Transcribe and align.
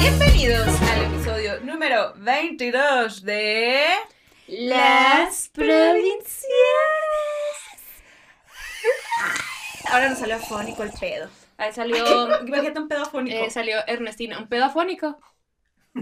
Bienvenidos 0.00 0.68
al 0.82 1.04
episodio 1.04 1.60
número 1.60 2.14
22 2.16 3.22
de 3.22 3.86
Las 4.46 5.50
provincias. 5.50 6.48
Ahora 9.90 10.08
nos 10.08 10.18
salió 10.18 10.36
afónico 10.36 10.82
el 10.82 10.92
pedo. 10.92 11.28
Ahí 11.58 11.72
salió, 11.72 12.40
Imagínate 12.46 12.78
un 12.80 12.88
pedo 12.88 13.02
afónico. 13.02 13.36
eh, 13.36 13.50
salió 13.50 13.78
Ernestina, 13.86 14.38
un 14.38 14.48
pedo 14.48 14.64
afónico. 14.64 15.18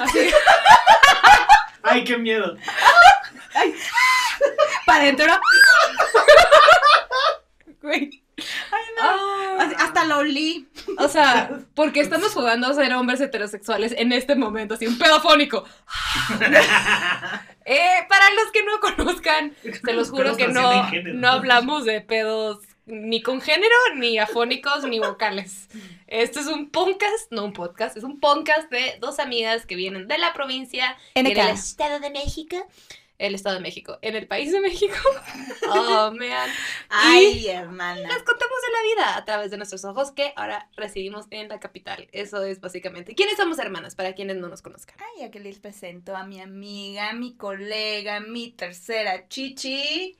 Así. 0.00 0.30
Ay, 1.84 2.04
qué 2.04 2.16
miedo. 2.18 2.56
Para 4.86 5.02
adentro. 5.02 5.26
¿no? 5.26 5.40
Güey. 7.82 8.22
Así- 9.58 9.74
Hasta 9.78 10.04
lo 10.04 10.18
olí. 10.18 10.68
O 10.98 11.08
sea, 11.08 11.50
porque 11.74 12.00
estamos 12.00 12.32
jugando 12.32 12.66
a 12.66 12.74
ser 12.74 12.92
hombres 12.94 13.20
heterosexuales 13.20 13.94
en 13.96 14.12
este 14.12 14.34
momento, 14.34 14.74
así 14.74 14.86
un 14.86 14.98
pedo 14.98 15.16
afónico. 15.16 15.64
Eh, 17.66 18.06
para 18.10 18.28
los 18.32 18.50
que 18.52 18.62
no 18.62 18.78
conozcan, 18.78 19.54
se 19.82 19.94
los 19.94 20.10
juro 20.10 20.36
que 20.36 20.48
no, 20.48 20.86
no 21.14 21.28
hablamos 21.28 21.86
de 21.86 22.02
pedos 22.02 22.58
ni 22.86 23.22
con 23.22 23.40
género, 23.40 23.74
ni 23.96 24.18
afónicos, 24.18 24.84
ni 24.84 24.98
vocales. 24.98 25.68
Esto 26.06 26.40
es 26.40 26.46
un 26.46 26.70
podcast, 26.70 27.30
no 27.30 27.44
un 27.44 27.52
podcast, 27.52 27.96
es 27.96 28.04
un 28.04 28.20
podcast 28.20 28.70
de 28.70 28.98
dos 29.00 29.18
amigas 29.18 29.66
que 29.66 29.76
vienen 29.76 30.06
de 30.06 30.18
la 30.18 30.32
provincia, 30.32 30.96
en 31.14 31.26
el 31.26 31.38
Estado 31.38 31.98
de 32.00 32.10
México, 32.10 32.56
el 33.18 33.34
Estado 33.34 33.56
de 33.56 33.62
México, 33.62 33.98
en 34.02 34.16
el 34.16 34.26
país 34.26 34.52
de 34.52 34.60
México. 34.60 34.94
Oh, 35.66 36.12
man. 36.12 36.50
Ay, 36.90 37.48
hermana. 37.48 38.00
Les 38.00 38.22
contamos 38.22 38.58
de 38.66 38.72
la 38.72 38.82
vida 38.82 39.16
a 39.16 39.24
través 39.24 39.50
de 39.50 39.56
nuestros 39.56 39.82
ojos 39.86 40.12
que 40.12 40.34
ahora 40.36 40.68
residimos 40.76 41.26
en 41.30 41.48
la 41.48 41.58
capital. 41.58 42.06
Eso 42.12 42.44
es 42.44 42.60
básicamente. 42.60 43.14
¿Quiénes 43.14 43.38
somos 43.38 43.58
hermanas? 43.58 43.94
Para 43.94 44.12
quienes 44.12 44.36
no 44.36 44.48
nos 44.48 44.60
conozcan. 44.60 44.96
Ay, 44.98 45.24
aquí 45.24 45.38
les 45.38 45.58
presento 45.58 46.14
a 46.14 46.24
mi 46.24 46.38
amiga, 46.40 47.14
mi 47.14 47.34
colega, 47.34 48.20
mi 48.20 48.50
tercera 48.50 49.26
chichi. 49.26 50.18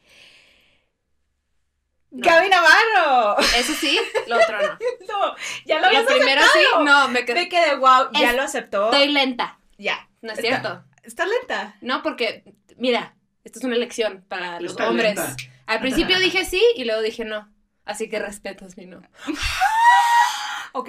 No. 2.17 2.23
Gaby 2.31 2.49
Navarro. 2.49 3.39
Eso 3.57 3.73
sí, 3.75 3.99
lo 4.29 4.37
otro 4.37 4.57
no. 4.63 4.69
No, 5.09 5.37
ya 5.67 5.77
lo 5.77 5.81
Lo 5.83 5.87
habías 5.89 6.05
primero 6.05 6.41
aceptado. 6.43 6.79
sí, 6.79 6.85
no, 6.85 7.09
me 7.09 7.15
Me 7.21 7.25
quedé. 7.27 7.49
quedé 7.49 7.75
wow, 7.77 8.09
ya 8.13 8.31
Es- 8.31 8.37
lo 8.37 8.43
aceptó. 8.43 8.85
Estoy 8.93 9.09
lenta. 9.13 9.59
Ya. 9.79 10.09
No 10.23 10.33
es 10.33 10.39
Está- 10.39 10.49
cierto. 10.49 10.85
¿Estás 11.03 11.29
lenta? 11.29 11.77
No, 11.81 12.03
porque, 12.03 12.45
mira, 12.77 13.15
esto 13.43 13.59
es 13.59 13.65
una 13.65 13.75
elección 13.77 14.25
para 14.29 14.61
los 14.61 14.73
Está 14.73 14.89
hombres. 14.89 15.17
lenta. 15.17 15.37
Al 15.67 15.81
principio 15.81 16.19
dije 16.21 16.45
sí 16.45 16.63
y 16.77 16.85
luego 16.85 17.03
dije 17.03 17.25
no. 17.25 17.53
Así 17.85 18.09
que 18.09 18.19
respetas 18.21 18.77
mi 18.77 18.87
no. 18.87 19.03
Ok, 20.73 20.89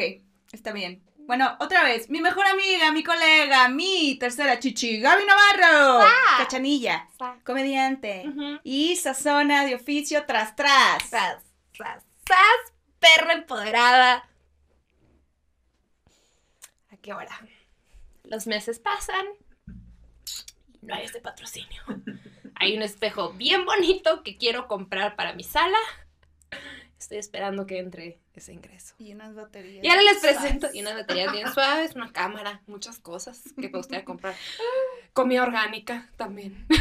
está 0.51 0.71
bien. 0.71 1.03
Bueno, 1.25 1.57
otra 1.59 1.83
vez, 1.83 2.07
mi 2.11 2.21
mejor 2.21 2.45
amiga, 2.45 2.91
mi 2.91 3.03
colega, 3.03 3.67
mi 3.67 4.15
tercera 4.19 4.59
chichi, 4.59 4.99
Gaby 4.99 5.23
Navarro. 5.25 6.07
Cachanilla, 6.37 7.09
comediante. 7.43 8.25
Y 8.63 8.95
sazona 8.95 9.65
de 9.65 9.73
oficio 9.73 10.25
tras 10.27 10.55
tras. 10.55 11.01
Sas, 11.09 11.43
sas, 11.75 12.03
sas, 12.27 12.73
perra 12.99 13.33
empoderada. 13.33 14.29
¿A 16.91 16.97
qué 17.01 17.11
hora? 17.11 17.39
Los 18.23 18.45
meses 18.45 18.77
pasan 18.77 19.25
y 20.79 20.85
no 20.85 20.93
hay 20.93 21.05
este 21.05 21.21
patrocinio. 21.21 21.81
Hay 22.53 22.77
un 22.77 22.83
espejo 22.83 23.33
bien 23.33 23.65
bonito 23.65 24.21
que 24.21 24.37
quiero 24.37 24.67
comprar 24.67 25.15
para 25.15 25.33
mi 25.33 25.43
sala. 25.43 25.79
Estoy 26.99 27.17
esperando 27.17 27.65
que 27.65 27.79
entre 27.79 28.19
ese 28.39 28.53
ingreso. 28.53 28.95
Y 28.97 29.13
unas 29.13 29.35
baterías. 29.35 29.83
Y 29.83 29.87
ahora 29.89 30.01
les 30.01 30.17
presento 30.19 30.67
y 30.73 30.81
unas 30.81 30.95
baterías 30.95 31.31
bien 31.31 31.51
suaves, 31.53 31.95
una 31.95 32.11
cámara, 32.11 32.61
muchas 32.67 32.99
cosas 32.99 33.41
que 33.55 33.69
me 33.69 33.77
gustaría 33.77 34.05
comprar. 34.05 34.35
Comida 35.13 35.43
orgánica 35.43 36.09
también. 36.17 36.65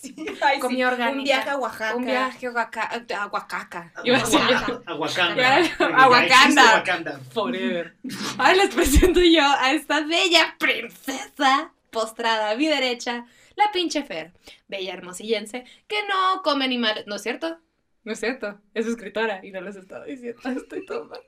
Sí, 0.00 0.14
ay, 0.40 0.56
sí. 0.56 0.60
Comida 0.60 0.88
orgánica. 0.88 1.18
Un 1.18 1.24
viaje 1.24 1.50
a 1.50 1.56
Oaxaca. 1.58 1.96
Un 1.96 2.04
viaje 2.06 2.46
a 2.46 2.50
Oaxaca. 2.50 3.04
a 3.18 3.26
Oaxaca. 3.26 3.92
Iba 4.02 4.16
a 4.16 4.20
decir 4.20 4.40
yo. 4.48 4.82
A 4.86 6.08
Wakanda. 6.08 7.20
Forever. 7.32 7.94
Ahora 8.38 8.54
les 8.54 8.74
presento 8.74 9.20
yo 9.20 9.42
a 9.42 9.72
esta 9.72 10.00
bella 10.00 10.56
princesa 10.58 11.72
postrada 11.90 12.50
a 12.50 12.56
mi 12.56 12.66
derecha, 12.66 13.26
la 13.56 13.70
pinche 13.72 14.02
Fer, 14.02 14.32
bella 14.68 14.94
hermosillense, 14.94 15.64
que 15.86 16.02
no 16.08 16.42
come 16.42 16.64
animales. 16.64 17.06
¿No 17.06 17.16
es 17.16 17.22
cierto? 17.22 17.58
No 18.02 18.12
es 18.12 18.20
cierto. 18.20 18.58
Es 18.74 18.86
escritora 18.86 19.40
y 19.42 19.50
no 19.50 19.60
les 19.60 19.76
estaba 19.76 20.04
diciendo. 20.04 20.40
Estoy 20.56 20.86
todo 20.86 21.04
mal. 21.04 21.20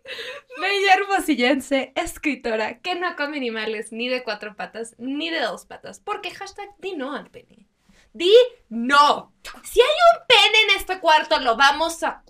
Bella 0.60 0.94
hermosillense, 0.94 1.92
escritora, 1.94 2.78
que 2.80 2.94
no 2.94 3.14
come 3.16 3.36
animales 3.36 3.92
ni 3.92 4.08
de 4.08 4.22
cuatro 4.22 4.56
patas 4.56 4.94
ni 4.98 5.30
de 5.30 5.40
dos 5.40 5.66
patas. 5.66 6.00
Porque 6.00 6.30
hashtag 6.30 6.68
di 6.78 6.94
no 6.94 7.14
al 7.14 7.30
pene. 7.30 7.68
Di 8.14 8.34
no. 8.68 9.34
Si 9.62 9.80
hay 9.80 9.86
un 9.86 10.26
pene 10.26 10.58
en 10.68 10.78
este 10.78 10.98
cuarto, 11.00 11.40
lo 11.40 11.56
vamos 11.56 12.02
a 12.02 12.22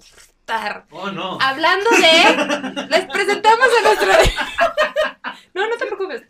Oh, 0.90 1.10
no. 1.10 1.38
Hablando 1.40 1.90
de. 1.90 2.86
Les 2.90 3.04
presentamos 3.06 3.68
a 3.78 3.82
nuestro. 3.82 4.12
No, 5.54 5.68
no 5.68 5.76
te 5.76 5.84
preocupes. 5.84 6.22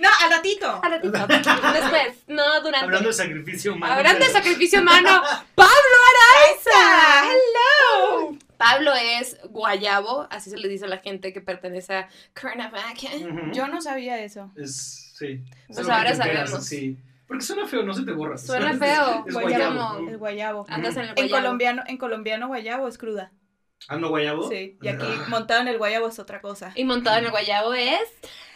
No, 0.00 0.08
al 0.22 0.30
ratito. 0.30 0.80
al 0.82 0.90
ratito. 0.92 1.10
Después, 1.72 2.16
no 2.28 2.60
durante. 2.62 2.84
Hablando 2.84 3.08
de 3.08 3.12
sacrificio 3.12 3.74
humano. 3.74 3.94
Hablando 3.94 4.24
de 4.24 4.30
sacrificio 4.30 4.80
humano, 4.80 5.20
Pablo 5.56 5.96
Araiza. 6.12 7.32
Hello. 7.32 8.38
Pablo 8.56 8.92
es 8.94 9.36
guayabo, 9.50 10.28
así 10.30 10.50
se 10.50 10.58
le 10.58 10.68
dice 10.68 10.84
a 10.84 10.88
la 10.88 10.98
gente 10.98 11.32
que 11.32 11.40
pertenece 11.40 11.94
a 11.94 12.08
Cuernavaca. 12.40 13.08
Ujú. 13.16 13.52
Yo 13.52 13.66
no 13.66 13.80
sabía 13.80 14.22
eso. 14.22 14.52
Es, 14.56 15.12
sí. 15.18 15.42
Pues 15.66 15.88
ahora 15.88 16.14
sabemos. 16.14 16.64
Sí. 16.64 16.96
Porque 17.32 17.46
suena 17.46 17.66
feo, 17.66 17.82
no 17.82 17.94
se 17.94 18.02
te 18.04 18.12
borra. 18.12 18.36
Suena 18.36 18.74
feo, 18.74 19.24
Es 19.26 19.32
guayabo. 19.32 19.74
guayabo. 19.74 20.08
El 20.10 20.18
guayabo. 20.18 20.66
Andas 20.68 20.94
en 20.96 21.04
el 21.04 21.08
En 21.08 21.14
guayabo. 21.14 21.40
colombiano, 21.42 21.82
en 21.86 21.96
colombiano 21.96 22.48
guayabo 22.48 22.88
es 22.88 22.98
cruda. 22.98 23.32
¿Ah, 23.88 23.96
no 23.96 24.10
guayabo? 24.10 24.50
Sí. 24.50 24.76
Y 24.82 24.88
aquí 24.88 25.06
montado 25.28 25.62
en 25.62 25.68
el 25.68 25.78
guayabo 25.78 26.08
es 26.08 26.18
otra 26.18 26.42
cosa. 26.42 26.72
Y 26.74 26.84
montado 26.84 27.16
en 27.18 27.24
el 27.24 27.30
guayabo 27.30 27.72
es 27.72 28.00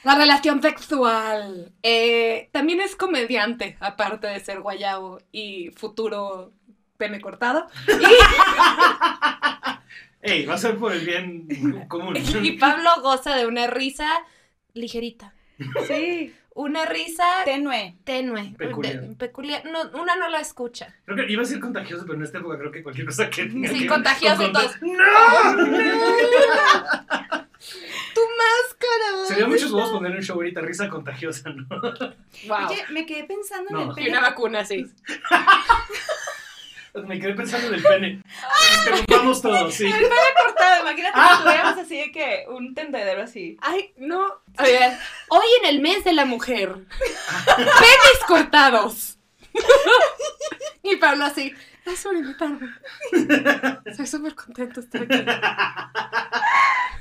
la 0.05 0.15
relación 0.15 0.61
sexual. 0.61 1.73
Eh, 1.83 2.51
también 2.53 2.83
es 2.83 2.97
comediante, 2.97 3.79
aparte 3.81 4.27
de 4.27 4.41
ser 4.41 4.61
guayabo 4.61 5.21
y 5.33 5.71
futuro 5.71 6.53
pene 6.99 7.19
cortado. 7.21 7.67
Ey, 10.23 10.45
va 10.45 10.55
a 10.55 10.59
ser 10.59 10.77
por 10.77 10.93
el 10.93 11.07
bien 11.07 11.49
común. 11.89 12.15
Y 12.43 12.53
Pablo 12.59 12.91
goza 13.01 13.37
de 13.37 13.47
una 13.47 13.69
risa 13.69 14.07
ligerita. 14.75 15.33
Sí. 15.87 16.35
Una 16.59 16.87
risa 16.87 17.23
Tenue. 17.45 17.97
tenue. 18.05 18.55
Peculiar. 18.57 19.03
de- 19.03 19.15
peculiar. 19.15 19.63
No, 19.67 19.91
una 20.01 20.17
no 20.17 20.27
la 20.31 20.41
escucha. 20.41 20.95
Creo 21.05 21.15
que 21.17 21.31
iba 21.31 21.43
a 21.43 21.45
ser 21.45 21.61
contagioso, 21.61 22.05
pero 22.07 22.17
en 22.17 22.25
esta 22.25 22.39
época 22.39 22.57
creo 22.59 22.73
que 22.73 22.83
cualquier 22.83 23.07
cosa 23.07 23.29
que 23.29 23.45
tenga 23.45 23.69
Sí, 23.69 23.81
que- 23.81 23.87
contagioso 23.87 24.37
con- 24.37 24.47
y 24.47 24.53
todos. 24.53 24.77
¡No! 24.81 24.97
Tu 28.15 28.21
máscara. 28.21 29.27
Sería 29.27 29.47
muchos 29.47 29.71
huevos 29.73 29.91
poner 29.91 30.13
un 30.13 30.23
show 30.23 30.37
ahorita, 30.37 30.61
risa 30.63 30.89
contagiosa, 30.89 31.51
¿no? 31.51 31.67
Wow. 31.69 32.69
Oye, 32.71 32.85
me 32.91 33.05
quedé 33.05 33.25
pensando 33.25 33.69
No. 33.71 33.83
en 33.83 33.89
el 33.89 33.93
Y 33.93 33.95
pene. 33.97 34.11
una 34.11 34.21
vacuna, 34.21 34.65
sí. 34.65 34.87
Me 37.05 37.19
quedé 37.21 37.35
pensando 37.35 37.69
en 37.69 37.75
el 37.75 37.83
pene. 37.83 38.23
Interrumpamos 38.79 39.43
todo, 39.43 39.71
sí. 39.71 39.87
El 39.87 39.93
pene 39.93 40.11
cortado, 40.45 40.83
imagínate 40.83 41.13
Ah. 41.15 41.35
que 41.39 41.43
tuviéramos 41.45 41.79
así 41.79 41.97
de 41.99 42.13
que 42.13 42.45
un 42.49 42.75
tendedero 42.75 43.23
así. 43.23 43.57
Ay, 43.61 43.93
no. 43.97 44.25
A 44.57 44.63
ver, 44.63 44.93
hoy 45.29 45.47
en 45.63 45.69
el 45.75 45.81
mes 45.81 46.05
de 46.05 46.13
la 46.13 46.25
mujer, 46.25 46.75
penes 47.57 48.25
cortados. 48.27 49.19
y 50.83 50.97
Pablo 50.97 51.25
así, 51.25 51.53
gracias 51.85 52.05
por 52.05 52.17
invitarme. 52.17 52.69
Estoy 53.85 54.07
súper 54.07 54.35
contento 54.35 54.81
de 54.81 54.87
estar 54.87 55.03
aquí. 55.03 55.25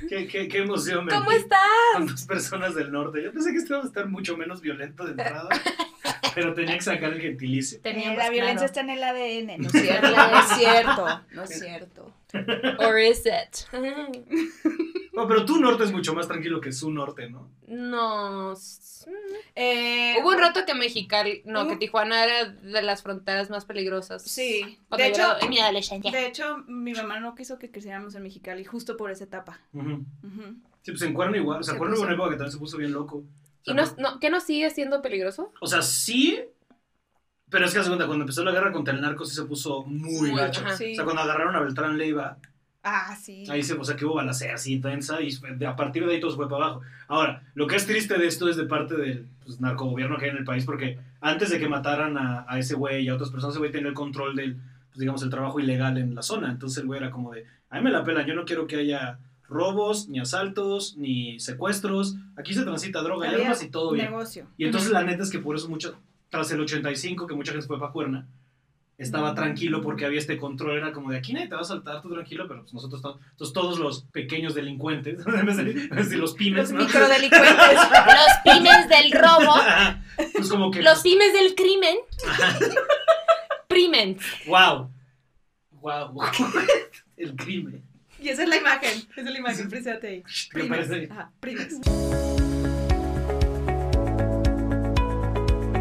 Qué, 0.08 0.26
qué, 0.26 0.48
qué 0.48 0.58
emoción. 0.58 1.04
me 1.04 1.12
¿Cómo 1.12 1.30
estás? 1.30 1.60
Con 1.94 2.06
dos 2.06 2.24
personas 2.24 2.74
del 2.74 2.92
norte. 2.92 3.22
Yo 3.22 3.32
pensé 3.32 3.52
que 3.52 3.58
esto 3.58 3.74
iba 3.74 3.82
a 3.82 3.86
estar 3.86 4.06
mucho 4.08 4.36
menos 4.36 4.60
violento 4.60 5.04
de 5.04 5.10
entrada. 5.12 5.48
pero 6.34 6.54
tenía 6.54 6.74
que 6.76 6.82
sacar 6.82 7.12
el 7.12 7.20
gentilicio. 7.20 7.80
Teníamos 7.80 8.14
Eh, 8.14 8.18
la 8.18 8.30
violencia 8.30 8.66
claro. 8.66 8.66
está 8.66 8.80
en 8.80 8.90
el 8.90 9.02
ADN. 9.02 9.62
No 9.62 9.68
es 9.68 9.72
cierto. 9.82 10.08
No 10.16 10.38
es 10.40 10.48
cierto. 10.58 11.20
No 11.32 11.42
es 11.44 11.58
cierto. 11.58 12.14
Or 12.80 12.98
is 13.00 13.24
it? 13.26 13.66
No, 15.12 15.26
pero 15.28 15.44
tu 15.44 15.58
norte 15.58 15.84
es 15.84 15.92
mucho 15.92 16.12
más 16.14 16.26
tranquilo 16.28 16.60
que 16.60 16.72
su 16.72 16.90
norte, 16.90 17.30
¿no? 17.30 17.50
No. 17.66 18.54
Eh, 19.54 20.16
Hubo 20.20 20.30
un 20.30 20.38
rato 20.38 20.60
que 20.66 20.74
Mexicali, 20.74 21.42
no, 21.44 21.62
hubo- 21.62 21.70
que 21.70 21.76
Tijuana 21.76 22.24
era 22.24 22.44
de 22.50 22.82
las 22.82 23.02
fronteras 23.02 23.48
más 23.48 23.64
peligrosas. 23.64 24.22
Sí. 24.22 24.78
De 24.96 25.06
hecho, 25.06 25.22
en 25.40 25.48
mi 25.48 25.58
adolescencia. 25.60 26.10
de 26.10 26.26
hecho, 26.26 26.58
mi 26.66 26.92
mamá 26.92 27.20
no 27.20 27.34
quiso 27.34 27.58
que 27.58 27.70
creciéramos 27.70 28.14
en 28.14 28.24
Mexicali 28.24 28.64
justo 28.64 28.96
por 28.96 29.10
esa 29.10 29.24
etapa. 29.24 29.60
Ujú. 29.72 30.04
Ujú. 30.22 30.56
Sí, 30.82 30.92
pues 30.92 31.02
en 31.02 31.14
Cuerno 31.14 31.36
igual. 31.36 31.60
O 31.60 31.62
sea, 31.62 31.74
Se 31.74 31.78
Cuerno 31.78 31.96
hubo 31.96 32.04
una 32.04 32.14
época 32.14 32.30
que 32.30 32.36
también 32.36 32.52
se 32.52 32.58
puso 32.58 32.76
bien 32.76 32.92
loco. 32.92 33.18
O 33.18 33.24
sea, 33.64 33.72
¿Y 33.72 33.76
no, 33.76 33.84
no, 33.98 34.20
qué 34.20 34.30
no 34.30 34.40
sigue 34.40 34.70
siendo 34.70 35.02
peligroso? 35.02 35.52
O 35.60 35.66
sea, 35.66 35.82
sí, 35.82 36.40
Pero 37.50 37.64
es 37.64 37.72
que 37.72 37.78
hace 37.78 37.88
cuenta, 37.88 38.06
cuando 38.06 38.24
empezó 38.24 38.42
la 38.44 38.50
guerra 38.52 38.72
contra 38.72 38.92
el 38.94 39.00
narco 39.00 39.24
sí 39.24 39.34
se 39.34 39.44
puso 39.44 39.84
muy 39.84 40.30
Muy, 40.30 40.38
gacho. 40.40 40.62
ajá. 40.62 40.74
O 40.74 40.76
Sí. 40.76 40.94
sea, 40.96 41.04
cuando 41.04 41.22
agarraron 41.22 41.54
a 41.54 41.60
Beltrán 41.60 41.96
Leiva, 41.96 42.38
Ah, 42.82 43.16
sí. 43.20 43.44
ahí 43.48 43.62
se, 43.62 43.74
o 43.74 43.84
sea, 43.84 43.96
que 43.96 44.04
hubo 44.04 44.14
balacera 44.14 44.54
así 44.54 44.74
intensa 44.74 45.18
y 45.20 45.30
a 45.64 45.76
partir 45.76 46.04
de 46.06 46.14
ahí 46.14 46.20
todo 46.20 46.30
se 46.30 46.36
fue 46.36 46.48
para 46.48 46.64
abajo. 46.66 46.82
Ahora, 47.08 47.42
lo 47.54 47.66
que 47.66 47.76
es 47.76 47.86
triste 47.86 48.18
de 48.18 48.26
esto 48.26 48.48
es 48.48 48.56
de 48.56 48.64
parte 48.64 48.96
del 48.96 49.26
pues, 49.44 49.60
narcogobierno 49.60 50.18
que 50.18 50.24
hay 50.26 50.30
en 50.32 50.38
el 50.38 50.44
país, 50.44 50.64
porque 50.64 50.98
antes 51.20 51.50
de 51.50 51.58
que 51.58 51.68
mataran 51.68 52.16
a, 52.18 52.44
a 52.48 52.58
ese 52.58 52.74
güey 52.74 53.04
y 53.04 53.08
a 53.08 53.14
otras 53.14 53.30
personas, 53.30 53.54
ese 53.54 53.58
güey 53.60 53.70
tenía 53.72 53.88
el 53.88 53.94
control 53.94 54.34
del, 54.36 54.56
pues, 54.90 54.98
digamos, 54.98 55.22
el 55.22 55.30
trabajo 55.30 55.60
ilegal 55.60 55.98
en 55.98 56.14
la 56.14 56.22
zona. 56.22 56.50
Entonces 56.50 56.78
el 56.78 56.86
güey 56.86 56.98
era 57.00 57.10
como 57.10 57.32
de, 57.32 57.44
a 57.70 57.76
mí 57.78 57.82
me 57.84 57.90
la 57.90 58.02
pela, 58.04 58.26
yo 58.26 58.34
no 58.34 58.44
quiero 58.44 58.66
que 58.66 58.76
haya 58.76 59.18
robos, 59.48 60.08
ni 60.08 60.18
asaltos, 60.18 60.96
ni 60.96 61.38
secuestros. 61.38 62.16
Aquí 62.36 62.54
se 62.54 62.62
transita 62.64 63.02
droga 63.02 63.30
y 63.30 63.34
armas 63.40 63.62
y 63.62 63.70
todo 63.70 63.92
bien. 63.92 64.06
negocio. 64.06 64.46
Y 64.58 64.64
entonces 64.64 64.90
la 64.90 65.04
neta 65.04 65.22
es 65.22 65.30
que 65.30 65.38
por 65.38 65.54
eso 65.56 65.68
mucho, 65.68 65.96
tras 66.30 66.50
el 66.52 66.60
85, 66.60 67.26
que 67.26 67.34
mucha 67.34 67.52
gente 67.52 67.66
fue 67.66 67.78
para 67.78 67.92
Cuerna, 67.92 68.26
estaba 68.98 69.32
Mm. 69.32 69.34
tranquilo 69.34 69.82
porque 69.82 70.06
había 70.06 70.18
este 70.18 70.38
control, 70.38 70.78
era 70.78 70.92
como 70.92 71.10
de 71.10 71.18
aquí 71.18 71.32
nadie 71.34 71.48
te 71.48 71.54
va 71.54 71.60
a 71.60 71.64
saltar, 71.64 72.00
tú 72.00 72.08
tranquilo, 72.10 72.46
pero 72.48 72.62
pues 72.62 72.72
nosotros 72.72 72.98
estamos, 73.00 73.20
entonces 73.30 73.52
todos 73.52 73.78
los 73.78 74.02
pequeños 74.04 74.54
delincuentes, 74.54 75.18
los 76.16 76.34
pymes, 76.34 76.70
Los 76.70 76.72
¿no? 76.72 76.78
microdelincuentes. 76.84 77.78
Los 77.78 78.54
pymes 78.54 78.88
del 78.88 79.12
robo, 79.12 79.54
pues 80.34 80.48
como 80.48 80.70
que, 80.70 80.82
los 80.82 81.02
pymes 81.02 81.32
del 81.32 81.54
crimen. 81.54 81.96
Primen. 83.68 84.16
wow, 84.46 84.90
wow, 85.82 86.22
el 87.18 87.34
crimen. 87.36 87.82
y 88.18 88.28
esa 88.30 88.44
es 88.44 88.48
la 88.48 88.56
imagen. 88.56 88.90
Esa 89.10 89.20
es 89.20 89.30
la 89.30 89.38
imagen. 89.38 89.68
Préstate 89.68 90.06
ahí. 90.08 90.22
¿Qué 90.22 90.60
Primes. 90.60 91.10
Ajá, 91.10 91.30
primes. 91.40 91.80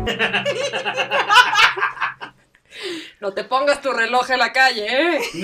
No 3.22 3.34
te 3.34 3.46
pongas 3.46 3.81
tu 3.81 3.94
reloj 3.94 4.30
en 4.31 4.40
la 4.40 4.52
calle, 4.52 4.86
¿eh? 5.16 5.19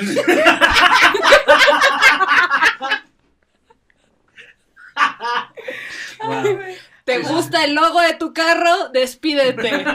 Wow. 6.24 6.60
¿Te 7.06 7.20
gusta 7.20 7.64
el 7.66 7.74
logo 7.74 8.00
de 8.02 8.14
tu 8.16 8.34
carro? 8.34 8.90
Despídete. 8.94 9.86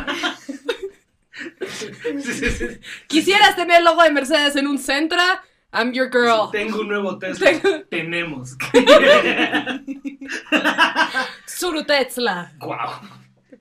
Sí, 1.68 1.92
sí, 2.22 2.50
sí. 2.50 2.66
¿Quisieras 3.06 3.54
tener 3.56 3.78
el 3.78 3.84
logo 3.84 4.02
de 4.02 4.10
Mercedes 4.10 4.56
en 4.56 4.66
un 4.66 4.78
Centra? 4.78 5.42
I'm 5.72 5.92
your 5.92 6.10
girl. 6.10 6.50
Tengo 6.50 6.80
un 6.80 6.88
nuevo 6.88 7.18
Tesla. 7.18 7.50
Tengo- 7.50 7.82
Tenemos. 7.90 8.56
Suru 11.46 11.84
Tesla. 11.84 12.52
Wow. 12.58 12.76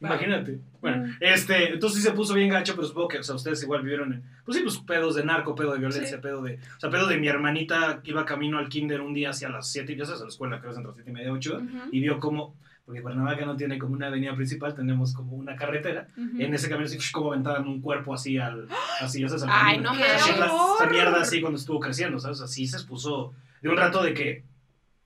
Imagínate. 0.06 0.60
Bueno, 0.82 1.16
este, 1.20 1.74
entonces 1.74 2.02
sí 2.02 2.08
se 2.08 2.14
puso 2.14 2.34
bien 2.34 2.50
gacho, 2.50 2.76
pero 2.76 2.88
supongo 2.88 3.08
que, 3.08 3.18
o 3.20 3.24
sea, 3.24 3.36
ustedes 3.36 3.62
igual 3.64 3.82
vivieron 3.82 4.14
en, 4.14 4.24
pues 4.46 4.58
sí, 4.58 4.64
pues 4.64 4.78
pedos 4.80 5.16
de 5.16 5.26
narco, 5.26 5.56
pedo 5.56 5.74
de 5.74 5.80
violencia, 5.80 6.18
Sí. 6.18 6.22
pedo 6.22 6.42
de, 6.44 6.56
o 6.56 6.80
sea, 6.80 6.90
pedo 6.90 7.08
de 7.08 7.18
mi 7.18 7.28
hermanita 7.28 8.02
que 8.04 8.12
iba 8.12 8.24
camino 8.26 8.60
al 8.60 8.70
kinder 8.70 9.02
un 9.02 9.14
día 9.14 9.32
hacia 9.32 9.50
las 9.50 9.68
7, 9.72 9.96
ya 9.96 10.06
sabes, 10.06 10.22
a 10.22 10.26
la 10.26 10.30
escuela, 10.30 10.60
creo 10.60 10.70
que 10.70 10.74
es 10.74 10.78
entre 10.78 10.88
las 10.90 10.96
7 10.98 11.10
y 11.10 11.14
media, 11.14 11.32
8, 11.32 11.58
Ujú, 11.58 11.90
y 11.92 12.00
vio 12.02 12.20
como, 12.20 12.56
porque 12.86 13.02
Cuernavaca 13.02 13.46
no 13.48 13.56
tiene 13.58 13.80
como 13.80 13.94
una 13.96 14.08
avenida 14.08 14.36
principal, 14.36 14.76
tenemos 14.76 15.14
como 15.14 15.36
una 15.36 15.56
carretera, 15.56 16.08
en 16.38 16.54
ese 16.54 16.70
camino 16.70 16.86
así, 16.86 17.00
como 17.12 17.32
aventaban 17.34 17.68
un 17.68 17.82
cuerpo 17.82 18.14
así 18.14 18.38
al, 18.38 18.68
así, 19.02 19.22
ya 19.22 19.28
sabes, 19.30 19.44
al 19.44 19.50
Ay, 19.52 19.82
camino. 19.82 19.92
no 19.94 20.00
horror! 20.00 20.78
esa 20.82 20.86
mierda 20.92 21.22
así 21.22 21.42
cuando 21.42 21.58
estuvo 21.58 21.80
creciendo, 21.80 22.20
¿sabes? 22.20 22.42
Así 22.42 22.68
se 22.68 22.78
expuso 22.78 23.34
de 23.62 23.70
un 23.70 23.78
rato 23.78 24.04
de 24.04 24.14
que, 24.14 24.44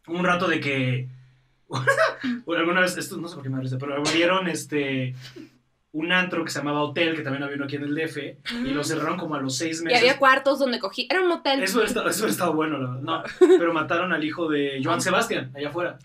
un 0.08 0.26
rato 0.26 0.48
de 0.50 0.60
que, 0.60 1.08
alguna 2.58 2.82
vez, 2.82 2.98
esto 2.98 3.18
no 3.18 3.28
sé 3.28 3.36
por 3.36 3.44
qué 3.44 3.50
me 3.50 3.62
risa, 3.62 3.78
pero 3.78 3.96
abrieron 3.96 4.48
este, 4.48 5.16
un 5.92 6.12
antro 6.12 6.46
que 6.46 6.52
se 6.52 6.60
llamaba 6.60 6.82
Hotel, 6.84 7.16
que 7.16 7.22
también 7.22 7.44
había 7.44 7.56
uno 7.56 7.66
aquí 7.66 7.76
en 7.78 7.84
el 7.84 7.96
DF, 7.96 8.18
y 8.64 8.70
lo 8.70 8.84
cerraron 8.84 9.18
como 9.18 9.36
a 9.36 9.40
los 9.42 9.58
seis 9.58 9.82
Y 9.82 9.86
meses. 9.86 10.00
había 10.00 10.18
cuartos 10.20 10.60
donde 10.60 10.80
cogí. 10.80 11.08
Era 11.10 11.22
un 11.22 11.28
motel. 11.28 11.64
Eso 11.64 11.78
hubiera 11.78 11.88
estado, 11.88 12.10
eso 12.10 12.28
estado 12.28 12.54
bueno, 12.54 12.78
la 12.78 12.90
verdad. 12.90 13.02
No, 13.02 13.24
pero 13.58 13.74
mataron 13.74 14.14
al 14.14 14.24
hijo 14.24 14.48
de 14.48 14.82
Joan 14.84 15.02
Sebastián, 15.02 15.52
allá 15.56 15.70
afuera. 15.70 15.98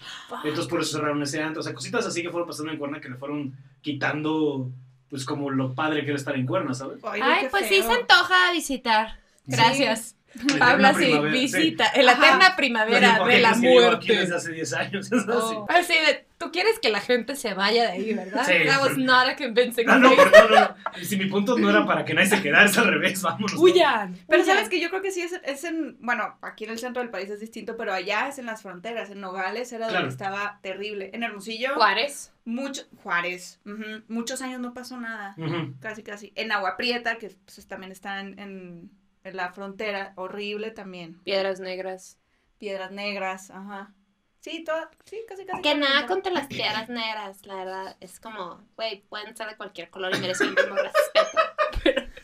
Entonces 0.43 0.67
por 0.67 0.81
eso 0.81 0.97
cerraron 0.97 1.23
ese 1.23 1.43
antro. 1.43 1.61
O 1.61 1.63
sea, 1.63 1.75
cositas 1.75 2.07
así 2.07 2.23
que 2.23 2.31
fueron 2.31 2.49
pasando 2.49 2.73
en 2.73 2.79
Cuerna 2.79 3.01
que 3.01 3.11
le 3.11 3.17
fueron 3.17 3.55
quitando, 3.83 4.71
pues 5.11 5.25
como 5.25 5.51
lo 5.51 5.75
padre 5.75 6.01
que 6.03 6.09
era 6.09 6.17
estar 6.17 6.35
en 6.35 6.47
Cuerna, 6.47 6.73
¿sabes? 6.73 6.99
Ay, 7.05 7.49
pues 7.51 7.67
sí 7.69 7.83
se 7.83 7.93
antoja 7.93 8.53
visitar. 8.53 9.19
Gracias. 9.47 10.17
Pablo, 10.59 10.89
eterna 10.89 10.95
sí, 10.95 11.19
visita. 11.33 11.91
En 11.95 12.07
la 12.07 12.13
Ajá. 12.13 12.27
eterna 12.27 12.57
primavera 12.57 13.25
de 13.25 13.39
la 13.41 13.55
muerte. 13.55 14.17
desde 14.17 14.35
hace 14.37 14.53
10 14.53 14.73
años. 14.75 15.11
Oh. 15.29 15.67
Así 15.69 15.93
de, 15.95 16.27
tú 16.39 16.51
quieres 16.51 16.79
que 16.81 16.89
la 16.91 17.01
gente 17.01 17.37
se 17.37 17.55
vaya 17.55 17.85
de 17.85 17.89
ahí, 17.93 18.15
¿verdad? 18.15 18.45
Sí. 18.47 18.53
That 18.67 18.81
was 18.83 18.97
not 18.99 19.29
a 19.29 19.37
convincing 19.37 19.87
No, 19.87 19.99
no, 19.99 20.11
no, 20.15 20.49
no, 20.51 20.75
Si 21.03 21.17
mi 21.17 21.27
punto 21.27 21.57
no 21.59 21.71
era 21.71 21.87
para 21.87 22.05
que 22.05 22.15
nadie 22.15 22.29
se 22.29 22.43
quedara, 22.43 22.65
es 22.67 22.77
al 22.77 22.89
revés, 22.89 23.23
vámonos. 23.23 23.55
Huyan. 23.55 24.17
Pero 24.29 24.43
huyan. 24.43 24.57
sabes 24.57 24.69
que 24.69 24.81
yo 24.81 24.91
creo 24.91 25.03
que 25.03 25.13
sí 25.13 25.23
es, 25.23 25.33
es 25.45 25.65
en, 25.65 25.97
bueno, 26.01 26.37
aquí 26.43 26.65
en 26.65 26.71
el 26.71 26.79
centro 26.79 27.01
del 27.03 27.11
país 27.11 27.31
es 27.31 27.41
distinto, 27.41 27.77
pero 27.77 27.93
allá 27.93 28.29
es 28.29 28.39
en 28.39 28.47
las 28.47 28.63
fronteras, 28.63 29.11
en 29.11 29.21
Nogales 29.21 29.73
era 29.73 29.87
Claro. 29.87 30.01
donde 30.07 30.13
estaba 30.13 30.59
terrible. 30.63 31.11
En 31.15 31.23
Hermosillo, 31.23 31.75
Juárez. 31.75 32.33
mucho, 32.45 32.83
Juárez, 33.03 33.61
muchos 34.09 34.43
años 34.43 34.61
no 34.61 34.75
pasó 34.75 34.99
nada, 34.99 35.37
casi 35.81 36.03
casi. 36.03 36.33
En 36.35 36.51
Agua 36.53 36.77
Prieta, 36.77 37.17
que 37.17 37.31
pues, 37.45 37.67
también 37.67 37.93
está 37.93 38.21
en, 38.21 38.39
en, 38.39 38.91
en 39.25 39.37
la 39.37 39.53
frontera, 39.53 40.13
horrible 40.17 40.71
también. 40.71 41.19
Piedras 41.25 41.59
negras. 41.59 42.19
Piedras 42.59 42.93
Negras, 42.93 43.51
ajá. 43.51 43.93
Sí, 44.41 44.63
toda, 44.65 44.91
sí, 45.05 45.19
casi 45.27 45.45
casi. 45.45 45.63
Que 45.63 45.75
nada 45.75 46.07
contra 46.07 46.31
las 46.33 46.47
piedras 46.47 46.89
negras, 46.89 47.47
la 47.47 47.57
verdad. 47.57 47.97
Es 48.01 48.21
como, 48.21 48.63
güey, 48.77 49.03
pueden 49.09 49.37
ser 49.37 49.49
de 49.49 49.57
cualquier 49.57 49.91
color 49.91 50.15
y 50.15 50.21
merecen 50.21 50.49
el 50.49 50.55
mismo 50.55 50.77
respeto. 50.77 52.11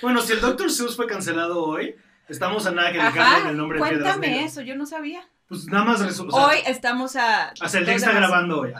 Bueno, 0.00 0.20
si 0.20 0.32
el 0.32 0.40
Dr. 0.40 0.70
Seuss 0.70 0.94
fue 0.94 1.08
cancelado 1.08 1.64
hoy, 1.64 1.96
estamos 2.28 2.66
a 2.66 2.70
nada 2.70 2.92
que 2.92 2.98
le 2.98 3.02
Ajá, 3.02 3.16
cambien 3.16 3.48
el 3.48 3.56
nombre 3.56 3.78
de 3.80 3.84
Piedras 3.84 4.16
cuéntame 4.16 4.44
eso, 4.44 4.60
yo 4.60 4.76
no 4.76 4.86
sabía. 4.86 5.28
Pues 5.48 5.66
nada 5.66 5.84
más 5.84 6.00
resulta. 6.00 6.36
o 6.36 6.38
sea, 6.38 6.46
Hoy 6.46 6.56
estamos 6.66 7.16
a... 7.16 7.48
Hasta 7.60 7.78
el 7.78 7.84
día 7.84 7.96
está 7.96 8.12
grabando 8.12 8.60
hoy. 8.60 8.72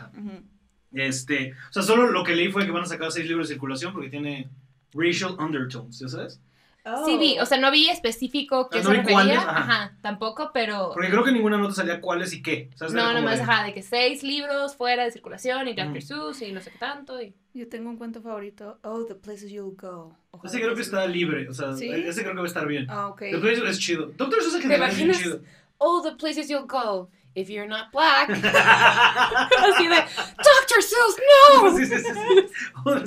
Este, 0.92 1.54
o 1.70 1.72
sea, 1.72 1.82
solo 1.82 2.06
lo 2.06 2.22
que 2.22 2.36
leí 2.36 2.52
fue 2.52 2.64
que 2.64 2.70
van 2.70 2.84
a 2.84 2.86
sacar 2.86 3.10
seis 3.10 3.26
libros 3.26 3.48
de 3.48 3.54
circulación 3.54 3.92
porque 3.92 4.10
tiene 4.10 4.48
racial 4.94 5.36
undertones, 5.38 5.98
¿ya 5.98 6.08
sabes? 6.08 6.40
Oh. 6.84 7.04
Sí 7.06 7.16
vi, 7.16 7.38
o 7.38 7.46
sea, 7.46 7.58
no 7.58 7.70
vi 7.70 7.88
específico 7.88 8.68
qué 8.68 8.78
se 8.78 8.84
no 8.84 8.90
vi 8.90 8.96
refería. 8.96 9.14
cuáles, 9.14 9.36
Ajá. 9.38 9.56
ajá. 9.58 9.96
tampoco, 10.02 10.50
pero... 10.52 10.90
Porque 10.92 11.10
creo 11.10 11.22
que 11.22 11.30
ninguna 11.30 11.56
nota 11.56 11.74
salía 11.74 12.00
cuáles 12.00 12.32
y 12.32 12.42
qué. 12.42 12.70
No, 12.92 13.12
nomás, 13.12 13.36
de- 13.36 13.42
ajá, 13.44 13.64
de 13.64 13.72
que 13.72 13.82
seis 13.82 14.24
libros 14.24 14.74
fuera 14.74 15.04
de 15.04 15.12
circulación 15.12 15.68
y 15.68 15.74
Dr. 15.74 15.98
Mm. 15.98 16.00
Seuss 16.00 16.42
y 16.42 16.50
no 16.50 16.60
sé 16.60 16.72
qué 16.72 16.78
tanto. 16.78 17.22
Y... 17.22 17.34
Yo 17.54 17.68
tengo 17.68 17.88
un 17.88 17.98
cuento 17.98 18.20
favorito. 18.20 18.80
Oh, 18.82 19.04
the 19.04 19.14
places 19.14 19.52
you'll 19.52 19.76
go. 19.76 20.16
Ojalá 20.32 20.50
Ese 20.50 20.60
creo 20.60 20.74
que 20.74 20.80
está 20.82 20.96
places- 21.04 21.14
libre, 21.14 21.48
o 21.48 21.52
sea, 21.54 21.72
¿Sí? 21.74 21.88
ese 21.88 22.22
creo 22.22 22.32
que 22.34 22.38
va 22.40 22.44
a 22.44 22.48
estar 22.48 22.66
bien. 22.66 22.86
Ah, 22.88 23.06
ok. 23.08 23.22
El 23.22 23.40
Place 23.40 23.62
es 23.68 23.78
chido. 23.78 24.06
Doctor 24.16 24.40
Seuss 24.42 24.54
en 24.54 24.62
¿Te 24.62 24.66
general 24.66 24.90
es 24.90 24.96
bien 24.96 25.08
imaginas? 25.10 25.22
chido. 25.38 25.42
Oh, 25.78 26.02
the 26.02 26.16
places 26.16 26.48
you'll 26.48 26.66
go 26.66 27.10
if 27.34 27.48
you're 27.48 27.66
not 27.66 27.90
black. 27.92 28.28
Así 28.28 29.88
de, 29.88 30.04
Dr. 30.36 30.80
Seuss, 30.80 31.18
no! 31.30 33.06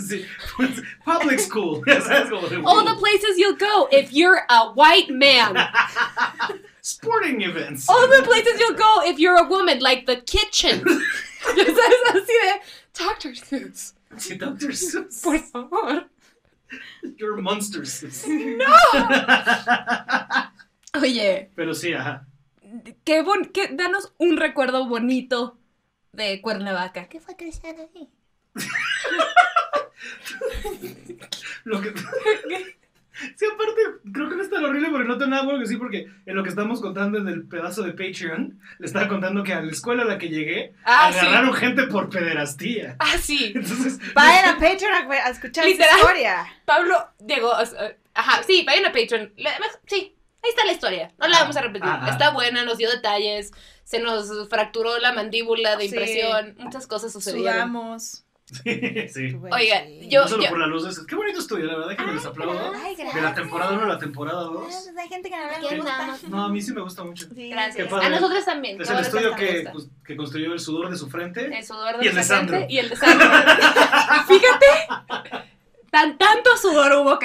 Public 1.06 1.40
school, 1.40 1.84
sabes 1.88 2.30
como 2.30 2.68
All 2.68 2.84
the 2.86 2.96
places 2.96 3.38
you'll 3.38 3.56
go 3.56 3.88
if 3.92 4.12
you're 4.14 4.42
a 4.50 4.72
white 4.74 5.10
man. 5.10 5.56
sporting 6.82 7.42
events. 7.42 7.88
All 7.90 8.08
the 8.08 8.24
places 8.24 8.60
you'll 8.60 8.78
go 8.78 9.02
if 9.04 9.20
you're 9.20 9.38
a 9.38 9.48
woman, 9.48 9.80
like 9.80 10.06
the 10.06 10.18
kitchen. 10.18 10.84
Ya 11.56 11.66
sabes, 11.66 12.04
así 12.10 12.26
de, 12.28 12.62
Dr. 12.94 13.34
Seuss, 13.36 13.94
Dr. 14.38 14.72
Seuss. 14.72 15.22
por 15.22 15.38
favor. 15.40 16.06
You're 17.18 17.38
monster 17.38 17.84
No! 18.28 18.66
Oye, 20.96 21.50
Pero 21.56 21.74
sí, 21.74 21.94
ajá. 21.94 22.26
Qué 23.04 23.22
bon 23.22 23.46
qué, 23.54 23.70
danos 23.74 24.14
un 24.18 24.38
recuerdo 24.38 24.88
bonito 24.88 25.58
de 26.12 26.42
Cuernavaca. 26.42 27.08
¿Qué 27.10 27.20
fue 27.20 27.36
crecer 27.36 27.76
ahí? 27.80 28.10
Lo 31.64 31.82
que... 31.82 31.94
Sí, 33.38 33.46
aparte, 33.46 33.82
creo 34.12 34.28
que 34.30 34.36
no 34.36 34.44
es 34.44 34.50
tan 34.50 34.66
horrible 34.66 34.90
porque 34.90 35.08
no 35.08 35.18
tengo 35.18 35.32
nada 35.32 35.44
bueno 35.44 35.60
que 35.60 35.64
decir 35.64 35.80
porque 35.80 36.06
en 36.26 36.36
lo 36.36 36.44
que 36.44 36.50
estamos 36.50 36.82
contando 36.82 37.18
en 37.18 37.30
el 37.30 37.48
pedazo 37.48 37.82
de 37.84 37.92
Patreon, 37.94 38.60
le 38.78 38.86
estaba 38.86 39.08
contando 39.08 39.42
que 39.42 39.54
a 39.54 39.62
la 39.62 39.72
escuela 39.72 40.04
a 40.04 40.06
la 40.06 40.18
que 40.18 40.28
llegué, 40.28 40.74
Ah, 40.84 41.12
sí. 41.14 41.20
agarraron 41.20 41.54
gente 41.54 41.88
por 41.88 42.10
pederastía. 42.10 42.98
Ah, 43.00 43.18
sí. 43.18 43.54
Entonces, 43.56 44.00
Vayan 44.14 44.50
a 44.50 44.54
Patreon 44.60 44.94
a, 44.94 45.30
escuchar 45.30 45.64
Literal. 45.64 45.88
esa 45.92 45.98
historia. 45.98 46.46
Pablo 46.66 47.08
llegó. 47.26 47.52
o 47.52 47.66
sea, 47.66 47.96
Ajá, 48.16 48.44
sí, 48.44 48.66
vayan 48.68 48.88
a 48.88 48.92
Patreon. 48.92 49.32
Sí, 49.88 50.14
ahí 50.46 50.50
está 50.52 50.66
la 50.66 50.72
historia. 50.72 51.12
No 51.20 51.28
la 51.28 51.40
vamos 51.40 51.56
a 51.58 51.62
repetir. 51.62 51.90
Ajá. 51.90 52.10
Está 52.12 52.30
buena, 52.32 52.64
nos 52.64 52.78
dio 52.78 52.90
detalles. 52.90 53.52
Se 53.84 54.00
nos 54.00 54.48
fracturó 54.50 54.98
la 55.00 55.12
mandíbula 55.14 55.76
de 55.76 55.84
Sí. 55.84 55.90
impresión. 55.90 56.56
Muchas 56.60 56.88
cosas 56.88 57.12
sucedieron. 57.14 57.54
Sudamos. 57.54 58.22
sí, 58.46 58.54
sí. 59.14 59.36
Oiga, 59.52 59.84
Sí. 59.86 60.08
yo- 60.08 60.22
no 60.22 60.28
solo 60.28 60.48
por 60.50 60.60
la 60.60 60.68
luz, 60.68 60.86
es- 60.88 61.04
qué 61.08 61.16
bonito 61.16 61.40
estudio, 61.40 61.66
la 61.66 61.78
verdad 61.78 61.96
que 61.98 62.04
me 62.04 62.14
les 62.14 62.26
aplaudo. 62.26 62.74
Ay, 62.76 62.96
De 62.96 63.22
la 63.22 63.34
temporada 63.34 63.72
1 63.74 63.84
a 63.84 63.88
la 63.88 63.98
temporada 63.98 64.44
2. 64.44 64.72
Hay 65.00 65.08
gente 65.10 65.30
que 65.32 65.36
no 65.36 65.44
¿Quién 65.68 65.78
gusta. 65.82 66.18
No, 66.30 66.46
a 66.46 66.50
mí 66.50 66.62
sí 66.62 66.72
me 66.74 66.82
gusta 66.82 67.04
mucho. 67.04 67.26
Sí. 67.34 67.50
Gracias. 67.50 67.92
A 67.92 68.10
nosotros 68.10 68.46
también. 68.46 68.80
Es 68.80 68.88
el 68.90 69.00
estudio 69.00 69.36
que, 69.36 69.68
pues, 69.74 69.88
que 70.06 70.16
construyó 70.16 70.54
el 70.54 70.60
sudor 70.60 70.92
de 70.92 70.98
su 70.98 71.10
frente. 71.10 71.58
El 71.58 71.66
sudor 71.66 71.98
de 71.98 72.06
y 72.06 72.08
el 72.10 72.16
de 72.16 72.24
frente 72.24 72.68
Y 72.70 72.78
el 72.78 72.90
de 72.90 72.96
Sandro. 72.96 73.28
Fíjate 74.28 74.66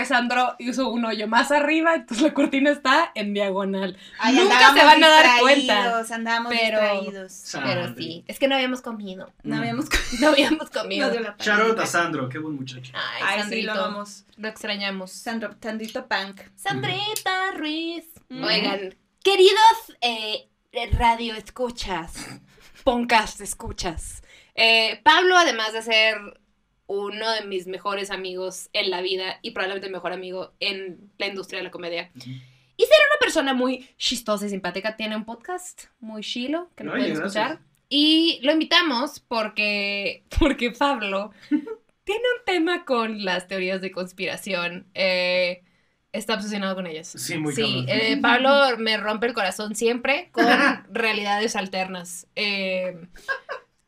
Sandro 0.06 0.54
hizo 0.58 0.90
un 0.90 1.04
hoyo 1.04 1.26
más 1.28 1.50
arriba, 1.50 1.94
entonces 1.94 2.26
la 2.26 2.34
cortina 2.34 2.70
está 2.70 3.10
en 3.14 3.34
diagonal. 3.34 3.96
Ay, 4.18 4.34
Nunca 4.36 4.72
se 4.74 4.84
van 4.84 5.02
a 5.04 5.08
dar 5.08 5.40
cuenta. 5.40 6.04
Andábamos 6.10 6.52
Pero- 6.52 6.80
distraídos. 6.80 7.44
Pero 7.62 7.94
sí, 7.96 8.24
es 8.26 8.38
que 8.38 8.48
no 8.48 8.54
habíamos 8.54 8.82
comido. 8.82 9.32
No 9.42 9.56
habíamos 9.56 9.86
No 10.20 10.28
habíamos 10.28 10.70
comido. 10.70 11.06
Nos 11.06 11.12
dio 11.16 11.20
la 11.22 11.36
Shout 11.38 11.48
out 11.60 11.60
a 11.72 11.74
panita. 11.74 11.86
Sandro, 11.86 12.28
qué 12.28 12.38
buen 12.38 12.56
muchacho. 12.56 12.92
Ay, 12.94 13.22
Ay, 13.24 13.34
sí, 13.34 13.40
Sandrito, 13.40 13.74
lo 13.74 13.84
amamos. 13.84 14.24
lo 14.36 14.48
extrañamos. 14.48 15.12
Sandro, 15.12 15.54
Sandrito 15.62 16.06
Punk. 16.06 16.40
Sandrita 16.56 17.52
Ruiz. 17.56 18.04
Mm. 18.28 18.44
Oigan, 18.44 18.94
queridos 19.22 19.96
eh, 20.00 20.48
radio 20.98 21.34
escuchas, 21.34 22.14
podcast 22.84 23.40
escuchas. 23.40 24.22
eh, 24.54 25.00
Pablo, 25.04 25.36
además 25.36 25.72
de 25.72 25.82
ser 25.82 26.39
uno 26.92 27.30
de 27.32 27.44
mis 27.44 27.66
mejores 27.68 28.11
amigos 28.11 28.68
en 28.73 28.90
la 28.90 29.00
vida 29.00 29.38
y 29.42 29.52
probablemente 29.52 29.87
el 29.87 29.92
mejor 29.92 30.12
amigo 30.12 30.52
en 30.61 31.11
la 31.18 31.26
industria 31.28 31.59
de 31.61 31.64
la 31.64 31.70
comedia. 31.70 32.11
Y 32.16 32.82
ser 32.82 32.99
una 33.11 33.18
persona 33.20 33.54
muy 33.54 33.88
chistosa 33.97 34.47
y 34.47 34.49
simpática, 34.49 34.97
tiene 34.97 35.14
un 35.14 35.25
podcast 35.25 35.85
muy 36.00 36.23
chilo 36.23 36.68
que 36.75 36.82
lo 36.85 36.92
Oye, 36.92 37.00
pueden 37.02 37.16
gracias. 37.16 37.44
escuchar. 37.44 37.64
Y 37.88 38.40
lo 38.42 38.52
invitamos 38.52 39.20
porque, 39.20 40.25
porque 40.38 40.70
Pablo 40.73 41.30
tiene 42.04 42.23
un 42.38 42.44
tema 42.44 42.85
con 42.85 43.25
las 43.25 43.47
teorías 43.47 43.80
de 43.80 43.92
conspiración. 43.92 44.87
eh, 44.94 45.62
está 46.12 46.35
obsesionado 46.35 46.75
con 46.75 46.88
ellas. 46.88 47.06
Sí, 47.06 47.38
muy 47.38 47.54
Sí, 47.54 47.85
eh, 47.87 48.18
Pablo 48.23 48.50
me 48.78 48.97
rompe 48.97 49.28
el 49.28 49.32
corazón 49.32 49.76
siempre 49.76 50.30
con 50.32 50.44
realidades 50.92 51.54
alternas. 51.54 52.26
Eh, 52.35 52.97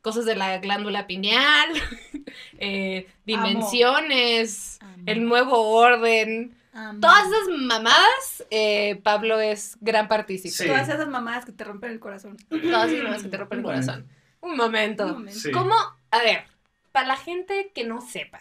cosas 0.02 0.24
de 0.26 0.34
la 0.36 0.58
glándula 0.58 1.06
pineal, 1.06 1.68
eh, 2.58 3.08
dimensiones, 3.24 4.78
Amo. 4.82 5.02
el 5.06 5.24
nuevo 5.24 5.70
orden. 5.76 6.54
Amo. 6.74 7.00
Todas 7.00 7.26
esas 7.26 7.48
mamadas, 7.48 8.44
eh, 8.50 9.00
Pablo 9.02 9.40
es 9.40 9.76
gran 9.80 10.08
partícipe. 10.08 10.54
Sí. 10.54 10.66
Todas 10.66 10.88
esas 10.88 11.08
mamadas 11.08 11.44
que 11.44 11.52
te 11.52 11.64
rompen 11.64 11.92
el 11.92 12.00
corazón. 12.00 12.36
Todas 12.48 12.90
esas 12.90 13.02
mamadas 13.02 13.22
que 13.22 13.28
te 13.28 13.36
rompen 13.36 13.58
el 13.60 13.64
Un 13.64 13.70
momento. 13.70 13.92
corazón. 13.92 14.08
Un 14.40 14.56
momento. 14.56 15.04
Un 15.06 15.12
momento. 15.12 15.38
Sí. 15.40 15.50
¿Cómo? 15.50 15.74
A 16.10 16.18
ver, 16.18 16.44
para 16.92 17.06
la 17.06 17.16
gente 17.16 17.70
que 17.74 17.84
no 17.84 18.00
sepa, 18.00 18.40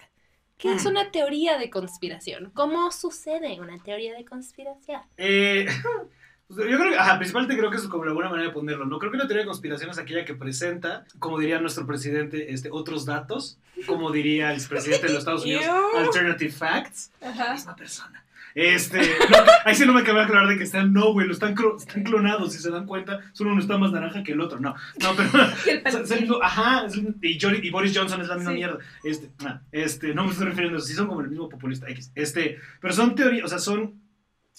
¿qué 0.57 0.73
es 0.73 0.83
Mm. 0.85 0.87
una 0.87 1.11
teoría 1.11 1.57
de 1.57 1.69
conspiración? 1.69 2.51
¿Cómo 2.53 2.91
sucede 2.91 3.59
una 3.59 3.77
teoría 3.83 4.13
de 4.15 4.25
conspiración? 4.25 5.01
Eh, 5.17 5.65
yo 6.57 6.77
creo 6.77 6.89
que, 6.91 6.97
ajá, 6.97 7.17
principalmente 7.17 7.57
creo 7.57 7.69
que 7.71 7.77
es 7.77 7.83
como 7.87 8.05
la 8.05 8.13
buena 8.13 8.29
manera 8.29 8.47
de 8.49 8.53
ponerlo, 8.53 8.85
¿no? 8.85 8.99
Creo 8.99 9.11
que 9.11 9.17
una 9.17 9.27
teoría 9.27 9.43
de 9.43 9.47
conspiración 9.47 9.89
es 9.89 9.97
aquella 9.97 10.25
que 10.25 10.35
presenta, 10.35 11.05
como 11.19 11.39
diría 11.39 11.59
nuestro 11.59 11.85
presidente, 11.87 12.53
este, 12.53 12.69
otros 12.71 13.05
datos, 13.05 13.57
como 13.85 14.11
diría 14.11 14.53
el 14.53 14.61
presidente 14.67 15.07
de 15.07 15.13
los 15.13 15.19
Estados 15.19 15.43
Unidos, 15.43 15.65
alternative 15.97 16.51
facts, 16.51 17.11
la 17.21 17.29
Ajá. 17.29 17.53
misma 17.53 17.75
persona. 17.75 18.23
Este, 18.53 18.97
no, 18.99 19.37
ahí 19.63 19.73
sí 19.75 19.85
no 19.85 19.93
me 19.93 20.01
acaba 20.01 20.19
de 20.19 20.25
aclarar 20.25 20.49
de 20.49 20.57
que 20.57 20.65
están, 20.65 20.91
no, 20.91 21.13
güey, 21.13 21.25
lo 21.25 21.31
están, 21.31 21.55
están 21.77 22.03
clonados, 22.03 22.51
si 22.51 22.59
se 22.59 22.69
dan 22.69 22.85
cuenta, 22.85 23.21
solo 23.31 23.51
uno 23.53 23.61
está 23.61 23.77
más 23.77 23.93
naranja 23.93 24.23
que 24.23 24.33
el 24.33 24.41
otro, 24.41 24.59
no, 24.59 24.75
no, 24.99 25.09
pero, 25.15 25.29
ajá, 26.43 26.85
y, 27.21 27.39
Jory- 27.39 27.61
y 27.63 27.69
Boris 27.69 27.97
Johnson 27.97 28.19
es 28.19 28.27
la 28.27 28.35
misma 28.35 28.51
Sí. 28.51 28.57
mierda, 28.57 28.79
este, 29.05 29.29
este, 29.71 30.13
no 30.13 30.25
me 30.25 30.31
estoy 30.31 30.47
refiriendo 30.47 30.81
sí 30.81 30.93
son 30.93 31.07
como 31.07 31.21
el 31.21 31.29
mismo 31.29 31.47
populista 31.47 31.87
X, 31.89 32.11
este, 32.13 32.59
pero 32.81 32.93
son 32.93 33.15
teorías, 33.15 33.45
o 33.45 33.47
sea, 33.47 33.59
son 33.59 34.00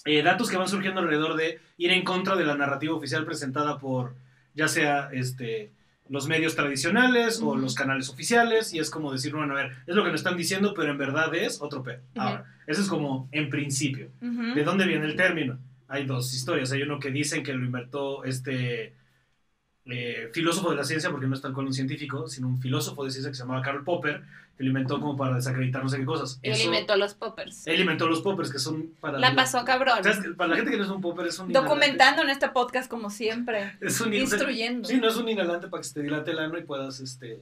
eh, 0.05 0.21
datos 0.21 0.49
que 0.49 0.57
van 0.57 0.67
surgiendo 0.67 0.99
alrededor 0.99 1.35
de 1.35 1.59
ir 1.77 1.91
en 1.91 2.03
contra 2.03 2.35
de 2.35 2.45
la 2.45 2.55
narrativa 2.55 2.93
oficial 2.93 3.25
presentada 3.25 3.79
por 3.79 4.15
ya 4.53 4.67
sea 4.67 5.09
este 5.13 5.71
los 6.09 6.27
medios 6.27 6.55
tradicionales 6.55 7.41
o 7.41 7.55
los 7.55 7.75
canales 7.75 8.09
oficiales 8.09 8.73
y 8.73 8.79
es 8.79 8.89
como 8.89 9.11
decir, 9.11 9.33
bueno, 9.33 9.53
a 9.53 9.63
ver, 9.63 9.71
es 9.87 9.95
lo 9.95 10.03
que 10.03 10.11
nos 10.11 10.19
están 10.19 10.37
diciendo, 10.37 10.73
pero 10.75 10.91
en 10.91 10.97
verdad 10.97 11.33
es 11.33 11.61
otro 11.61 11.81
pedo. 11.81 12.01
Ahora, 12.15 12.45
eso 12.67 12.81
es 12.81 12.87
como 12.87 13.29
en 13.31 13.49
principio. 13.49 14.09
¿De 14.19 14.63
dónde 14.63 14.85
viene 14.85 15.05
el 15.05 15.15
término? 15.15 15.57
Hay 15.87 16.05
dos 16.05 16.33
historias. 16.33 16.71
Hay 16.71 16.81
uno 16.81 16.99
que 16.99 17.09
dicen 17.09 17.41
que 17.41 17.53
lo 17.53 17.65
inventó 17.65 18.25
este 18.25 18.93
eh, 19.85 20.29
filósofo 20.33 20.69
de 20.69 20.77
la 20.77 20.83
ciencia, 20.83 21.09
porque 21.11 21.27
no 21.27 21.35
es 21.35 21.41
tal 21.41 21.53
cual 21.53 21.67
un 21.67 21.73
científico, 21.73 22.27
sino 22.27 22.47
un 22.47 22.59
filósofo 22.61 23.03
de 23.03 23.11
ciencia 23.11 23.29
que 23.31 23.35
se 23.35 23.43
llamaba 23.43 23.61
Karl 23.61 23.83
Popper, 23.83 24.23
que 24.57 24.63
lo 24.63 24.69
inventó 24.69 24.99
como 24.99 25.17
para 25.17 25.35
desacreditar 25.35 25.83
no 25.83 25.89
sé 25.89 25.97
qué 25.97 26.05
cosas. 26.05 26.39
Él 26.43 26.53
Eso- 26.53 26.65
inventó 26.65 26.95
los 26.95 27.15
poppers. 27.15 27.65
él 27.67 27.81
inventó 27.81 28.07
los 28.07 28.21
poppers, 28.21 28.51
que 28.51 28.59
son 28.59 28.91
para... 29.01 29.17
La 29.19 29.35
pasó 29.35 29.65
cabrón. 29.65 30.03
¿Sabes 30.03 30.19
qué? 30.19 30.29
Para 30.29 30.51
la 30.51 30.55
gente 30.57 30.71
que 30.71 30.77
no 30.77 30.83
es 30.83 30.89
un 30.89 31.01
popper, 31.01 31.25
es 31.27 31.39
un 31.39 31.51
Documentando 31.51 32.21
en 32.21 32.29
este 32.29 32.49
podcast 32.49 32.89
como 32.89 33.09
siempre. 33.09 33.75
Es 33.81 33.99
un. 33.99 34.13
Instruyendo. 34.13 34.87
Sí, 34.87 34.99
no 35.01 35.07
es 35.09 35.17
un 35.17 35.27
inhalante 35.27 35.67
para 35.67 35.81
que 35.81 35.87
se 35.87 35.95
te 35.95 36.01
dilate 36.03 36.31
el 36.31 36.39
ano 36.39 36.57
y 36.57 36.63
puedas 36.63 36.99
este, 36.99 37.39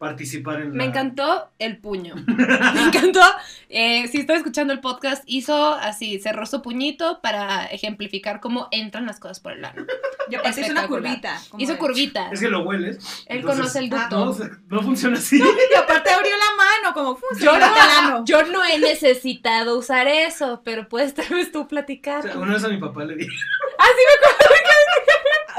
participar 0.00 0.62
en 0.62 0.70
Me 0.72 0.78
la- 0.78 0.84
encantó 0.86 1.50
el 1.58 1.76
puño. 1.76 2.14
Me 2.26 2.82
encantó. 2.82 3.20
Eh, 3.68 4.08
si 4.08 4.20
estaba 4.20 4.38
escuchando 4.38 4.72
el 4.72 4.80
podcast, 4.80 5.22
hizo 5.26 5.74
así, 5.74 6.18
cerró 6.20 6.46
su 6.46 6.62
puñito 6.62 7.20
para 7.20 7.66
ejemplificar 7.66 8.40
cómo 8.40 8.68
entran 8.70 9.04
las 9.04 9.20
cosas 9.20 9.40
por 9.40 9.52
el 9.52 9.62
ano. 9.62 9.84
Yo 10.30 10.38
aparte 10.40 10.62
hice 10.62 10.70
una 10.70 10.88
curvita. 10.88 11.38
Hizo 11.58 11.76
curvita. 11.76 12.30
Es 12.32 12.40
que 12.40 12.48
lo 12.48 12.62
hueles. 12.62 12.96
Él 13.26 13.40
entonces- 13.40 13.60
conoce 13.60 13.78
el 13.80 13.92
ah, 13.92 14.08
ducto. 14.10 14.48
No, 14.68 14.82
funciona 14.82 15.18
así. 15.18 15.36
Y 15.38 15.74
aparte 15.76 16.08
abrió 16.10 16.32
la 16.34 16.56
mano, 16.56 16.94
como 16.94 17.16
fu, 17.16 17.26
se 17.34 17.44
Yo 17.44 17.52
dilata 17.52 17.84
el 17.84 17.90
ano. 18.06 18.18
no, 18.20 18.24
yo 18.24 18.42
no 18.46 18.64
he 18.64 18.78
necesitado 18.78 19.76
usar 19.78 20.08
eso, 20.08 20.62
pero 20.64 20.88
puedes 20.88 21.12
tal 21.12 21.28
vez 21.28 21.52
tú 21.52 21.60
O 21.60 21.68
platicar. 21.68 22.22
sea, 22.22 22.38
una 22.38 22.54
vez 22.54 22.64
a 22.64 22.68
mi 22.68 22.78
papá 22.78 23.04
le 23.04 23.16
dije, 23.16 23.30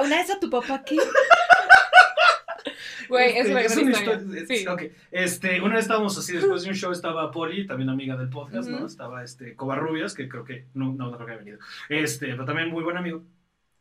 Una 0.03 0.17
vez 0.17 0.31
a 0.31 0.39
tu 0.39 0.50
papá 0.50 0.74
aquí. 0.75 0.98
Güey, 3.12 3.30
es 3.32 3.36
Este, 3.38 3.51
una 3.51 3.62
es 3.62 3.77
una 3.77 3.91
historia. 3.91 4.13
historia- 4.22 4.46
Sí. 4.48 4.53
es- 4.53 4.68
ok. 4.68 4.82
Este, 5.12 5.62
una 5.62 5.75
vez 5.75 5.84
estábamos 5.84 6.18
así, 6.18 6.34
después 6.36 6.63
de 6.63 6.70
un 6.70 6.75
show 6.75 6.91
estaba 6.91 7.30
Poli, 7.32 7.68
también 7.68 7.89
amiga 7.89 8.15
del 8.18 8.30
podcast, 8.30 8.70
¿no? 8.70 8.77
Ujú. 8.77 8.86
Estaba 8.88 9.24
este, 9.24 9.56
Covarrubias, 9.56 10.13
que 10.13 10.27
creo 10.30 10.44
que, 10.44 10.65
no, 10.74 10.94
no, 10.94 11.12
no 11.12 11.15
creo 11.18 11.25
que 11.27 11.32
haya 11.34 11.39
venido. 11.39 11.60
Este, 11.89 12.27
pero 12.27 12.46
también 12.46 12.70
muy 12.70 12.84
buen 12.84 12.98
amigo. 12.98 13.24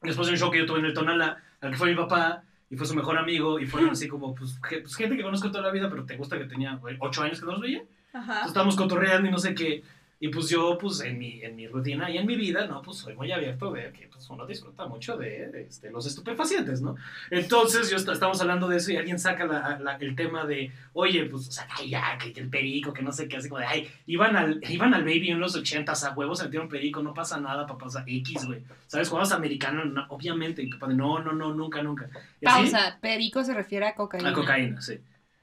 Después 0.02 0.26
de 0.28 0.32
un 0.34 0.38
show 0.38 0.50
que 0.50 0.58
yo 0.58 0.66
tuve 0.66 0.80
en 0.80 0.86
el 0.86 0.94
Tonala, 0.94 1.42
al 1.60 1.70
que 1.70 1.76
fue 1.76 1.90
mi 1.90 1.96
papá, 1.96 2.42
y 2.68 2.76
fue 2.76 2.86
su 2.86 2.94
mejor 2.94 3.18
amigo, 3.18 3.58
y 3.60 3.66
fueron 3.66 3.90
así 3.92 4.08
como, 4.08 4.34
pues, 4.34 4.58
pues, 4.60 4.96
gente 4.96 5.16
que 5.16 5.22
conozco 5.22 5.50
toda 5.50 5.62
la 5.64 5.70
vida, 5.72 5.88
pero 5.90 6.04
te 6.04 6.16
gusta 6.16 6.38
que 6.38 6.44
tenía 6.44 6.74
güey, 6.76 6.96
ocho 7.00 7.22
años 7.22 7.38
que 7.40 7.46
no 7.46 7.52
los 7.52 7.60
veía. 7.60 7.82
Ajá. 8.12 8.20
Entonces 8.32 8.48
estábamos 8.48 8.76
cotorreando 8.76 9.28
y 9.28 9.30
no 9.30 9.38
sé 9.38 9.54
qué. 9.54 9.82
Y 10.22 10.28
pues 10.28 10.50
yo, 10.50 10.76
pues 10.78 11.00
en 11.00 11.18
mi, 11.18 11.40
en 11.42 11.56
mi 11.56 11.66
rutina 11.66 12.10
y 12.10 12.18
en 12.18 12.26
mi 12.26 12.36
vida, 12.36 12.66
¿no? 12.66 12.82
Pues 12.82 12.98
soy 12.98 13.16
muy 13.16 13.32
abierto 13.32 13.72
de 13.72 13.90
que 13.90 14.06
pues, 14.08 14.28
uno 14.28 14.46
disfruta 14.46 14.86
mucho 14.86 15.16
de, 15.16 15.48
de, 15.48 15.62
este, 15.62 15.90
los 15.90 16.06
estupefacientes, 16.06 16.82
¿no? 16.82 16.94
Entonces 17.30 17.88
yo 17.90 17.96
est- 17.96 18.06
estamos 18.08 18.38
hablando 18.42 18.68
de 18.68 18.76
eso 18.76 18.92
y 18.92 18.96
alguien 18.96 19.18
saca 19.18 19.46
la- 19.46 19.78
la- 19.80 19.96
el 19.96 20.14
tema 20.14 20.44
de, 20.44 20.72
oye, 20.92 21.24
pues, 21.24 21.48
o 21.48 21.52
sea, 21.52 21.66
ay, 21.78 21.88
ya, 21.90 22.18
que 22.18 22.38
el 22.38 22.50
perico, 22.50 22.92
que 22.92 23.00
no 23.02 23.12
sé 23.12 23.28
qué, 23.28 23.38
así 23.38 23.48
como 23.48 23.60
de, 23.60 23.66
ay, 23.66 23.88
iban 24.06 24.36
al, 24.36 24.60
iban 24.68 24.92
al 24.92 25.04
baby 25.04 25.30
en 25.30 25.40
los 25.40 25.56
ochentas 25.56 26.04
a 26.04 26.12
huevos, 26.12 26.38
se 26.38 26.44
metieron 26.44 26.68
perico, 26.68 27.02
no 27.02 27.14
pasa 27.14 27.40
nada, 27.40 27.66
papá, 27.66 27.86
o 27.86 27.90
sea, 27.90 28.04
X, 28.06 28.44
güey. 28.44 28.62
¿Sabes? 28.86 29.08
Jugabas 29.08 29.32
americano, 29.32 29.84
no, 29.86 30.04
obviamente. 30.10 30.62
Y 30.62 30.68
papá 30.70 30.88
no, 30.88 31.20
no, 31.20 31.32
no, 31.32 31.54
nunca, 31.54 31.82
nunca. 31.82 32.10
Y 32.40 32.46
así, 32.46 32.70
Pausa. 32.72 32.98
Perico 33.00 33.42
se 33.44 33.54
refiere 33.54 33.86
a 33.86 33.94
cocaína. 33.94 34.30
A 34.30 34.32
cocaína, 34.34 34.80
sí. 34.82 34.98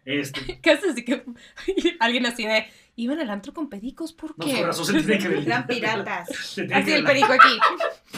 Este, 0.05 0.39
¿Qué 0.62 0.72
haces? 0.72 0.91
Así 0.91 1.03
que 1.03 1.24
alguien 2.00 2.25
así 2.25 2.46
de, 2.46 2.67
iban 2.97 3.19
al 3.21 3.29
antro 3.29 3.53
con 3.53 3.69
pericos, 3.69 4.11
¿por 4.11 4.37
no, 4.37 4.45
qué? 4.45 4.57
por 4.57 4.65
razón 4.67 4.85
se 4.85 4.93
tiene 5.03 5.17
que 5.19 5.27
ver. 5.29 5.43
Eran 5.45 5.65
piratas. 5.67 6.29
Así 6.73 6.91
el 6.93 7.03
perico 7.05 7.31
aquí. 7.31 7.57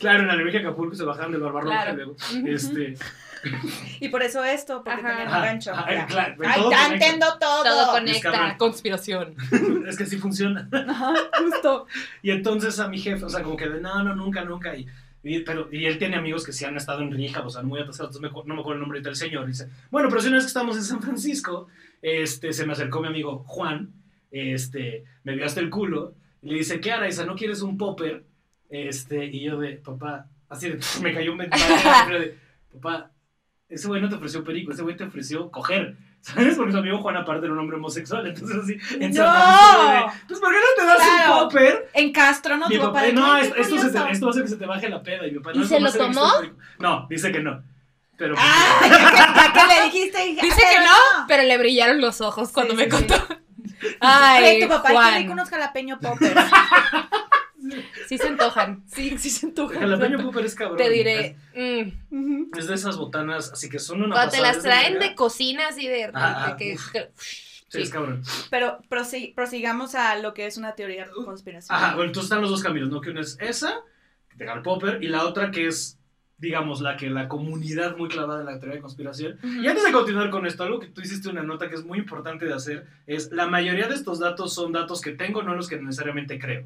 Claro, 0.00 0.20
en 0.20 0.26
la 0.28 0.36
Leveja 0.36 0.58
Acapulco 0.58 0.94
se 0.94 1.04
bajaban 1.04 1.32
del 1.32 1.40
barbarroja 1.40 1.76
Claro. 1.84 1.92
y 1.92 1.96
luego, 1.96 2.16
este... 2.46 2.96
Y 4.00 4.08
por 4.08 4.22
eso 4.22 4.42
esto, 4.44 4.82
porque 4.84 5.00
Ajá. 5.00 5.08
tenían 5.16 5.26
un 5.28 5.42
gancho. 5.42 5.72
ajá, 5.72 5.92
Ya. 5.94 6.06
claro, 6.06 6.34
Ay, 6.46 6.60
todo 6.60 6.70
ya 6.70 6.86
entiendo 6.92 7.26
todo. 7.38 7.62
Todo 7.62 7.92
conecta. 7.92 8.56
Conspiración. 8.58 9.34
es 9.86 9.96
que 9.96 10.04
sí 10.06 10.16
funciona. 10.18 10.68
Ajá, 10.88 11.12
justo. 11.38 11.86
Y 12.22 12.30
entonces 12.32 12.78
a 12.80 12.88
mi 12.88 12.98
jefe, 12.98 13.24
o 13.24 13.28
sea, 13.30 13.42
como 13.42 13.56
que 13.56 13.68
de, 13.68 13.80
no, 13.80 14.02
no, 14.02 14.14
nunca, 14.14 14.44
nunca. 14.44 14.74
Y, 14.76 14.86
y- 15.22 15.40
pero, 15.40 15.68
y 15.70 15.84
él 15.86 15.98
tiene 15.98 16.16
amigos 16.16 16.44
que 16.44 16.52
sí 16.52 16.64
han 16.64 16.76
estado 16.76 17.00
en 17.02 17.12
Rija, 17.12 17.40
o 17.42 17.50
sea, 17.50 17.62
muy 17.62 17.80
atascados, 17.80 18.16
entonces 18.16 18.32
me 18.34 18.46
no 18.48 18.54
me 18.54 18.60
acuerdo 18.60 18.74
el 18.74 18.80
nombre 18.80 19.00
del 19.00 19.16
señor. 19.16 19.46
Dice, 19.46 19.68
bueno, 19.90 20.08
pero 20.08 20.20
si 20.22 20.28
una 20.28 20.36
vez 20.38 20.44
que 20.44 20.48
estamos 20.48 20.76
en 20.76 20.84
San 20.84 21.02
Francisco, 21.02 21.68
este, 22.06 22.52
se 22.52 22.66
me 22.66 22.74
acercó 22.74 23.00
mi 23.00 23.08
amigo 23.08 23.44
Juan, 23.46 23.90
este, 24.30 25.04
me 25.22 25.34
vio 25.34 25.46
hasta 25.46 25.60
el 25.60 25.70
culo, 25.70 26.14
y 26.42 26.48
le 26.50 26.56
dice, 26.58 26.78
¿qué 26.80 26.92
hará, 26.92 27.08
Isa? 27.08 27.24
¿No 27.24 27.34
quieres 27.34 27.62
un 27.62 27.78
popper? 27.78 28.24
Este, 28.68 29.24
y 29.24 29.40
yo 29.42 29.58
de, 29.58 29.76
papá, 29.76 30.26
así 30.50 30.68
de, 30.68 30.78
me 31.02 31.14
cayó 31.14 31.32
un 31.32 31.38
de, 31.38 31.48
papá, 32.74 33.10
ese 33.70 33.88
güey 33.88 34.02
no 34.02 34.08
te 34.10 34.16
ofreció 34.16 34.44
perico, 34.44 34.72
ese 34.72 34.82
güey 34.82 34.96
te 34.96 35.04
ofreció 35.04 35.50
coger. 35.50 35.96
¿Sabes? 36.24 36.56
Porque 36.56 36.72
su 36.72 36.78
amigo 36.78 36.98
Juan 37.02 37.16
aparte 37.18 37.44
era 37.44 37.52
un 37.52 37.58
hombre 37.58 37.76
homosexual, 37.76 38.26
entonces 38.26 38.56
así, 38.56 38.72
en 38.98 39.12
¡No! 39.12 39.24
Pues 40.26 40.40
¿por 40.40 40.50
qué 40.52 40.56
no 40.58 40.82
te 40.82 40.86
das 40.86 40.96
Claro. 40.96 41.34
un 41.34 41.48
popper? 41.48 41.88
En 41.94 42.12
Castro, 42.12 42.56
¿no? 42.56 42.66
Mi 42.68 42.76
Tu 42.76 42.80
papá, 42.80 42.92
papá 42.94 43.06
de 43.06 43.12
no, 43.12 43.36
esto, 43.36 43.46
"Ay, 43.48 43.52
qué 43.56 43.60
esto, 43.62 43.76
se 43.76 43.82
te- 43.88 43.88
curioso". 43.92 44.08
esto 44.12 44.28
hacer 44.30 44.42
que 44.42 44.48
se 44.48 44.56
te 44.56 44.64
baje 44.66 44.88
la 44.88 45.02
peda. 45.02 45.26
Y 45.26 45.32
mi 45.32 45.38
papá, 45.40 45.52
¿Y 45.54 45.58
no, 45.58 45.64
se 45.66 45.80
lo 45.80 45.92
tomó? 45.92 46.26
No, 46.78 47.06
dice 47.10 47.30
que 47.30 47.40
no. 47.40 47.62
Pero 48.16 48.34
Ah, 48.38 48.80
ya 49.44 49.52
que 49.52 49.74
le 49.74 49.84
dijiste. 49.84 50.26
hija, 50.30 50.42
Dice 50.42 50.62
que 50.70 50.78
no, 50.84 51.26
pero 51.28 51.42
le 51.42 51.58
brillaron 51.58 52.00
los 52.00 52.20
ojos 52.20 52.50
cuando 52.52 52.72
Sí, 52.72 52.76
me 52.78 52.84
sí, 52.84 52.90
contó. 52.90 53.14
Ay, 54.00 54.60
tu 54.62 54.68
papá 54.68 54.90
Juan. 54.92 55.14
tiene 55.16 55.32
unos 55.32 55.48
jalapeño 55.50 55.98
poppers. 56.00 56.34
Sí 58.08 58.18
se 58.18 58.28
antojan. 58.28 58.82
Sí, 58.86 59.16
sí 59.18 59.30
se 59.30 59.46
antoja. 59.46 59.74
el 59.74 59.80
jalapeño 59.80 60.22
popper 60.22 60.44
es 60.44 60.54
cabrón. 60.54 60.76
Te 60.76 60.90
diré. 60.90 61.36
mm. 61.54 62.56
Es, 62.58 62.66
de 62.68 62.74
esas 62.74 62.96
botanas, 62.98 63.50
así 63.52 63.68
que 63.70 63.78
son 63.78 64.02
una 64.02 64.14
cuando 64.14 64.32
te 64.32 64.40
las 64.42 64.60
traen 64.60 64.94
verga. 64.94 65.08
de 65.08 65.14
cocina 65.14 65.68
así 65.68 65.88
de, 65.88 66.10
Ah, 66.14 66.54
de 66.58 66.64
que. 66.64 66.74
uf. 66.74 66.92
Sí, 67.68 67.80
es 67.82 67.90
cabrón. 67.90 68.22
Pero 68.50 68.78
prosi- 68.88 69.34
prosigamos 69.34 69.94
a 69.96 70.14
lo 70.16 70.32
que 70.34 70.46
es 70.46 70.56
una 70.58 70.74
teoría 70.76 71.06
de 71.06 71.12
conspiración. 71.12 71.74
Ajá, 71.76 71.94
bueno, 71.96 72.10
entonces 72.10 72.26
están 72.30 72.42
los 72.42 72.50
dos 72.50 72.62
caminos, 72.62 72.88
¿no? 72.90 73.00
Que 73.00 73.10
una 73.10 73.22
es 73.22 73.36
esa, 73.40 73.80
que 74.30 74.36
te 74.36 74.44
Karl 74.44 74.62
Popper, 74.62 75.02
y 75.02 75.08
la 75.08 75.24
otra 75.24 75.50
que 75.50 75.66
es, 75.66 75.98
digamos, 76.38 76.80
la 76.80 76.96
que 76.96 77.10
la 77.10 77.28
comunidad 77.28 77.96
muy 77.96 78.08
clavada 78.08 78.40
en 78.40 78.46
la 78.46 78.58
teoría 78.58 78.76
de 78.76 78.82
conspiración. 78.82 79.38
Y 79.42 79.66
antes 79.66 79.84
de 79.84 79.92
continuar 79.92 80.30
con 80.30 80.46
esto, 80.46 80.64
algo 80.64 80.80
que 80.80 80.88
tú 80.88 81.00
hiciste 81.00 81.28
una 81.28 81.42
nota 81.42 81.68
que 81.68 81.76
es 81.76 81.84
muy 81.84 81.98
importante 81.98 82.44
de 82.44 82.52
hacer 82.52 82.86
es 83.06 83.30
la 83.32 83.46
mayoría 83.46 83.88
de 83.88 83.94
estos 83.94 84.18
datos 84.18 84.54
son 84.54 84.72
datos 84.72 85.00
que 85.00 85.12
tengo, 85.12 85.42
no 85.42 85.54
los 85.54 85.68
que 85.68 85.80
necesariamente 85.80 86.38
creo. 86.38 86.64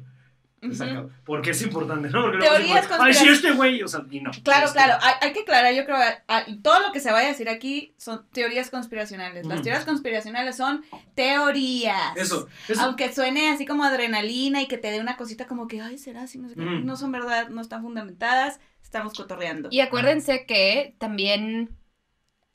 Porque 1.25 1.51
es 1.51 1.61
importante, 1.61 2.09
¿no? 2.09 2.21
Porque 2.23 2.37
luego 2.37 2.55
Teorías 2.55 2.81
decimos, 2.81 2.99
Ay, 3.01 3.13
sí, 3.13 3.27
este 3.29 3.51
güey, 3.51 3.81
o 3.81 3.87
sea, 3.87 4.01
y 4.11 4.19
no. 4.19 4.31
Claro, 4.43 4.65
Este- 4.67 4.77
claro, 4.77 4.97
hay, 5.01 5.13
hay 5.21 5.33
que 5.33 5.39
aclarar, 5.41 5.73
yo 5.73 5.85
creo, 5.85 5.97
a- 5.97 6.23
a- 6.27 6.45
todo 6.61 6.79
lo 6.81 6.91
que 6.91 6.99
se 6.99 7.11
vaya 7.11 7.27
a 7.27 7.31
decir 7.31 7.47
aquí 7.49 7.93
son 7.97 8.27
teorías 8.31 8.69
conspiracionales. 8.69 9.45
Las 9.45 9.61
teorías 9.61 9.85
conspiracionales 9.85 10.57
son 10.57 10.83
teorías. 11.15 12.15
Eso, 12.17 12.47
eso. 12.67 12.81
Aunque 12.81 13.13
suene 13.13 13.49
así 13.49 13.65
como 13.65 13.83
adrenalina 13.83 14.61
y 14.61 14.67
que 14.67 14.77
te 14.77 14.91
dé 14.91 14.99
una 14.99 15.15
cosita 15.17 15.47
como 15.47 15.67
que, 15.67 15.81
ay, 15.81 15.97
será 15.97 16.23
así, 16.23 16.37
no 16.39 16.49
sé 16.49 16.55
qué. 16.55 16.61
Ujú. 16.61 16.71
No 16.85 16.95
son 16.97 17.11
verdad, 17.11 17.49
no 17.49 17.61
están 17.61 17.81
fundamentadas, 17.81 18.59
estamos 18.83 19.13
cotorreando. 19.13 19.69
Y 19.71 19.79
acuérdense 19.81 20.45
que 20.45 20.95
también 20.97 21.69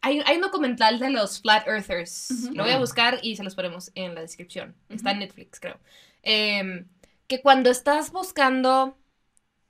hay, 0.01 0.21
hay 0.27 0.37
un 0.37 0.43
documental 0.43 0.99
de 0.99 1.11
los 1.11 1.41
Flat 1.41 1.67
Earthers. 1.67 2.51
Lo 2.53 2.65
voy 2.65 2.73
a 2.73 2.79
buscar 2.79 3.19
y 3.23 3.37
se 3.37 3.45
los 3.45 3.55
ponemos 3.55 3.91
en 3.95 4.15
la 4.15 4.21
descripción. 4.21 4.75
Está 4.89 5.13
en 5.13 5.21
Netflix, 5.21 5.59
creo. 5.61 5.79
Em, 6.23 6.87
que 7.27 7.41
cuando 7.41 7.71
estás 7.71 8.13
buscando, 8.13 8.97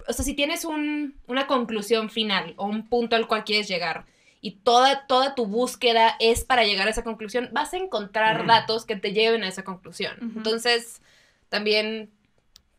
o 0.08 0.12
sea, 0.12 0.25
si 0.25 0.34
tienes 0.34 0.64
un- 0.64 1.16
una 1.26 1.46
conclusión 1.46 2.11
final 2.11 2.54
o 2.56 2.66
un 2.66 2.88
punto 2.88 3.16
al 3.16 3.26
cual 3.26 3.44
quieres 3.44 3.68
llegar 3.68 4.06
y 4.40 4.52
toda, 4.56 5.06
toda 5.06 5.34
tu 5.34 5.46
búsqueda 5.46 6.16
es 6.20 6.44
para 6.44 6.64
llegar 6.64 6.87
a 6.87 6.90
esa 6.90 7.04
conclusión, 7.04 7.49
vas 7.52 7.73
a 7.73 7.78
encontrar 7.78 8.38
Ujú. 8.40 8.46
datos 8.49 8.84
que 8.84 8.96
te 8.96 9.12
lleven 9.12 9.42
a 9.44 9.49
esa 9.49 9.64
conclusión. 9.64 10.16
Entonces, 10.37 11.00
también 11.49 12.11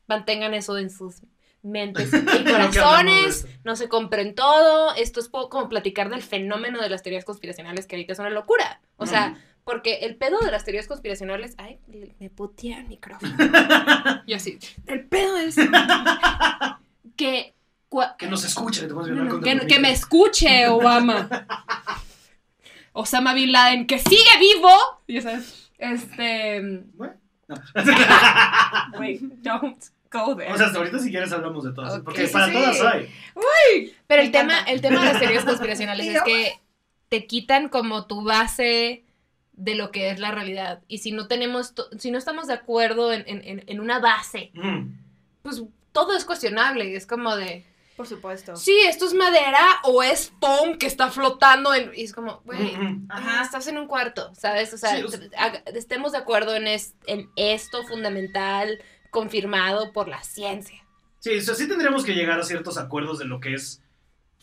mantengan 0.08 0.54
eso 0.54 0.78
en 0.78 0.90
sus 0.90 1.22
mentes 1.64 2.12
y 2.14 2.44
corazones 2.44 3.48
no 3.64 3.76
se 3.76 3.90
compren 3.90 4.36
todo. 4.36 4.94
Esto 4.96 5.20
es 5.20 5.30
poco 5.30 5.50
como 5.50 5.70
platicar 5.70 6.10
del 6.10 6.22
fenómeno 6.22 6.80
de 6.82 6.90
las 6.90 7.02
teorías 7.02 7.26
conspiracionales 7.26 7.88
que 7.88 7.96
ahorita 7.96 8.14
es 8.14 8.20
una 8.20 8.30
locura. 8.30 8.82
O 8.98 9.06
sea. 9.08 9.38
Porque 9.66 9.96
el 10.04 10.16
pedo 10.16 10.40
de 10.40 10.52
las 10.52 10.64
teorías 10.64 10.88
conspiracionales. 10.88 11.56
Ay, 11.58 11.80
me 12.20 12.30
putea 12.30 12.80
el 12.80 12.88
micrófono. 12.88 13.36
y 14.28 14.34
así. 14.34 14.60
El 14.86 15.06
pedo 15.06 15.38
es 15.38 15.56
que. 17.18 17.54
cua- 17.90 18.16
Que 18.18 18.28
nos 18.28 18.44
no, 18.56 19.30
con 19.30 19.42
que, 19.68 19.80
me 19.80 19.92
escuche, 19.92 20.68
Obama. 20.68 21.28
Osama 22.94 23.34
Bin 23.34 23.52
Laden, 23.52 23.88
que 23.88 23.98
sigue 24.00 24.38
vivo. 24.40 24.70
Ya 25.08 25.22
sabes. 25.22 25.72
Este. 25.80 26.62
Bueno, 26.94 27.16
no. 27.48 27.56
Wait, 29.00 29.22
don't 29.42 29.84
go 30.12 30.36
there. 30.36 30.54
O 30.54 30.58
sea, 30.58 30.68
hasta 30.68 30.78
ahorita 30.78 31.00
si 31.00 31.10
quieres 31.10 31.32
hablamos 31.32 31.64
de 31.64 31.74
todas, 31.74 32.00
porque 32.02 32.28
sí, 32.28 32.34
para 32.34 32.46
sí. 32.48 32.54
todas 32.54 32.82
hay. 32.82 33.12
Pero 34.06 34.22
Me 34.22 34.26
el 34.28 34.32
tema, 34.32 34.60
el 34.60 34.80
tema 34.82 35.00
de 35.02 35.06
las 35.08 35.20
teorías 35.20 35.44
conspiracionales 35.44 36.06
es 36.06 36.22
que 36.22 36.62
te 37.10 37.26
quitan 37.26 37.70
como 37.70 38.06
tu 38.06 38.24
base 38.24 39.05
de 39.58 39.76
lo 39.76 39.92
que 39.92 40.10
es 40.12 40.20
la 40.20 40.32
realidad. 40.32 40.82
Y 40.88 40.98
si 41.00 41.12
no 41.12 41.28
tenemos, 41.28 41.74
si 41.98 42.12
no 42.12 42.18
estamos 42.18 42.48
de 42.48 42.54
acuerdo 42.54 43.12
en, 43.14 43.24
en- 43.28 43.44
en- 43.46 43.64
en 43.68 43.80
una 43.80 44.00
base, 44.00 44.52
Mm. 44.54 44.94
pues 45.44 45.64
todo 45.92 46.16
es 46.16 46.26
cuestionable. 46.26 46.90
Y 46.90 46.96
es 46.96 47.08
como 47.08 47.36
de, 47.38 47.66
Por 47.96 48.06
supuesto. 48.08 48.56
sí, 48.58 48.78
esto 48.86 49.06
es 49.06 49.14
madera 49.14 49.62
o 49.84 50.04
es 50.04 50.34
foam 50.42 50.78
que 50.78 50.86
está 50.88 51.10
flotando. 51.10 51.74
en-". 51.74 51.92
y 51.96 52.04
es 52.04 52.12
como, 52.14 52.42
güey, 52.44 52.76
Mm, 52.76 52.82
mm. 53.06 53.08
ajá, 53.10 53.42
estás 53.44 53.68
en 53.68 53.78
un 53.78 53.88
cuarto, 53.88 54.34
¿sabes? 54.36 54.74
O 54.74 54.78
sea, 54.78 54.98
Sí, 54.98 55.06
haga- 55.38 55.64
estemos 55.74 56.12
de 56.12 56.18
acuerdo 56.18 56.54
en, 56.56 56.68
es- 56.68 56.94
en 57.08 57.30
esto 57.38 57.84
fundamental, 57.84 58.80
confirmado 59.12 59.94
por 59.94 60.10
la 60.10 60.22
ciencia. 60.24 60.84
Sí, 61.20 61.38
o 61.38 61.42
sea, 61.42 61.56
sí 61.56 61.68
tendríamos 61.70 62.04
que 62.04 62.14
llegar 62.14 62.38
a 62.40 62.44
ciertos 62.44 62.78
acuerdos 62.78 63.18
de 63.20 63.26
lo 63.26 63.40
que 63.40 63.54
es 63.54 63.82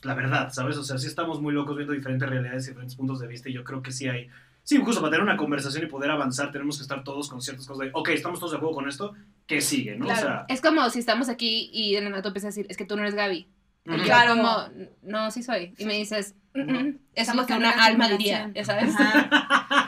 la 0.02 0.14
verdad, 0.14 0.50
¿sabes? 0.52 0.76
O 0.78 0.82
sea, 0.82 0.96
sí 0.98 1.06
estamos 1.06 1.40
muy 1.40 1.52
locos 1.52 1.76
viendo 1.76 1.92
diferentes 1.92 2.28
realidades 2.28 2.64
y 2.64 2.68
diferentes 2.70 2.96
puntos 2.96 3.20
de 3.20 3.26
vista 3.28 3.48
y 3.50 3.52
yo 3.52 3.62
creo 3.62 3.82
que 3.82 3.92
sí 3.92 4.08
hay... 4.08 4.28
Sí, 4.64 4.76
justo 4.78 5.00
para 5.00 5.10
tener 5.10 5.24
una 5.24 5.36
conversación 5.36 5.84
y 5.84 5.86
poder 5.86 6.10
avanzar 6.10 6.52
tenemos 6.52 6.76
que 6.76 6.82
estar 6.82 7.02
todos 7.02 7.28
con 7.28 7.42
ciertas 7.42 7.66
cosas 7.66 7.86
de, 7.86 7.90
ok, 7.92 8.10
estamos 8.10 8.38
todos 8.38 8.52
de 8.52 8.58
acuerdo 8.58 8.76
con 8.76 8.88
esto, 8.88 9.12
¿qué 9.46 9.60
sigue? 9.60 9.96
¿no? 9.96 10.04
Claro. 10.06 10.20
O 10.20 10.24
sea, 10.24 10.44
Es 10.48 10.60
como 10.60 10.88
si 10.90 11.00
estamos 11.00 11.28
aquí 11.28 11.68
y 11.72 11.94
de 11.94 12.00
nada 12.02 12.22
tú 12.22 12.28
empiezas 12.28 12.46
a 12.48 12.50
decir, 12.50 12.66
es 12.68 12.76
que 12.76 12.84
tú 12.84 12.94
no 12.96 13.02
eres 13.02 13.14
Gaby. 13.14 13.48
Yo 13.84 13.96
Claro. 14.04 14.36
como, 14.36 14.68
no, 15.02 15.32
sí 15.32 15.42
soy. 15.42 15.74
Y 15.76 15.84
me 15.86 15.94
dices, 15.94 16.36
"Mm, 16.54 16.60
mm, 16.60 16.88
es 17.16 17.22
Estamos 17.22 17.42
lo 17.42 17.46
que 17.48 17.52
en 17.54 17.58
una 17.58 17.70
alma 17.84 18.08
diría, 18.08 18.48
ya 18.54 18.64
sabes. 18.64 18.94
Ajá. 18.94 19.28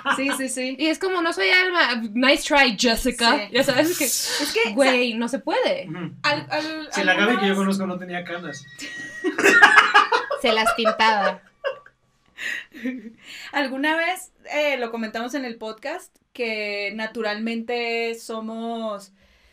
Sí, 0.16 0.28
sí, 0.37 0.48
sí. 0.48 0.76
Y 0.78 0.87
es 0.88 0.98
como, 0.98 1.22
no 1.22 1.32
soy 1.32 1.48
alma, 1.48 2.02
nice 2.12 2.42
try, 2.46 2.76
Jessica. 2.78 3.32
Sí. 3.37 3.42
Ya 3.52 3.62
sabes 3.64 3.96
que, 3.98 4.04
Es 4.04 4.52
que, 4.62 4.72
güey, 4.72 5.14
no 5.14 5.28
se 5.28 5.38
puede. 5.38 5.88
Ujú. 5.88 6.12
al, 6.22 6.46
al- 6.50 6.88
Si 6.92 7.02
la 7.04 7.14
Gaby 7.14 7.37
que 7.38 7.46
yo 7.46 7.52
algunas- 7.52 7.56
conozco 7.78 7.87
no 7.87 7.98
tenía 7.98 8.22
canas. 8.24 8.64
Se 10.42 10.52
las 10.52 10.74
tintaba. 10.76 11.40
Alguna 13.52 13.96
vez 13.96 14.32
eh, 14.52 14.76
lo 14.78 14.90
comentamos 14.90 15.34
en 15.34 15.44
el 15.44 15.56
podcast 15.56 16.16
que 16.32 16.92
naturalmente 16.94 18.14
somos 18.16 19.12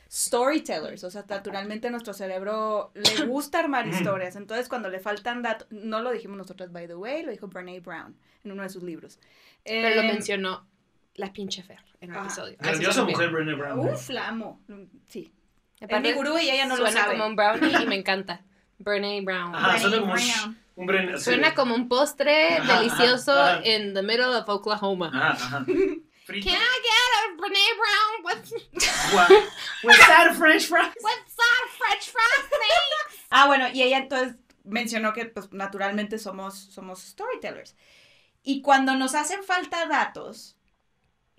storytellers, 0.09 1.03
o 1.05 1.09
sea, 1.09 1.23
naturalmente 1.29 1.89
nuestro 1.89 2.13
cerebro 2.13 2.91
le 2.95 3.25
gusta 3.27 3.59
armar 3.59 3.87
Ujú. 3.87 3.95
historias, 3.97 4.35
entonces 4.35 4.67
cuando 4.67 4.89
le 4.89 4.99
faltan 4.99 5.41
datos, 5.41 5.67
no 5.71 6.01
lo 6.01 6.11
dijimos 6.11 6.37
nosotros, 6.37 6.71
by 6.71 6.87
the 6.87 6.95
way, 6.95 7.23
lo 7.23 7.31
dijo 7.31 7.47
Brene 7.47 7.79
Brown 7.79 8.17
en 8.43 8.51
uno 8.51 8.63
de 8.63 8.69
sus 8.69 8.83
libros. 8.83 9.19
Pero 9.63 9.95
lo 9.95 10.01
Eh, 10.01 10.07
mencionó 10.07 10.67
la 11.15 11.31
pinche 11.31 11.63
Fer 11.63 11.79
en 12.01 12.09
un 12.11 12.17
Ajá. 12.17 12.25
episodio. 12.25 12.57
Grandiosa 12.59 13.03
mujer. 13.05 13.29
Brené 13.29 13.53
Brown. 13.53 13.87
¿eh? 13.87 13.91
Uf, 13.93 14.09
la 14.09 14.27
amo, 14.27 14.61
sí. 15.07 15.31
Es 15.79 16.01
mi 16.01 16.11
gurú 16.13 16.37
y 16.37 16.49
ella 16.49 16.65
no 16.65 16.75
lo 16.77 16.85
Suena 16.85 17.01
sabe. 17.03 17.13
como 17.13 17.27
un 17.27 17.35
brownie 17.35 17.71
y 17.83 17.87
me 17.87 17.95
encanta. 17.95 18.41
Brene 18.79 19.21
Brown. 19.21 19.55
Ajá, 19.55 19.79
suena 19.79 19.97
Brené 19.97 20.01
como 20.01 20.13
un, 20.13 20.19
Brown. 20.19 20.60
Un 20.75 20.87
Brené- 20.87 21.17
sí. 21.17 21.23
Suena 21.25 21.53
como 21.53 21.75
un 21.75 21.87
postre 21.89 22.55
Ajá, 22.57 22.77
delicioso 22.79 23.33
ajá, 23.39 23.65
in 23.65 23.93
the 23.93 24.01
middle 24.01 24.33
of 24.35 24.47
Oklahoma. 24.49 25.11
Ajá, 25.13 25.31
ajá. 25.33 25.65
Frito. 26.25 26.49
Can 26.49 26.55
I 26.61 26.81
get 26.83 27.11
a 27.17 27.37
Brene 27.37 27.67
Brown 27.77 28.23
with, 28.25 28.51
What? 29.13 29.29
With 29.83 29.97
that 30.07 30.35
French 30.37 30.65
fries? 30.67 30.93
with 31.01 31.23
some 31.27 31.69
French 31.77 32.09
fries, 32.09 32.47
please? 32.49 33.17
Ah, 33.31 33.47
bueno, 33.47 33.67
y 33.73 33.81
ella 33.81 33.97
entonces 33.97 34.35
mencionó 34.65 35.13
que 35.13 35.25
pues 35.25 35.51
naturalmente 35.53 36.19
somos, 36.19 36.55
somos 36.73 37.01
storytellers. 37.01 37.75
Y 38.43 38.61
cuando 38.61 38.93
nos 38.95 39.15
hacen 39.15 39.41
falta 39.43 39.85
datos, 39.87 40.57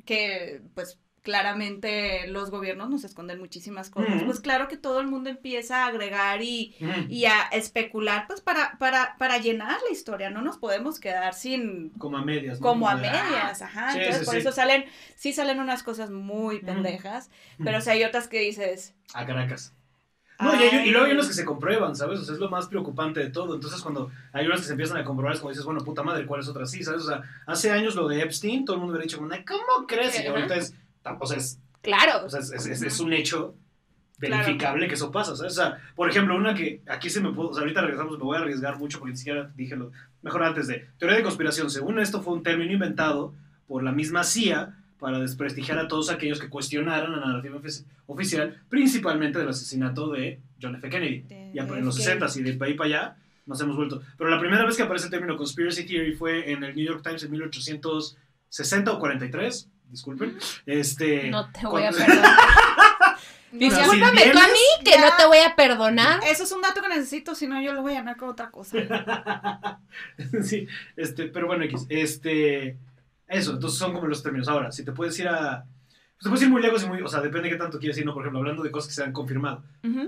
que 0.04 0.62
pues 0.74 0.98
claramente 1.22 2.26
los 2.28 2.50
gobiernos 2.50 2.90
nos 2.90 3.04
esconden 3.04 3.38
muchísimas 3.38 3.90
cosas, 3.90 4.22
pues 4.24 4.40
claro 4.40 4.68
que 4.68 4.76
todo 4.76 5.00
el 5.00 5.06
mundo 5.06 5.30
empieza 5.30 5.84
a 5.84 5.86
agregar 5.88 6.42
y, 6.42 6.74
Mm. 6.80 7.10
y 7.10 7.24
a 7.26 7.42
especular 7.52 8.26
pues 8.26 8.40
para, 8.40 8.76
para, 8.78 9.16
para 9.18 9.38
llenar 9.38 9.78
la 9.86 9.92
historia, 9.92 10.30
no 10.30 10.42
nos 10.42 10.58
podemos 10.58 10.98
quedar 11.00 11.34
sin... 11.34 11.90
Como 11.90 12.16
a 12.18 12.24
medias. 12.24 12.60
¿no? 12.60 12.66
Como 12.66 12.88
a 12.88 12.96
de, 12.96 13.08
ah, 13.08 13.24
medias, 13.24 13.62
ajá. 13.62 13.92
Sí, 13.92 13.98
Entonces, 13.98 14.20
sí, 14.20 14.24
por 14.26 14.34
sí. 14.34 14.40
eso 14.40 14.52
salen, 14.52 14.84
sí 15.16 15.32
salen 15.32 15.60
unas 15.60 15.82
cosas 15.82 16.10
muy 16.10 16.60
pendejas, 16.60 17.30
pero 17.62 17.78
o 17.78 17.80
sea, 17.80 17.94
hay 17.94 18.04
otras 18.04 18.28
que 18.28 18.40
dices, 18.40 18.94
A 19.14 19.24
Caracas. 19.24 19.72
No, 20.40 20.52
y, 20.54 20.58
hay- 20.58 20.68
"Ay". 20.72 20.88
y 20.88 20.90
luego 20.90 21.06
hay 21.06 21.12
unos 21.12 21.28
que 21.28 21.34
se 21.34 21.44
comprueban, 21.44 21.94
¿sabes? 21.94 22.18
O 22.18 22.24
sea, 22.24 22.34
es 22.34 22.40
lo 22.40 22.50
más 22.50 22.66
preocupante 22.66 23.20
de 23.20 23.30
todo. 23.30 23.54
Entonces, 23.54 23.80
cuando 23.80 24.10
hay 24.32 24.44
unos 24.46 24.60
que 24.60 24.66
se 24.66 24.72
empiezan 24.72 24.96
a 24.96 25.04
comprobar, 25.04 25.34
es 25.34 25.40
como 25.40 25.50
dices, 25.50 25.64
bueno, 25.64 25.84
puta 25.84 26.02
madre, 26.02 26.26
¿cuál 26.26 26.40
es 26.40 26.48
otra? 26.48 26.66
Sí, 26.66 26.82
¿sabes? 26.82 27.02
O 27.02 27.06
sea, 27.06 27.22
hace 27.46 27.70
años 27.70 27.94
lo 27.94 28.08
de 28.08 28.22
Epstein, 28.22 28.64
todo 28.64 28.74
el 28.74 28.80
mundo 28.80 28.92
hubiera 28.94 29.04
dicho, 29.04 29.18
como, 29.18 29.30
¿cómo 29.46 29.86
crees? 29.86 30.20
Y 30.20 30.26
ahorita 30.26 30.56
es, 30.56 30.74
o 31.20 31.26
sea, 31.26 31.36
es, 31.38 31.58
Claro. 31.82 32.24
o 32.26 32.28
sea, 32.30 32.40
es, 32.40 32.50
es- 32.52 32.66
es- 32.66 32.82
es 32.82 33.00
un 33.00 33.12
hecho 33.12 33.54
verificable 34.18 34.86
que 34.86 34.94
eso 34.94 35.10
pasa, 35.10 35.34
¿sabes? 35.34 35.52
O 35.52 35.56
sea, 35.56 35.78
por 35.96 36.08
ejemplo, 36.08 36.36
una 36.36 36.54
que 36.54 36.80
aquí 36.86 37.10
se 37.10 37.20
me 37.20 37.32
pudo, 37.32 37.48
o 37.48 37.54
sea, 37.54 37.62
ahorita 37.62 37.80
regresamos, 37.80 38.18
me 38.18 38.24
voy 38.24 38.36
a 38.36 38.40
arriesgar 38.40 38.78
mucho 38.78 38.98
porque 38.98 39.12
ni 39.12 39.16
siquiera 39.18 39.50
dije 39.56 39.74
lo 39.76 39.90
mejor 40.22 40.44
antes 40.44 40.68
de 40.68 40.86
teoría 40.98 41.16
de 41.16 41.24
conspiración. 41.24 41.70
Según 41.70 41.98
esto, 41.98 42.22
fue 42.22 42.34
un 42.34 42.42
término 42.42 42.72
inventado 42.72 43.34
por 43.66 43.82
la 43.82 43.90
misma 43.90 44.22
CIA 44.22 44.76
para 45.00 45.18
desprestigiar 45.18 45.78
a 45.80 45.88
todos 45.88 46.10
aquellos 46.10 46.38
que 46.38 46.48
cuestionaran 46.48 47.10
la 47.10 47.26
narrativa 47.26 47.58
ofici- 47.58 47.84
oficial, 48.06 48.60
principalmente 48.68 49.40
del 49.40 49.48
asesinato 49.48 50.12
de 50.12 50.38
John 50.60 50.76
F. 50.76 50.88
Kennedy. 50.88 51.22
De 51.22 51.50
Ya 51.52 51.62
en 51.64 51.84
los 51.84 51.96
JFK. 51.96 52.28
60 52.28 52.50
y 52.50 52.56
de 52.56 52.64
ahí 52.64 52.74
para 52.74 52.86
allá 52.88 53.16
nos 53.46 53.60
hemos 53.60 53.74
vuelto. 53.74 54.00
Pero 54.16 54.30
la 54.30 54.38
primera 54.38 54.64
vez 54.64 54.76
que 54.76 54.84
aparece 54.84 55.06
el 55.06 55.10
término 55.10 55.36
conspiracy 55.36 55.84
theory 55.84 56.12
fue 56.14 56.52
en 56.52 56.62
el 56.62 56.76
New 56.76 56.84
York 56.86 57.02
Times 57.02 57.24
en 57.24 57.32
1860 57.32 58.92
o 58.92 58.98
43, 59.00 59.68
disculpen. 59.92 60.36
Este, 60.66 61.30
No 61.30 61.48
te 61.52 61.64
voy 61.66 61.84
a 61.84 61.90
perdonar. 61.92 62.36
Discúlpame 63.52 64.30
tú 64.32 64.38
a 64.38 64.46
mí 64.48 64.84
que 64.84 64.92
ya- 64.92 65.00
no 65.10 65.16
te 65.16 65.26
voy 65.26 65.38
a 65.38 65.54
perdonar. 65.54 66.20
Eso 66.26 66.44
es 66.44 66.52
un 66.52 66.62
dato 66.62 66.80
que 66.80 66.88
necesito, 66.88 67.34
si 67.34 67.46
no 67.46 67.60
yo 67.60 67.74
lo 67.74 67.82
voy 67.82 67.92
a 67.92 67.98
llenar 67.98 68.16
con 68.16 68.30
otra 68.30 68.50
cosa. 68.50 68.78
sí, 70.42 70.66
este, 70.96 71.26
pero 71.26 71.46
bueno, 71.46 71.64
X, 71.64 71.86
este, 71.90 72.78
eso, 73.28 73.52
entonces 73.52 73.78
son 73.78 73.92
como 73.92 74.06
los 74.06 74.22
términos. 74.22 74.48
Ahora, 74.48 74.72
si 74.72 74.84
te 74.84 74.92
puedes 74.92 75.18
ir 75.18 75.28
a, 75.28 75.64
pues 76.14 76.22
te 76.22 76.28
puedes 76.30 76.42
ir 76.44 76.48
muy 76.50 76.62
lejos 76.62 76.82
y 76.82 76.86
muy, 76.86 77.02
o 77.02 77.08
sea, 77.08 77.20
depende 77.20 77.48
de 77.48 77.54
qué 77.54 77.58
tanto 77.62 77.78
quieres 77.78 77.98
ir, 77.98 78.06
¿no? 78.06 78.14
Por 78.14 78.22
ejemplo, 78.22 78.38
hablando 78.40 78.62
de 78.62 78.70
cosas 78.70 78.88
que 78.88 78.94
se 78.94 79.04
han 79.04 79.12
confirmado. 79.12 79.62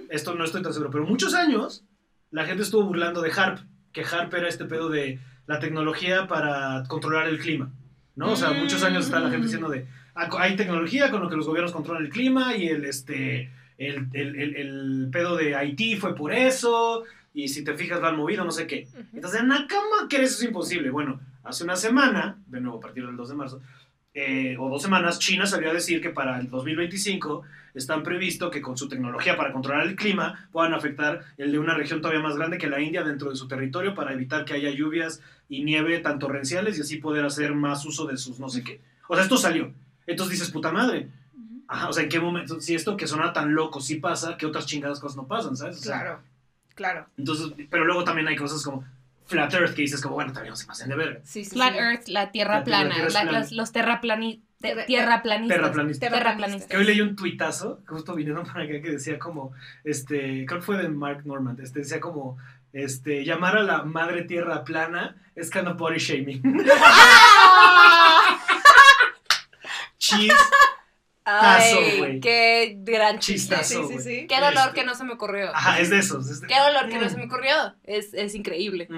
Esto 0.09 0.35
no 0.35 0.45
estoy 0.45 0.63
tan 0.63 0.73
seguro, 0.73 0.91
pero 0.91 1.05
muchos 1.05 1.35
años 1.35 1.85
la 2.31 2.47
gente 2.47 2.63
estuvo 2.63 2.85
burlando 2.85 3.21
de 3.21 3.31
HARP, 3.31 3.59
que 3.93 4.05
HARP 4.05 4.33
era 4.35 4.49
este 4.49 4.65
pedo 4.65 4.89
de 4.89 5.21
la 5.47 5.59
tecnología 5.61 6.27
para 6.27 6.83
controlar 6.89 7.29
el 7.29 7.39
clima, 7.39 7.71
¿no? 8.17 8.33
O 8.33 8.37
sea, 8.37 8.53
muchos 8.53 8.83
años 8.85 9.07
está 9.07 9.21
la 9.21 9.31
gente 9.31 9.45
diciendo 9.47 9.69
de, 9.69 9.87
a- 10.15 10.29
hay 10.41 10.57
tecnología 10.57 11.11
con 11.11 11.21
lo 11.23 11.29
que 11.29 11.37
los 11.37 11.47
gobiernos 11.47 11.73
controlan 11.73 12.05
el 12.05 12.11
clima 12.11 12.57
y 12.57 12.69
el, 12.69 12.85
este, 12.85 13.51
el, 13.79 14.09
el, 14.13 14.37
el- 14.37 14.57
el 14.57 15.09
pedo 15.13 15.37
de 15.37 15.55
Haití 15.57 15.97
fue 15.97 16.15
por 16.15 16.33
eso, 16.33 17.05
y 17.35 17.49
si 17.49 17.65
te 17.65 17.75
fijas 17.75 18.01
lo 18.01 18.07
han 18.09 18.17
movido, 18.17 18.45
no 18.45 18.53
sé 18.53 18.67
qué. 18.67 18.87
Entonces, 19.13 19.43
Nakama, 19.43 20.09
que 20.09 20.23
eso 20.23 20.37
es 20.39 20.43
imposible. 20.45 20.91
Bueno, 20.91 21.21
hace 21.43 21.65
una 21.65 21.75
semana, 21.77 22.37
de 22.47 22.61
nuevo 22.61 22.79
a 22.79 22.81
partir 22.81 23.05
del 23.05 23.17
2 23.17 23.29
de 23.31 23.35
marzo, 23.35 23.61
eh, 24.15 24.57
o 24.59 24.69
dos 24.69 24.81
semanas, 24.81 25.19
China 25.19 25.45
salió 25.45 25.71
a 25.71 25.75
decir 25.75 26.01
que 26.01 26.11
para 26.11 26.39
el 26.39 26.49
2025 26.49 27.43
están 27.75 28.05
previsto 28.05 28.51
que 28.51 28.63
con 28.63 28.77
su 28.77 28.89
tecnología 28.89 29.37
para 29.37 29.53
controlar 29.53 29.87
el 29.87 29.97
clima 29.97 30.49
puedan 30.53 30.73
afectar 30.73 31.25
el 31.37 31.51
de 31.51 31.59
una 31.59 31.75
región 31.75 32.01
todavía 32.01 32.23
más 32.23 32.37
grande 32.37 32.57
que 32.57 32.69
la 32.69 32.81
India 32.81 33.03
dentro 33.03 33.31
de 33.31 33.37
su 33.37 33.49
territorio 33.49 33.95
para 33.95 34.13
evitar 34.13 34.45
que 34.45 34.55
haya 34.55 34.71
lluvias 34.71 35.21
y 35.49 35.65
nieve 35.65 35.99
tan 35.99 36.21
torrenciales 36.21 36.79
y 36.79 36.83
así 36.83 36.99
poder 36.99 37.25
hacer 37.25 37.55
más 37.55 37.85
uso 37.85 38.07
de 38.07 38.17
sus 38.17 38.39
no 38.39 38.49
sé 38.49 38.63
qué. 38.63 38.81
O 39.09 39.15
sea, 39.15 39.25
esto 39.25 39.37
salió. 39.37 39.73
Entonces 40.07 40.39
dices, 40.39 40.53
puta 40.53 40.71
madre. 40.71 41.09
Ajá, 41.67 41.89
o 41.89 41.93
sea, 41.93 42.05
¿en 42.05 42.09
qué 42.09 42.21
momento? 42.21 42.61
Si 42.61 42.75
esto 42.75 42.97
que 42.97 43.09
suena 43.09 43.33
tan 43.33 43.55
loco 43.55 43.81
sí 43.81 43.97
pasa, 43.97 44.37
¿qué 44.37 44.47
otras 44.47 44.67
chingadas 44.67 45.01
cosas 45.01 45.17
no 45.17 45.27
pasan, 45.27 45.57
sabes? 45.57 45.79
O 45.79 45.83
sea, 45.83 46.01
Claro, 46.01 46.21
claro. 46.75 47.07
Entonces, 47.17 47.53
pero 47.69 47.85
luego 47.85 48.05
también 48.05 48.29
hay 48.29 48.37
cosas 48.37 48.63
como 48.63 48.85
Flat 49.27 49.55
Earth 49.55 49.75
que 49.75 49.83
dices 49.83 50.01
como, 50.03 50.17
bueno, 50.17 50.33
también 50.33 50.51
no 50.51 50.57
se 50.57 50.67
pasen 50.67 50.89
de 50.89 50.97
verga. 50.97 51.21
Sí, 51.25 51.45
sí, 51.45 51.51
Flat 51.51 51.73
sí. 51.73 51.79
Earth, 51.79 52.09
la 52.09 52.31
tierra 52.31 52.59
La 52.59 52.65
tierra- 52.65 52.81
plana, 52.81 52.95
tierra 52.95 53.11
la- 53.11 53.23
plana. 53.23 53.39
los, 53.41 53.53
los 53.53 53.73
terraplani- 53.75 54.43
te- 54.61 54.69
Terra- 54.69 54.87
tierraplanistas. 54.87 55.57
Terraplanistas. 55.59 56.11
Terraplanistas. 56.11 56.69
Que 56.71 56.77
hoy 56.77 56.85
leí 56.85 57.01
un 57.01 57.17
tuitazo, 57.17 57.81
justo 57.87 58.15
viniendo 58.15 58.43
para 58.45 58.65
acá, 58.65 58.81
que 58.83 58.91
decía 58.91 59.19
como, 59.19 59.53
este, 59.83 60.45
creo 60.47 60.61
que 60.61 60.67
fue 60.67 60.77
de 60.79 60.89
Mark 60.89 61.23
Norman, 61.25 61.57
este, 61.63 61.81
decía 61.81 62.01
como, 62.01 62.37
este, 62.73 63.25
llamar 63.25 63.57
a 63.57 63.63
la 63.63 63.83
madre 63.85 64.23
tierra 64.23 64.65
plana 64.65 65.17
es 65.37 65.51
kind 65.51 65.69
of 65.69 65.77
body 65.79 65.99
shaming. 65.99 66.43
Tazo, 69.99 70.35
Ay, 71.27 71.99
güey. 71.99 72.21
qué 72.21 72.77
gran 72.81 73.19
chiste. 73.19 73.57
Chistazo. 73.57 73.89
Sí, 73.89 73.95
sí, 73.95 74.03
sí. 74.03 74.27
Qué 74.27 74.37
dolor 74.37 74.69
Este. 74.69 74.81
que 74.81 74.85
no 74.87 74.95
se 74.95 75.05
me 75.05 75.15
ocurrió. 75.15 75.51
ajá, 75.55 75.81
es 75.81 75.91
de 75.91 75.99
esos. 75.99 76.29
es 76.29 76.41
de- 76.43 76.47
Qué 76.49 76.55
dolor 76.59 76.89
que 76.89 76.99
no 76.99 77.07
Mm. 77.07 77.11
se 77.11 77.17
me 77.17 77.25
ocurrió. 77.25 77.75
Es, 77.85 78.13
es 78.15 78.35
increíble. 78.35 78.89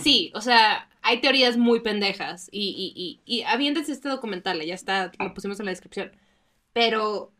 Sí, 0.00 0.32
o 0.34 0.40
sea, 0.40 0.88
hay 1.02 1.20
teorías 1.20 1.56
muy 1.56 1.80
pendejas. 1.80 2.48
Y, 2.50 2.70
y, 2.94 3.00
y, 3.00 3.38
y 3.38 3.42
aviéntense 3.44 3.92
este 3.92 4.08
documental, 4.08 4.60
ya 4.62 4.74
está, 4.74 5.12
lo 5.18 5.32
pusimos 5.32 5.60
en 5.60 5.66
la 5.66 5.72
descripción. 5.72 6.10
Pero, 6.72 7.32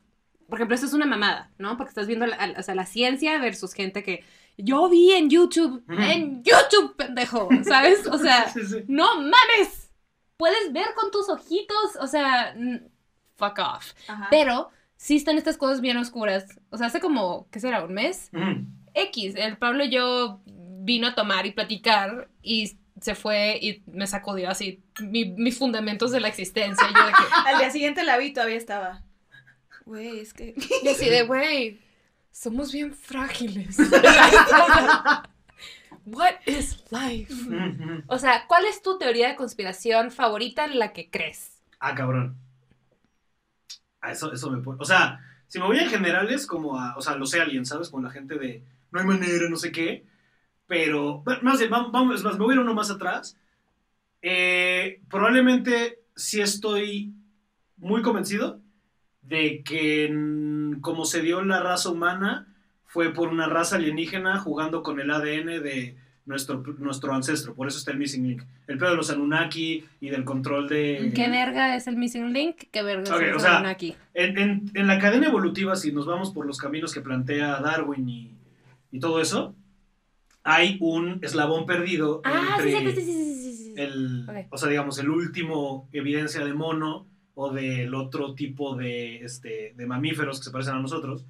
por 0.48 0.58
ejemplo, 0.58 0.74
esto 0.74 0.86
es 0.86 0.92
una 0.94 1.06
mamada, 1.06 1.50
¿no? 1.58 1.76
Porque 1.76 1.90
estás 1.90 2.06
viendo 2.06 2.26
la, 2.26 2.54
o 2.58 2.62
sea, 2.62 2.74
la 2.74 2.86
ciencia 2.86 3.38
versus 3.40 3.72
gente 3.74 4.02
que 4.02 4.24
yo 4.56 4.88
vi 4.88 5.12
en 5.12 5.30
YouTube. 5.30 5.82
En 5.88 6.42
YouTube, 6.44 6.94
pendejo, 6.96 7.48
¿sabes? 7.64 8.06
O 8.06 8.18
sea, 8.18 8.48
Sí, 8.52 8.60
sí. 8.66 8.84
no 8.88 9.16
mames. 9.16 9.90
Puedes 10.36 10.72
ver 10.72 10.86
con 10.94 11.10
tus 11.10 11.28
ojitos, 11.28 11.96
o 12.00 12.06
sea, 12.06 12.54
mm, 12.56 12.76
fuck 13.40 13.58
off. 13.58 13.92
Ajá. 14.06 14.28
Pero 14.30 14.70
sí 14.96 15.16
están 15.16 15.36
estas 15.38 15.56
cosas 15.56 15.80
bien 15.80 15.96
oscuras. 15.96 16.46
O 16.70 16.76
sea, 16.76 16.86
hace 16.86 17.00
como, 17.00 17.48
¿qué 17.50 17.58
será? 17.58 17.82
¿Un 17.84 17.94
mes? 17.94 18.30
X, 18.94 19.34
el 19.36 19.56
Pablo 19.56 19.84
y 19.84 19.90
yo 19.90 20.40
vino 20.46 21.08
a 21.08 21.14
tomar 21.14 21.46
y 21.46 21.52
platicar 21.52 22.28
y 22.42 22.76
se 23.00 23.14
fue 23.14 23.58
y 23.60 23.82
me 23.90 24.06
sacudió 24.06 24.50
así 24.50 24.82
mi- 25.00 25.30
mis 25.30 25.58
fundamentos 25.58 26.10
de 26.12 26.20
la 26.20 26.28
existencia. 26.28 26.86
Yo 26.94 27.06
de 27.06 27.12
que, 27.12 27.18
Al 27.48 27.58
día 27.58 27.70
siguiente 27.70 28.02
la 28.04 28.18
vi 28.18 28.32
todavía 28.32 28.56
estaba. 28.56 29.02
Güey, 29.86 30.20
es 30.20 30.34
que. 30.34 30.54
y 30.82 30.88
así 30.88 31.08
de, 31.08 31.22
güey, 31.22 31.80
somos 32.30 32.72
bien 32.72 32.92
frágiles. 32.94 33.76
What 36.06 36.34
is 36.46 36.82
life? 36.90 37.32
Ujú. 37.32 38.02
O 38.08 38.18
sea, 38.18 38.46
¿cuál 38.48 38.64
es 38.64 38.82
tu 38.82 38.98
teoría 38.98 39.28
de 39.28 39.36
conspiración 39.36 40.10
favorita 40.10 40.64
en 40.64 40.78
la 40.78 40.92
que 40.92 41.10
crees? 41.10 41.60
Ah, 41.78 41.94
cabrón. 41.94 42.36
Ah, 44.00 44.12
eso, 44.12 44.32
eso 44.32 44.50
me 44.50 44.62
pone. 44.62 44.78
O 44.80 44.84
sea, 44.84 45.20
si 45.46 45.58
me 45.58 45.66
voy 45.66 45.78
en 45.78 45.88
generales, 45.88 46.46
como 46.46 46.78
a. 46.78 46.96
O 46.96 47.02
sea, 47.02 47.16
los 47.16 47.34
aliens, 47.34 47.68
¿sabes? 47.68 47.90
Como 47.90 48.02
la 48.02 48.10
gente 48.10 48.38
de. 48.38 48.62
No 48.90 49.00
hay 49.00 49.06
manera, 49.06 49.48
no 49.48 49.56
sé 49.56 49.72
qué. 49.72 50.06
Pero. 50.66 51.22
Más 51.42 51.58
bien, 51.58 51.70
vamos, 51.70 52.14
es 52.16 52.24
más, 52.24 52.38
me 52.38 52.44
voy 52.44 52.52
a 52.52 52.54
ir 52.56 52.60
uno 52.60 52.74
más 52.74 52.90
atrás. 52.90 53.36
Eh, 54.22 55.00
probablemente 55.08 56.02
sí 56.14 56.40
estoy 56.40 57.14
muy 57.78 58.02
convencido 58.02 58.60
de 59.22 59.62
que 59.64 60.12
como 60.80 61.04
se 61.04 61.22
dio 61.22 61.42
la 61.42 61.60
raza 61.60 61.90
humana 61.90 62.46
fue 62.84 63.12
por 63.12 63.28
una 63.28 63.48
raza 63.48 63.76
alienígena 63.76 64.38
jugando 64.40 64.82
con 64.82 65.00
el 65.00 65.10
ADN 65.10 65.62
de 65.62 65.96
nuestro, 66.30 66.62
nuestro 66.78 67.12
ancestro. 67.12 67.54
Por 67.54 67.68
eso 67.68 67.76
está 67.78 67.90
el 67.90 67.98
Missing 67.98 68.26
Link. 68.26 68.42
El 68.66 68.78
pedo 68.78 68.90
de 68.92 68.96
los 68.96 69.10
Anunnaki 69.10 69.84
y 70.00 70.08
del 70.08 70.24
control 70.24 70.68
de... 70.68 71.12
¿Qué 71.14 71.28
verga 71.28 71.76
es 71.76 71.86
el 71.86 71.96
Missing 71.96 72.32
Link? 72.32 72.56
¿Qué 72.72 72.82
verga 72.82 73.14
Ok, 73.14 73.20
es 73.22 73.44
el 73.44 73.50
Anunnaki? 73.50 73.94
En, 74.14 74.38
en- 74.38 74.70
en 74.74 74.86
la 74.86 74.98
cadena 74.98 75.26
evolutiva, 75.26 75.76
si 75.76 75.92
nos 75.92 76.06
vamos 76.06 76.30
por 76.30 76.46
los 76.46 76.56
caminos 76.58 76.94
que 76.94 77.02
plantea 77.02 77.60
Darwin 77.60 78.08
y, 78.08 78.34
y 78.92 78.98
todo 79.00 79.20
eso, 79.20 79.54
hay 80.42 80.78
un 80.80 81.18
eslabón 81.22 81.66
perdido 81.66 82.22
Ah, 82.24 82.56
entre 82.58 82.94
sí, 82.94 83.00
sí, 83.00 83.02
sí, 83.02 83.12
sí, 83.12 83.34
sí, 83.34 83.64
sí. 83.64 83.74
el, 83.76 84.26
Ok. 84.28 84.36
o 84.50 84.56
sea, 84.56 84.68
digamos, 84.70 84.98
el 84.98 85.10
último 85.10 85.88
evidencia 85.92 86.42
de 86.44 86.54
mono 86.54 87.06
o 87.34 87.52
del 87.52 87.94
otro 87.94 88.34
tipo 88.34 88.74
de, 88.76 89.18
este, 89.24 89.74
de 89.76 89.86
mamíferos 89.86 90.38
que 90.38 90.44
se 90.44 90.50
parecen 90.50 90.74
a 90.74 90.80
nosotros 90.80 91.26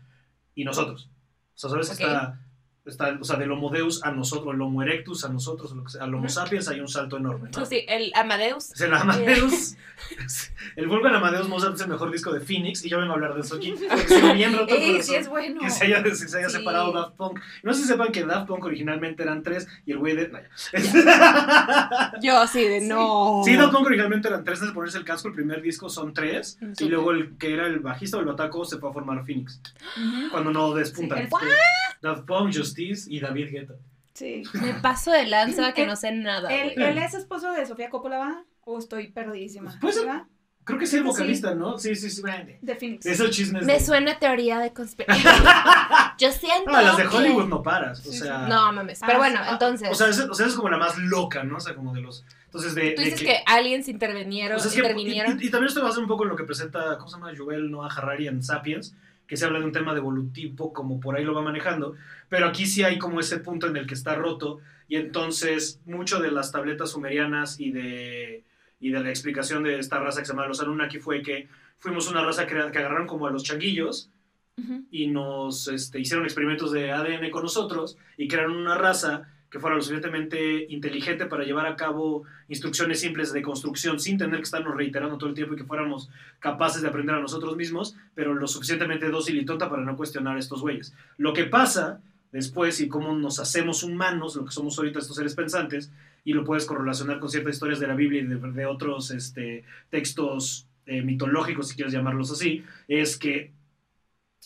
y 0.54 0.64
nosotros. 0.64 1.10
O 1.54 1.58
sea, 1.58 1.70
¿sabes? 1.70 1.88
Ok. 1.88 2.00
Está, 2.00 2.40
está, 2.86 3.16
o 3.20 3.24
sea, 3.24 3.36
del 3.36 3.50
Homo 3.52 3.70
Deus 3.70 4.02
a 4.04 4.10
nosotros, 4.12 4.54
el 4.54 4.60
Homo 4.60 4.82
erectus 4.82 5.24
a 5.24 5.28
nosotros, 5.28 5.74
al 6.00 6.14
Homo 6.14 6.28
sapiens 6.28 6.68
hay 6.68 6.80
un 6.80 6.88
salto 6.88 7.16
enorme. 7.16 7.50
¿no? 7.56 7.64
Sí, 7.66 7.84
el 7.88 8.12
Amadeus. 8.14 8.72
Es 8.72 8.80
el 8.80 8.94
Amadeus. 8.94 9.76
el 10.76 10.88
Wolfgang 10.88 11.14
Amadeus 11.16 11.48
Mozart 11.48 11.74
es 11.74 11.82
el 11.82 11.88
mejor 11.88 12.10
disco 12.10 12.32
de 12.32 12.40
Phoenix 12.40 12.84
y 12.84 12.88
yo 12.88 12.98
vengo 12.98 13.12
a 13.12 13.14
hablar 13.16 13.34
de 13.34 13.40
eso 13.42 13.56
aquí. 13.56 13.74
Bien 14.34 14.56
roto 14.56 14.74
el 14.74 14.80
¡Ey, 14.82 15.02
sí 15.02 15.14
es 15.14 15.28
bueno! 15.28 15.60
que 15.60 15.70
se 15.70 15.84
haya, 15.84 16.02
se 16.14 16.38
haya 16.38 16.48
Sí. 16.48 16.56
separado 16.56 16.92
Daft 16.92 17.16
Punk. 17.16 17.38
No 17.62 17.74
sé 17.74 17.82
si 17.82 17.88
sepan 17.88 18.10
que 18.12 18.24
Daft 18.24 18.46
Punk 18.48 18.64
originalmente 18.64 19.22
eran 19.22 19.42
tres 19.42 19.68
y 19.84 19.92
el 19.92 19.98
güey 19.98 20.16
de. 20.16 20.28
no, 20.28 20.38
ya. 20.82 22.12
Yo 22.22 22.38
así 22.38 22.62
de 22.64 22.80
Sí. 22.80 22.88
no. 22.88 23.42
Sí, 23.44 23.56
Daft 23.56 23.72
Punk 23.72 23.86
originalmente 23.86 24.28
eran 24.28 24.44
tres 24.44 24.58
antes 24.60 24.70
de 24.70 24.74
ponerse 24.74 24.98
el 24.98 25.04
casco. 25.04 25.28
El 25.28 25.34
primer 25.34 25.60
disco 25.62 25.88
son 25.88 26.12
tres. 26.14 26.58
Y 26.78 26.84
luego 26.88 27.10
el 27.12 27.36
que 27.38 27.52
era 27.54 27.66
el 27.66 27.80
bajista 27.80 28.16
o 28.16 28.20
el 28.20 28.26
bataco 28.26 28.64
se 28.64 28.78
fue 28.78 28.90
a 28.90 28.92
formar 28.92 29.24
Phoenix. 29.24 29.60
Cuando 30.30 30.50
no 30.50 30.72
despuntan. 30.74 31.18
Sí, 31.18 31.24
el- 31.42 31.48
Daft 32.02 32.24
Punk, 32.24 32.50
Justice 32.70 33.06
y 33.12 33.20
David 33.20 33.48
Guetta. 33.50 33.74
Sí. 34.14 34.42
Me 34.54 34.74
paso 34.74 35.10
de 35.12 35.26
lanza 35.26 35.72
que 35.72 35.86
no 35.86 35.96
sé 35.96 36.12
nada. 36.12 36.48
¿Él, 36.50 36.72
él 36.80 36.98
es 36.98 37.14
esposo 37.14 37.52
de 37.52 37.64
Sofía 37.66 37.88
Coppola, 37.90 38.18
va? 38.18 38.44
¿O 38.64 38.78
estoy 38.78 39.08
perdidísima? 39.12 39.78
¿Va? 39.82 40.26
Creo 40.62 40.78
que 40.78 40.86
sí 40.86 40.96
el 40.96 41.02
que 41.02 41.08
sí. 41.08 41.12
vocalista, 41.16 41.54
¿no? 41.54 41.78
Sí, 41.78 41.96
sí, 41.96 42.10
sí. 42.10 42.20
bueno, 42.20 42.52
De 42.60 42.76
Phoenix. 42.76 43.06
Esos 43.06 43.30
chismes. 43.30 43.64
Me 43.64 43.74
de- 43.74 43.80
suena 43.80 44.18
teoría 44.18 44.58
de 44.58 44.72
conspiración. 44.72 45.32
Yo 46.18 46.30
siento. 46.32 46.70
No, 46.70 46.80
las 46.82 46.96
de 46.98 47.08
que- 47.08 47.16
Hollywood 47.16 47.48
no 47.48 47.62
paras. 47.62 48.06
O 48.06 48.12
sea. 48.12 48.46
No 48.46 48.70
mames. 48.72 49.02
Ah, 49.02 49.06
Pero 49.06 49.18
bueno, 49.20 49.40
sí. 49.42 49.48
entonces. 49.52 49.88
O 49.90 49.94
sea, 49.94 50.08
esa, 50.08 50.30
o 50.30 50.34
sea, 50.34 50.46
es 50.46 50.54
como 50.54 50.68
la 50.68 50.76
más 50.76 50.98
loca, 50.98 51.42
¿no? 51.44 51.56
O 51.56 51.60
sea, 51.60 51.74
como 51.74 51.94
de 51.94 52.02
los. 52.02 52.24
Entonces, 52.44 52.74
de. 52.74 52.90
tú 52.92 53.00
de 53.02 53.10
dices 53.10 53.22
que, 53.22 53.38
aliens 53.46 53.88
intervinieron. 53.88 54.58
O 54.58 54.60
sea, 54.60 54.68
es 54.68 54.74
que- 54.74 54.80
intervinieron. 54.80 55.40
y, 55.40 55.44
y- 55.44 55.46
y 55.46 55.50
también 55.50 55.68
esto 55.68 55.82
va 55.82 55.88
a 55.88 55.92
ser 55.92 56.02
un 56.02 56.08
poco 56.08 56.24
lo 56.26 56.36
que 56.36 56.44
presenta, 56.44 56.98
¿cómo 56.98 57.08
se 57.08 57.16
llama? 57.16 57.32
Joel 57.36 57.70
Noah 57.70 57.88
Harari 57.96 58.28
en 58.28 58.42
Sapiens, 58.42 58.94
que 59.30 59.36
se 59.36 59.44
habla 59.44 59.60
de 59.60 59.64
un 59.64 59.70
tema 59.70 59.92
de 59.92 60.00
evolutivo, 60.00 60.72
como 60.72 60.98
por 60.98 61.14
ahí 61.16 61.22
lo 61.22 61.32
va 61.32 61.40
manejando, 61.40 61.94
pero 62.28 62.48
aquí 62.48 62.66
sí 62.66 62.82
hay 62.82 62.98
como 62.98 63.20
ese 63.20 63.38
punto 63.38 63.68
en 63.68 63.76
el 63.76 63.86
que 63.86 63.94
está 63.94 64.16
roto, 64.16 64.58
y 64.88 64.96
entonces 64.96 65.80
mucho 65.86 66.18
de 66.18 66.32
las 66.32 66.50
tabletas 66.50 66.90
sumerianas 66.90 67.60
y 67.60 67.70
de, 67.70 68.42
y 68.80 68.90
de 68.90 68.98
la 68.98 69.08
explicación 69.08 69.62
de 69.62 69.78
esta 69.78 70.00
raza 70.00 70.18
que 70.18 70.26
se 70.26 70.32
llama 70.32 70.48
los 70.48 70.60
Anunnaki 70.60 70.98
fue 70.98 71.22
que 71.22 71.48
fuimos 71.78 72.10
una 72.10 72.24
raza 72.24 72.44
que, 72.44 72.54
que 72.72 72.78
agarraron 72.78 73.06
como 73.06 73.28
a 73.28 73.30
los 73.30 73.44
changuillos, 73.44 74.10
y 74.90 75.06
nos 75.06 75.68
este, 75.68 76.00
hicieron 76.00 76.26
experimentos 76.26 76.72
de 76.72 76.90
ADN 76.90 77.30
con 77.30 77.44
nosotros 77.44 77.96
y 78.18 78.28
crearon 78.28 78.56
una 78.56 78.76
raza 78.76 79.28
que 79.50 79.58
fuera 79.58 79.76
lo 79.76 79.82
suficientemente 79.82 80.66
inteligente 80.68 81.26
para 81.26 81.44
llevar 81.44 81.66
a 81.66 81.74
cabo 81.74 82.22
instrucciones 82.48 83.00
simples 83.00 83.32
de 83.32 83.42
construcción 83.42 83.98
sin 83.98 84.16
tener 84.16 84.36
que 84.36 84.44
estarnos 84.44 84.76
reiterando 84.76 85.18
todo 85.18 85.28
el 85.28 85.34
tiempo 85.34 85.54
y 85.54 85.56
que 85.56 85.64
fuéramos 85.64 86.08
capaces 86.38 86.82
de 86.82 86.88
aprender 86.88 87.16
a 87.16 87.20
nosotros 87.20 87.56
mismos, 87.56 87.96
pero 88.14 88.34
lo 88.34 88.46
suficientemente 88.46 89.10
dócil 89.10 89.38
y 89.38 89.44
tonta 89.44 89.68
para 89.68 89.82
no 89.82 89.96
cuestionar 89.96 90.36
a 90.36 90.38
estos 90.38 90.60
güeyes. 90.60 90.94
Lo 91.18 91.32
que 91.32 91.44
pasa 91.44 92.00
después 92.32 92.80
y 92.80 92.88
cómo 92.88 93.12
nos 93.14 93.40
hacemos 93.40 93.82
humanos, 93.82 94.36
lo 94.36 94.44
que 94.44 94.52
somos 94.52 94.78
ahorita 94.78 95.00
estos 95.00 95.16
seres 95.16 95.34
pensantes, 95.34 95.90
y 96.24 96.32
lo 96.32 96.44
puedes 96.44 96.64
correlacionar 96.64 97.18
con 97.18 97.28
ciertas 97.28 97.54
historias 97.54 97.80
de 97.80 97.88
la 97.88 97.94
Biblia 97.94 98.22
y 98.22 98.26
de, 98.26 98.66
otros 98.66 99.10
este, 99.10 99.64
textos 99.88 100.66
eh, 100.86 101.02
mitológicos, 101.02 101.68
si 101.68 101.74
quieres 101.74 101.92
llamarlos 101.92 102.30
así, 102.30 102.64
es 102.86 103.16
que 103.16 103.52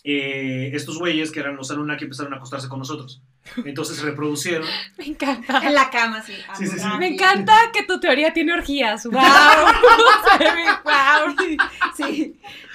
eh, 0.04 0.70
estos 0.72 0.98
güeyes, 0.98 1.30
que 1.30 1.40
eran 1.40 1.56
los 1.56 1.70
Anunnaki, 1.70 2.04
empezaron 2.04 2.32
a 2.32 2.36
acostarse 2.36 2.68
con 2.68 2.78
nosotros. 2.78 3.22
Entonces 3.64 3.96
se 3.98 4.02
reproducieron. 4.04 4.66
Me 4.98 5.07
encanta. 5.07 5.61
En 5.64 5.74
la 5.74 5.90
cama, 5.90 6.22
sí. 6.22 6.33
Sí, 6.57 6.66
sí, 6.66 6.72
sí. 6.78 6.80
Anunnaki. 6.80 6.98
Me 6.98 7.07
encanta 7.09 7.52
que 7.72 7.83
tu 7.85 8.00
teoría 8.00 8.33
tiene 8.33 8.52
orgías. 8.52 9.04
¡Wow! 9.07 9.20
¡Wow! 10.85 11.37
Sí, 11.38 11.57
sí. 11.96 12.35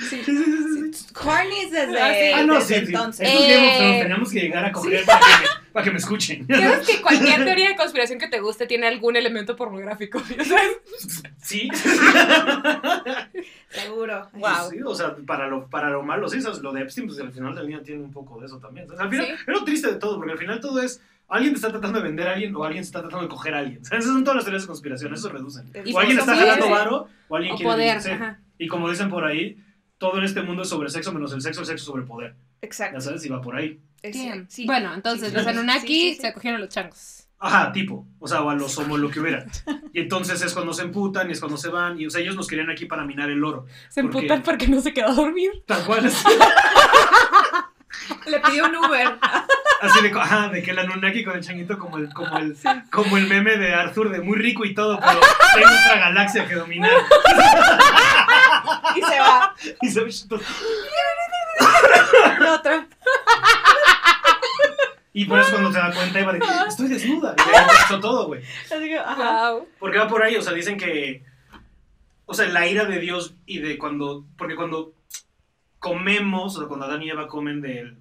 sí. 0.10 1.04
Cornies 1.14 1.72
desde, 1.72 2.00
Ah, 2.02 2.14
sí. 2.14 2.32
Ah, 2.36 2.44
no, 2.44 2.54
desde 2.56 2.68
sí, 2.68 2.86
sí. 2.86 2.94
entonces. 2.94 3.28
Estos 3.28 3.48
Game 3.48 3.68
of 3.70 3.78
Thrones, 3.78 3.96
Eh, 3.96 4.00
teníamos 4.02 4.32
que 4.32 4.40
llegar 4.40 4.66
a 4.66 4.72
coger 4.72 5.06
para 5.06 5.20
que, 5.20 5.46
para 5.74 5.84
que 5.84 5.92
me 5.92 5.98
escuchen. 5.98 6.46
¿Sabes 6.48 6.88
que 6.88 7.02
cualquier 7.02 7.44
teoría 7.46 7.70
de 7.70 7.76
conspiración 7.76 8.20
que 8.20 8.28
te 8.28 8.40
guste 8.40 8.66
tiene 8.68 8.88
algún 8.88 9.16
elemento 9.16 9.56
pornográfico? 9.56 10.20
¿Sabes? 10.44 11.24
Sí. 11.42 11.70
Seguro. 13.70 14.30
Wow. 14.34 14.70
Sí, 14.72 14.78
o 14.84 14.96
sea, 14.96 15.16
para 15.26 15.48
lo, 15.48 15.68
para 15.70 15.90
lo 15.90 16.04
malo, 16.04 16.28
sí, 16.28 16.42
¿sabes? 16.42 16.60
lo 16.60 16.72
de 16.74 16.82
Epstein, 16.82 17.08
pues 17.08 17.20
al 17.20 17.32
final 17.32 17.56
del 17.56 17.68
día 17.68 17.82
tiene 17.84 18.02
un 18.04 18.12
poco 18.12 18.40
de 18.40 18.46
eso 18.48 18.58
también. 18.60 18.84
Entonces, 18.84 19.04
al 19.04 19.10
final, 19.12 19.26
Sí. 19.28 19.32
es 19.34 19.48
lo 19.48 19.64
triste 19.64 19.88
de 19.92 19.96
todo, 19.96 20.18
porque 20.18 20.32
al 20.34 20.38
final 20.38 20.60
todo 20.60 20.82
es, 20.82 21.02
alguien 21.28 21.54
te 21.54 21.58
está 21.58 21.70
tratando 21.70 22.00
de 22.00 22.06
vender 22.06 22.28
a 22.28 22.34
alguien 22.34 22.56
o 22.56 22.64
alguien 22.64 22.82
está 22.84 23.02
tratando 23.02 23.24
de 23.24 23.30
coger 23.30 23.54
a 23.54 23.60
alguien. 23.60 23.84
¿Sabes? 23.86 24.04
Esas 24.06 24.14
son 24.16 24.24
todas 24.24 24.36
las 24.38 24.46
teorías 24.46 24.64
de 24.64 24.68
conspiración, 24.68 25.14
eso 25.14 25.30
reducen. 25.30 25.72
Y 25.86 25.94
O 25.94 26.00
alguien 26.00 26.20
está 26.20 26.36
jalando 26.36 26.70
varo, 26.70 27.08
o 27.28 27.36
alguien 27.36 27.54
O 27.54 27.58
quiere 27.58 27.72
poder. 27.72 27.98
Ajá. 27.98 28.40
Y 28.58 28.68
como 28.68 28.90
dicen 28.90 29.10
por 29.10 29.24
ahí, 29.26 29.58
todo 29.98 30.18
en 30.18 30.24
este 30.24 30.42
mundo 30.42 30.64
es 30.64 30.70
sobre 30.70 30.90
sexo 30.90 31.12
menos 31.14 31.34
el 31.34 31.42
sexo, 31.42 31.62
el 31.62 31.68
sexo 31.68 31.86
sobre 31.86 32.04
poder. 32.04 32.34
Ya 32.62 32.68
Exacto. 32.68 33.00
sabes, 33.02 33.26
y 33.26 33.30
va 33.30 33.42
por 33.42 33.56
ahí. 33.56 33.80
Sí. 34.02 34.66
Bueno, 34.66 34.94
entonces 34.94 35.30
Sí, 35.30 35.36
los 35.36 35.48
Anunnaki 35.48 35.88
sí, 35.88 36.16
sí. 36.16 36.22
se 36.22 36.34
cogieron 36.34 36.62
los 36.62 36.70
changos. 36.70 37.26
Ajá, 37.42 37.72
tipo. 37.72 38.06
O 38.20 38.28
sea, 38.28 38.42
o 38.42 38.50
a 38.50 38.56
los 38.56 38.78
homo 38.78 38.98
lo 38.98 39.10
que 39.10 39.20
hubiera. 39.20 39.46
Y 39.94 40.02
entonces 40.02 40.42
es 40.42 40.54
cuando 40.54 40.74
se 40.74 40.84
emputan 40.84 41.30
y 41.30 41.34
es 41.34 41.40
cuando 41.40 41.58
se 41.58 41.70
van. 41.70 42.00
Y 42.00 42.06
o 42.06 42.10
sea, 42.10 42.22
ellos 42.22 42.36
nos 42.36 42.48
querían 42.48 42.70
aquí 42.70 42.86
para 42.86 43.04
minar 43.06 43.30
el 43.30 43.44
oro. 43.44 43.66
Se 43.90 44.02
emputan 44.02 44.44
porque 44.44 44.68
no 44.68 44.82
se 44.82 44.94
quedó 44.94 45.08
a 45.10 45.14
dormir. 45.14 45.52
Tal 45.66 45.84
cual. 45.86 46.06
es- 46.06 46.24
Le 48.28 48.40
pidió 48.42 48.66
un 48.66 48.76
Uber. 48.76 49.18
Así 49.82 50.02
de, 50.04 50.12
ajá, 50.20 50.50
de 50.50 50.62
que 50.62 50.72
el 50.72 50.80
Anunnaki 50.80 51.24
con 51.24 51.38
el 51.38 51.44
changuito 51.44 51.80
como 51.80 51.98
el, 51.98 52.14
como 52.14 52.38
el, 52.38 52.56
como 52.92 53.18
el 53.18 53.28
meme 53.28 53.58
de 53.58 53.74
Arthur 53.74 54.10
de 54.12 54.20
muy 54.22 54.38
rico 54.38 54.66
y 54.66 54.74
todo, 54.74 55.00
pero 55.00 55.20
tengo 55.56 55.70
otra 55.86 56.00
galaxia 56.00 56.46
que 56.48 56.56
dominar. 56.56 56.92
y 58.96 59.02
se 59.02 59.20
va. 59.20 59.56
Y 59.82 59.90
se 59.90 60.02
El 60.02 60.08
otro. 62.48 62.86
Y 65.22 65.26
por 65.26 65.40
eso 65.40 65.52
cuando 65.52 65.72
se 65.72 65.80
da 65.80 65.94
cuenta 65.94 66.20
Eva 66.20 66.34
de 66.34 66.40
estoy 66.68 66.88
desnuda. 66.88 67.36
Y 67.38 67.52
ya 67.52 67.62
empezó 67.64 68.00
todo, 68.00 68.28
güey. 68.28 68.42
Así 68.42 68.86
que, 68.88 68.98
ajá. 68.98 69.56
Porque 69.80 69.98
va 69.98 70.08
por 70.08 70.24
ahí, 70.24 70.36
o 70.36 70.42
sea, 70.42 70.54
dicen 70.54 70.78
que. 70.78 71.24
O 72.26 72.34
sea, 72.34 72.48
la 72.48 72.68
ira 72.68 72.86
de 72.86 73.00
Dios 73.00 73.34
y 73.46 73.60
de 73.60 73.78
cuando. 73.78 74.26
Porque 74.38 74.56
cuando 74.56 74.94
comemos, 75.80 76.56
o 76.56 76.60
sea, 76.60 76.68
cuando 76.68 76.86
Adán 76.86 77.02
y 77.04 77.10
Eva 77.10 77.28
comen 77.28 77.62
del, 77.62 77.96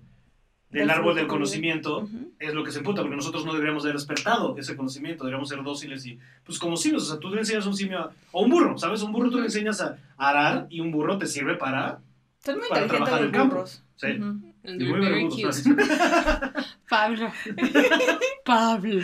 del, 0.71 0.81
Del 0.83 0.91
árbol 0.91 1.15
del 1.15 1.27
conocimiento, 1.27 2.09
es 2.39 2.53
lo 2.55 2.65
que 2.65 2.73
se 2.73 2.79
emputa, 2.79 3.03
porque 3.03 3.17
nosotros 3.17 3.45
no 3.45 3.53
deberíamos 3.53 3.85
haber 3.85 3.95
despertado 3.97 4.57
ese 4.59 4.77
conocimiento, 4.77 5.25
deberíamos 5.25 5.49
ser 5.49 5.63
dóciles 5.63 6.05
y, 6.07 6.19
pues 6.45 6.59
como 6.59 6.77
simios, 6.77 7.05
o 7.05 7.07
sea, 7.07 7.19
tú 7.21 7.31
le 7.31 7.39
enseñas 7.41 7.65
a 7.67 7.69
un 7.69 7.77
simio, 7.77 7.99
a- 8.01 8.11
o 8.33 8.43
un 8.43 8.51
burro, 8.51 8.77
¿sabes? 8.79 9.03
Un 9.03 9.13
burro 9.13 9.31
tú 9.31 9.39
le 9.39 9.45
enseñas 9.45 9.81
a 9.81 9.97
arar 10.17 10.67
y 10.71 10.81
un 10.81 10.91
burro 10.91 11.19
te 11.19 11.27
sirve 11.27 11.55
para, 11.57 12.01
Son 12.45 12.59
muy 12.59 12.69
Para 12.69 12.83
inteligentes 12.83 12.89
trabajar 12.89 13.21
los 13.21 13.27
el 13.27 13.31
campo. 13.33 13.67
sí. 13.97 14.48
Very. 14.65 15.29
Pablo. 16.89 17.33
Pablo. 18.45 19.03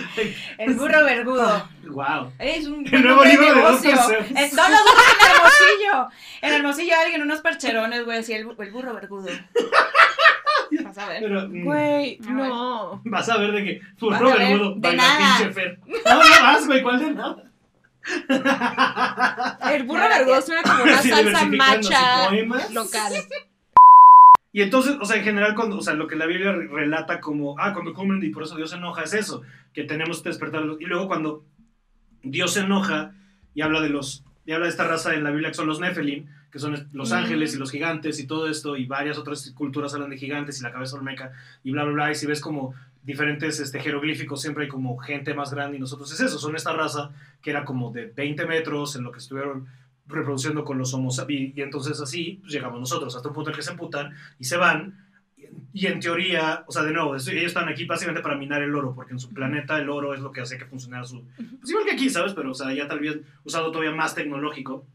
El 0.58 0.74
burro 0.74 1.04
vergudo. 1.04 1.68
wow. 1.88 2.32
Es 2.38 2.66
un 2.66 2.86
El 2.92 3.02
nuevo 3.02 3.24
libro 3.24 3.54
de 3.54 3.60
dos 3.62 3.82
negocio. 3.82 3.90
personas. 4.18 4.30
Eh, 4.42 4.50
No 4.56 4.68
lo 4.68 4.76
busques 4.82 5.16
en 5.20 5.30
Hermosillo. 5.30 6.08
En 6.42 6.52
Hermosillo 6.52 6.94
alguien, 7.02 7.22
unos 7.22 7.40
percherones, 7.40 8.04
güey, 8.04 8.18
así 8.18 8.32
el, 8.32 8.48
el 8.58 8.70
burro 8.72 8.94
vergudo. 8.94 9.28
Vas 10.82 10.98
a 10.98 11.08
ver. 11.08 11.22
Pero, 11.22 11.48
mm, 11.48 11.64
Güey, 11.64 12.18
no. 12.20 13.00
vas 13.04 13.28
a 13.28 13.36
ver 13.38 13.52
de 13.52 13.64
que 13.64 13.80
Vas 13.80 14.20
burro 14.20 14.36
vergudo, 14.36 14.74
de 14.76 14.96
nada. 14.96 15.36
pinche 15.38 15.52
Fer. 15.52 15.78
No, 15.86 16.14
no 16.14 16.42
vas, 16.42 16.66
güey, 16.66 16.82
¿cuál 16.82 16.98
de 17.00 17.10
nada? 17.12 17.36
El 19.72 19.82
burro 19.84 20.08
vergudo 20.08 20.42
suena 20.42 20.62
como 20.62 20.82
una 20.82 21.00
salsa 21.02 21.44
macha 21.46 22.30
local. 22.72 23.12
Y 24.54 24.62
entonces, 24.62 24.96
o 25.00 25.04
sea, 25.04 25.16
en 25.16 25.24
general, 25.24 25.56
cuando, 25.56 25.76
o 25.78 25.82
sea, 25.82 25.94
lo 25.94 26.06
que 26.06 26.14
la 26.14 26.26
Biblia 26.26 26.52
re- 26.52 26.68
relata 26.68 27.20
como, 27.20 27.58
ah, 27.58 27.72
cuando 27.74 27.92
comen 27.92 28.22
y 28.22 28.30
por 28.30 28.44
eso 28.44 28.56
Dios 28.56 28.70
se 28.70 28.76
enoja, 28.76 29.02
es 29.02 29.12
eso, 29.12 29.42
que 29.72 29.82
tenemos 29.82 30.22
que 30.22 30.28
despertar. 30.28 30.62
Y 30.78 30.84
luego 30.84 31.08
cuando 31.08 31.44
Dios 32.22 32.52
se 32.52 32.60
enoja 32.60 33.12
y 33.52 33.62
habla 33.62 33.80
de 33.80 33.88
los, 33.88 34.22
y 34.46 34.52
habla 34.52 34.66
de 34.66 34.70
esta 34.70 34.86
raza 34.86 35.12
en 35.14 35.24
la 35.24 35.30
Biblia 35.32 35.48
que 35.50 35.54
son 35.56 35.66
los 35.66 35.80
Nephilim, 35.80 36.26
que 36.52 36.60
son 36.60 36.88
los 36.92 37.10
Mm. 37.10 37.14
ángeles 37.14 37.54
y 37.54 37.58
los 37.58 37.72
gigantes 37.72 38.20
y 38.20 38.28
todo 38.28 38.48
esto, 38.48 38.76
y 38.76 38.86
varias 38.86 39.18
otras 39.18 39.50
culturas 39.56 39.92
hablan 39.92 40.10
de 40.10 40.18
gigantes 40.18 40.60
y 40.60 40.62
la 40.62 40.70
cabeza 40.72 40.96
olmeca 40.96 41.32
y 41.64 41.72
bla, 41.72 41.82
bla, 41.82 41.92
bla, 41.92 42.10
y 42.12 42.14
si 42.14 42.26
ves 42.26 42.40
como 42.40 42.74
diferentes 43.02 43.58
este, 43.58 43.80
jeroglíficos, 43.80 44.40
siempre 44.40 44.64
hay 44.64 44.68
como 44.70 44.96
gente 44.98 45.34
más 45.34 45.52
grande 45.52 45.76
y 45.76 45.80
nosotros 45.80 46.12
es 46.12 46.20
eso, 46.20 46.38
son 46.38 46.54
esta 46.54 46.72
raza 46.72 47.10
que 47.42 47.50
era 47.50 47.64
como 47.64 47.90
de 47.90 48.06
20 48.06 48.46
metros 48.46 48.94
en 48.96 49.02
lo 49.02 49.10
que 49.10 49.18
estuvieron 49.18 49.66
reproduciendo 50.06 50.64
con 50.64 50.78
los 50.78 50.92
homo 50.94 51.10
sapiens, 51.10 51.56
y, 51.56 51.60
y 51.60 51.62
entonces 51.62 52.00
así 52.00 52.38
pues, 52.40 52.52
llegamos 52.52 52.80
nosotros, 52.80 53.14
hasta 53.14 53.28
un 53.28 53.34
punto 53.34 53.50
en 53.50 53.56
que 53.56 53.62
se 53.62 53.70
emputan 53.70 54.12
y 54.38 54.44
se 54.44 54.56
van, 54.56 55.04
y 55.72 55.86
en 55.86 56.00
teoría, 56.00 56.64
o 56.66 56.72
sea, 56.72 56.82
de 56.82 56.92
nuevo, 56.92 57.14
ellos 57.14 57.28
están 57.28 57.68
aquí 57.68 57.84
básicamente 57.84 58.22
para 58.22 58.36
minar 58.36 58.62
el 58.62 58.74
oro, 58.74 58.94
porque 58.94 59.12
en 59.12 59.18
su 59.18 59.32
planeta 59.32 59.78
el 59.78 59.88
oro 59.88 60.14
es 60.14 60.20
lo 60.20 60.30
que 60.30 60.40
hace 60.40 60.58
que 60.58 60.66
funcionara 60.66 61.04
su... 61.04 61.24
Pues 61.36 61.70
igual 61.70 61.84
que 61.84 61.92
aquí, 61.92 62.10
¿sabes? 62.10 62.32
Pero, 62.32 62.50
o 62.50 62.54
sea, 62.54 62.72
ya 62.72 62.86
tal 62.86 63.00
vez 63.00 63.20
usado 63.44 63.70
todavía 63.70 63.94
más 63.94 64.14
tecnológico. 64.14 64.86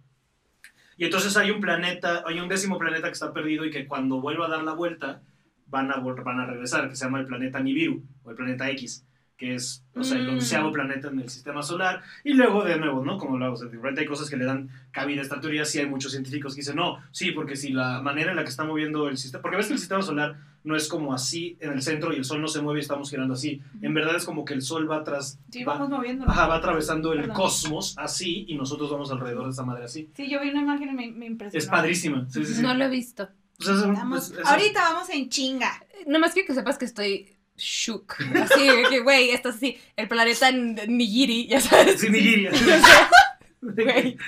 Y 0.98 1.06
entonces 1.06 1.36
hay 1.38 1.52
un 1.52 1.62
planeta, 1.62 2.24
hay 2.26 2.40
un 2.40 2.50
décimo 2.50 2.78
planeta 2.78 3.08
que 3.08 3.14
está 3.14 3.34
perdido 3.34 3.66
y 3.66 3.72
que 3.72 3.88
cuando 3.88 4.20
vuelva 4.22 4.48
a 4.48 4.50
dar 4.50 4.64
la 4.64 4.74
vuelta 4.74 5.22
van 5.68 5.92
a, 5.92 5.98
van 5.98 6.40
a 6.40 6.46
regresar, 6.46 6.90
que 6.90 6.96
se 6.96 7.06
llama 7.06 7.20
el 7.20 7.26
planeta 7.26 7.60
Nibiru, 7.60 8.04
o 8.24 8.32
el 8.32 8.36
planeta 8.36 8.70
X, 8.72 9.06
que 9.40 9.56
es, 9.56 9.84
o 9.96 10.04
sea, 10.04 10.18
el 10.18 10.28
Mm. 10.28 10.34
onceavo 10.34 10.72
planeta 10.74 11.08
en 11.08 11.20
el 11.22 11.30
sistema 11.30 11.64
solar. 11.64 12.02
Y 12.26 12.34
luego, 12.34 12.64
de 12.66 12.78
nuevo, 12.78 13.04
¿no? 13.06 13.18
Como 13.18 13.38
lo 13.38 13.54
o 13.54 13.56
sea, 13.56 13.68
de 13.70 13.76
repente 13.78 14.02
hay 14.02 14.08
cosas 14.08 14.30
que 14.30 14.36
le 14.38 14.44
dan 14.44 14.70
cabida 14.92 15.22
a 15.22 15.24
esta 15.24 15.40
teoría, 15.40 15.64
sí 15.64 15.80
hay 15.80 15.86
muchos 15.88 16.12
científicos 16.12 16.54
que 16.54 16.60
dicen, 16.62 16.76
no, 16.76 16.98
sí, 17.12 17.32
porque 17.32 17.56
si 17.56 17.70
la 17.72 18.02
manera 18.02 18.32
en 18.32 18.36
la 18.36 18.44
que 18.44 18.50
está 18.50 18.66
moviendo 18.66 19.08
el 19.08 19.18
sistema, 19.18 19.42
porque 19.42 19.56
ves 19.58 19.68
que 19.68 19.74
el 19.74 19.80
sistema 19.80 20.02
solar 20.02 20.36
no 20.66 20.76
es 20.76 20.90
como 20.90 21.14
así 21.14 21.58
en 21.62 21.72
el 21.72 21.82
centro 21.82 22.12
y 22.12 22.18
el 22.18 22.26
sol 22.26 22.42
no 22.42 22.50
se 22.50 22.62
mueve 22.62 22.82
y 22.82 22.84
estamos 22.84 23.10
girando 23.10 23.34
así. 23.34 23.62
En 23.82 23.94
verdad 23.94 24.18
es 24.18 24.26
como 24.26 24.44
que 24.44 24.54
el 24.54 24.62
sol 24.62 24.92
va 24.92 25.06
tras... 25.06 25.40
Sí, 25.50 25.64
va- 25.64 25.76
vamos 25.76 25.90
moviendo. 25.90 26.26
Ajá, 26.30 26.48
va 26.48 26.56
atravesando 26.58 27.14
el 27.14 27.20
Perdón. 27.22 27.36
cosmos 27.38 27.96
así 27.98 28.44
y 28.50 28.56
nosotros 28.58 28.92
vamos 28.92 29.10
alrededor 29.10 29.46
de 29.46 29.52
esa 29.52 29.64
madre 29.64 29.86
así. 29.86 30.10
Sí, 30.16 30.30
yo 30.30 30.42
vi 30.42 30.50
una 30.50 30.62
imagen 30.64 30.90
y 30.90 30.94
me, 30.94 31.12
me 31.14 31.26
impresionó. 31.28 31.58
Es 31.64 31.66
padrísima. 31.70 32.28
Sí, 32.30 32.44
sí, 32.44 32.56
sí. 32.56 32.62
No 32.62 32.74
lo 32.74 32.84
he 32.84 32.90
visto. 32.90 33.30
Vamos- 33.66 34.34
ahorita 34.44 34.82
vamos 34.82 35.10
en 35.10 35.30
chinga. 35.30 35.72
Nomás 36.08 36.34
quiero 36.34 36.48
que 36.48 36.54
sepas 36.54 36.78
que 36.78 36.86
estoy 36.86 37.30
shook. 37.60 38.16
Así 38.42 38.68
que, 38.90 39.00
güey, 39.02 39.32
esto 39.32 39.50
es 39.50 39.56
así. 39.56 39.80
El 39.96 40.08
planeta 40.08 40.50
N- 40.50 40.88
Nigiri, 40.88 41.48
ya 41.48 41.62
sabes. 41.62 42.00
Sí, 42.02 42.10
Nigeria. 42.10 42.52
Güey. 43.62 44.18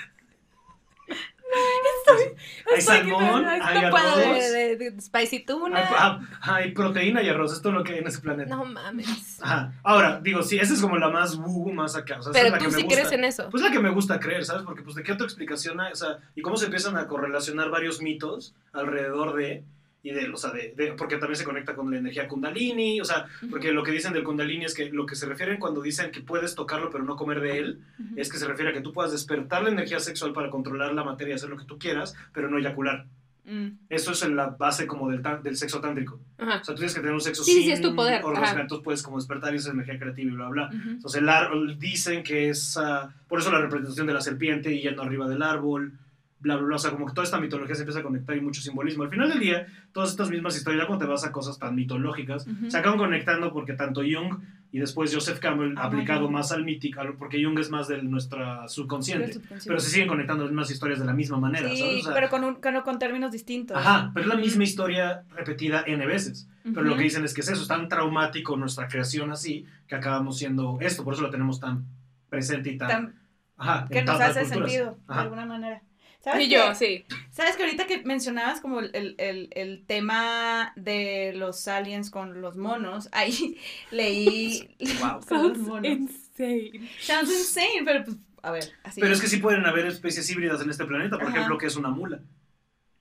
Hay 2.71 2.79
Estoy 2.79 2.81
salmón, 2.99 3.45
hay 3.45 3.83
arroz. 3.83 4.15
de, 4.15 4.75
de- 4.77 4.91
de 4.91 5.01
spicy 5.01 5.39
tuna. 5.39 5.79
ah, 5.81 6.21
hay 6.41 6.71
proteína 6.71 7.21
y 7.21 7.27
arroz, 7.27 7.51
es 7.51 7.61
todo 7.61 7.73
lo 7.73 7.83
que 7.83 7.91
hay 7.93 7.99
en 7.99 8.07
ese 8.07 8.19
planeta. 8.21 8.55
No 8.55 8.63
mames. 8.63 9.39
Ajá. 9.41 9.73
Ahora, 9.83 10.21
digo, 10.23 10.43
sí, 10.43 10.57
esa 10.57 10.73
es 10.73 10.79
como 10.81 10.97
la 10.97 11.09
más 11.09 11.35
woo, 11.35 11.73
más 11.73 11.97
acá. 11.97 12.19
O 12.19 12.23
sea, 12.23 12.31
esa 12.31 12.39
es 12.39 12.43
Pero 12.45 12.49
la 12.51 12.57
tú 12.57 12.65
que 12.65 12.71
me 12.71 12.77
sí 12.81 12.87
crees 12.87 13.11
en 13.11 13.25
eso. 13.25 13.49
Pues 13.49 13.61
la 13.61 13.69
que 13.71 13.79
me 13.79 13.89
gusta 13.89 14.17
creer, 14.21 14.45
¿sabes? 14.45 14.63
Porque 14.63 14.81
pues 14.81 14.95
de 14.95 15.03
qué 15.03 15.11
otra 15.11 15.25
explicación 15.25 15.81
hay, 15.81 15.91
o 15.91 15.95
sea, 15.95 16.19
y 16.35 16.41
cómo 16.41 16.55
se 16.55 16.65
empiezan 16.65 16.95
a 16.97 17.07
correlacionar 17.07 17.69
varios 17.69 18.01
mitos 18.01 18.55
alrededor 18.71 19.35
de, 19.35 19.63
y 20.03 20.11
de, 20.11 20.29
o 20.29 20.37
sea, 20.37 20.51
de, 20.51 20.73
de- 20.75 20.93
porque 20.93 21.17
también 21.17 21.35
se 21.35 21.43
conecta 21.43 21.75
con 21.75 21.91
la 21.91 21.97
energía 21.99 22.27
kundalini, 22.27 22.99
o 23.01 23.05
sea, 23.05 23.27
porque 23.49 23.71
lo 23.71 23.83
que 23.83 23.91
dicen 23.91 24.13
del 24.13 24.23
kundalini 24.23 24.65
es 24.65 24.73
que 24.73 24.89
lo 24.89 25.05
que 25.05 25.15
se 25.15 25.27
refieren 25.27 25.59
cuando 25.59 25.81
dicen 25.81 26.09
que 26.11 26.21
puedes 26.21 26.55
tocarlo 26.55 26.89
pero 26.89 27.03
no 27.03 27.15
comer 27.15 27.39
de 27.39 27.57
él, 27.59 27.79
es 28.15 28.31
que 28.31 28.37
se 28.37 28.47
refiere 28.47 28.71
a 28.71 28.73
que 28.73 28.81
tú 28.81 28.91
puedas 28.93 29.11
despertar 29.11 29.63
la 29.63 29.69
energía 29.69 29.99
sexual 29.99 30.33
para 30.33 30.49
controlar 30.49 30.93
la 30.93 31.03
materia 31.03 31.33
y 31.33 31.35
hacer 31.35 31.49
lo 31.49 31.57
que 31.57 31.65
tú 31.65 31.77
quieras, 31.77 32.15
pero 32.33 32.49
no 32.49 32.57
eyacular. 32.57 33.05
Mm. 33.43 33.69
Eso 33.89 34.11
es 34.11 34.21
en 34.21 34.35
la 34.35 34.47
base 34.47 34.85
como 34.85 35.09
del, 35.09 35.21
del 35.43 35.57
sexo 35.57 35.81
tántrico. 35.81 36.19
Ajá. 36.37 36.59
O 36.61 36.63
sea, 36.63 36.75
tú 36.75 36.79
tienes 36.79 36.93
que 36.93 36.99
tener 37.01 37.13
un 37.13 37.21
sexo 37.21 37.43
Sí, 37.43 37.53
sin 37.53 37.63
sí, 37.63 37.71
es 37.71 37.81
tu 37.81 37.95
poder, 37.95 38.23
orgasmo, 38.23 38.59
entonces 38.61 38.83
puedes 38.83 39.01
como 39.03 39.17
despertar 39.17 39.53
esa 39.55 39.71
energía 39.71 39.97
creativa 39.99 40.31
y 40.31 40.35
bla, 40.35 40.49
bla. 40.49 40.67
Ujú. 40.67 40.89
Entonces 40.91 41.21
el 41.21 41.27
árbol 41.29 41.77
dicen 41.79 42.23
que 42.23 42.49
es, 42.49 42.77
ah, 42.77 43.11
por 43.27 43.39
eso 43.39 43.51
la 43.51 43.59
representación 43.59 44.05
de 44.07 44.13
la 44.13 44.21
serpiente 44.21 44.71
y 44.71 44.81
yendo 44.81 45.01
arriba 45.01 45.27
del 45.27 45.41
árbol, 45.41 45.93
bla, 46.41 46.55
bla, 46.57 46.65
bla, 46.65 46.75
o 46.75 46.79
sea, 46.79 46.91
como 46.91 47.05
que 47.05 47.13
toda 47.13 47.23
esta 47.23 47.39
mitología 47.39 47.75
se 47.75 47.81
empieza 47.83 47.99
a 47.99 48.03
conectar 48.03 48.35
y 48.35 48.41
mucho 48.41 48.61
simbolismo. 48.61 49.03
Al 49.03 49.09
final 49.09 49.29
del 49.29 49.39
día, 49.39 49.67
todas 49.93 50.09
estas 50.09 50.29
mismas 50.29 50.55
historias, 50.57 50.83
ya 50.83 50.87
cuando 50.87 51.05
te 51.05 51.11
vas 51.11 51.23
a 51.23 51.31
cosas 51.31 51.57
tan 51.59 51.75
mitológicas, 51.75 52.45
se 52.67 52.77
acaban 52.77 52.97
conectando 52.97 53.53
porque 53.53 53.73
tanto 53.73 54.01
Jung 54.01 54.39
y 54.73 54.79
después 54.79 55.13
Joseph 55.13 55.39
Campbell 55.39 55.73
Ah, 55.77 55.85
aplicado 55.85 56.29
más 56.29 56.51
al 56.51 56.63
mítico, 56.63 57.01
porque 57.19 57.43
Jung 57.43 57.59
es 57.59 57.69
más 57.69 57.87
de 57.87 58.01
nuestra 58.03 58.67
subconsciente, 58.69 59.39
pero 59.65 59.79
se 59.79 59.89
siguen 59.89 60.07
conectando 60.07 60.43
las 60.43 60.51
mismas 60.51 60.71
historias 60.71 60.99
de 60.99 61.05
la 61.05 61.13
misma 61.13 61.37
manera, 61.37 61.69
Sí, 61.69 61.77
¿sabes? 61.77 61.99
O 61.99 62.03
sea, 62.05 62.13
pero 62.13 62.29
con, 62.29 62.43
un, 62.43 62.55
con, 62.55 62.81
con 62.81 62.97
términos 62.99 63.31
distintos. 63.31 63.77
Ajá, 63.77 64.11
pero 64.13 64.27
es 64.27 64.33
la 64.33 64.39
misma 64.39 64.63
historia 64.63 65.23
repetida 65.35 65.83
N 65.85 66.05
veces. 66.05 66.47
Pero 66.63 66.83
lo 66.83 66.95
que 66.95 67.03
dicen 67.03 67.25
es 67.25 67.33
que 67.33 67.41
es 67.41 67.49
eso, 67.49 67.61
es 67.63 67.67
tan 67.67 67.87
traumático 67.89 68.55
nuestra 68.55 68.87
creación 68.87 69.31
así, 69.31 69.65
que 69.87 69.95
acabamos 69.95 70.37
siendo 70.37 70.77
esto, 70.79 71.03
por 71.03 71.13
eso 71.15 71.23
lo 71.23 71.29
tenemos 71.29 71.59
tan 71.59 71.85
presente 72.29 72.71
y 72.71 72.77
tan... 72.77 72.87
Tan- 72.87 73.15
ajá, 73.57 73.87
que 73.91 74.03
nos 74.03 74.19
hace 74.21 74.41
culturas. 74.41 74.71
sentido, 74.71 74.97
de 75.07 75.13
alguna 75.19 75.45
manera. 75.45 75.81
¿Sabes 76.23 76.45
Y 76.45 76.49
qué? 76.49 76.55
yo, 76.55 76.75
sí. 76.75 77.05
¿Sabes 77.31 77.55
que 77.55 77.63
ahorita 77.63 77.87
que 77.87 78.03
mencionabas 78.03 78.61
como 78.61 78.79
el, 78.79 79.15
el, 79.17 79.49
el, 79.51 79.83
tema 79.87 80.71
de 80.75 81.33
los 81.35 81.67
aliens 81.67 82.11
con 82.11 82.41
los 82.41 82.57
monos, 82.57 83.09
ahí 83.13 83.57
leí... 83.89 84.75
Wow. 84.99 85.21
Sounds 85.27 85.59
monos. 85.59 85.85
insane. 85.85 86.89
Sounds 86.99 87.31
insane, 87.31 87.81
pero 87.83 88.03
pues, 88.05 88.17
a 88.43 88.51
ver, 88.51 88.71
así. 88.83 89.01
Pero 89.01 89.13
es 89.13 89.21
que 89.21 89.27
sí 89.27 89.37
pueden 89.37 89.65
haber 89.65 89.87
especies 89.87 90.29
híbridas 90.29 90.61
en 90.61 90.69
este 90.69 90.85
planeta, 90.85 91.17
por 91.17 91.27
Ajá. 91.27 91.37
ejemplo, 91.37 91.57
que 91.57 91.65
es 91.65 91.75
una 91.75 91.89
mula. 91.89 92.19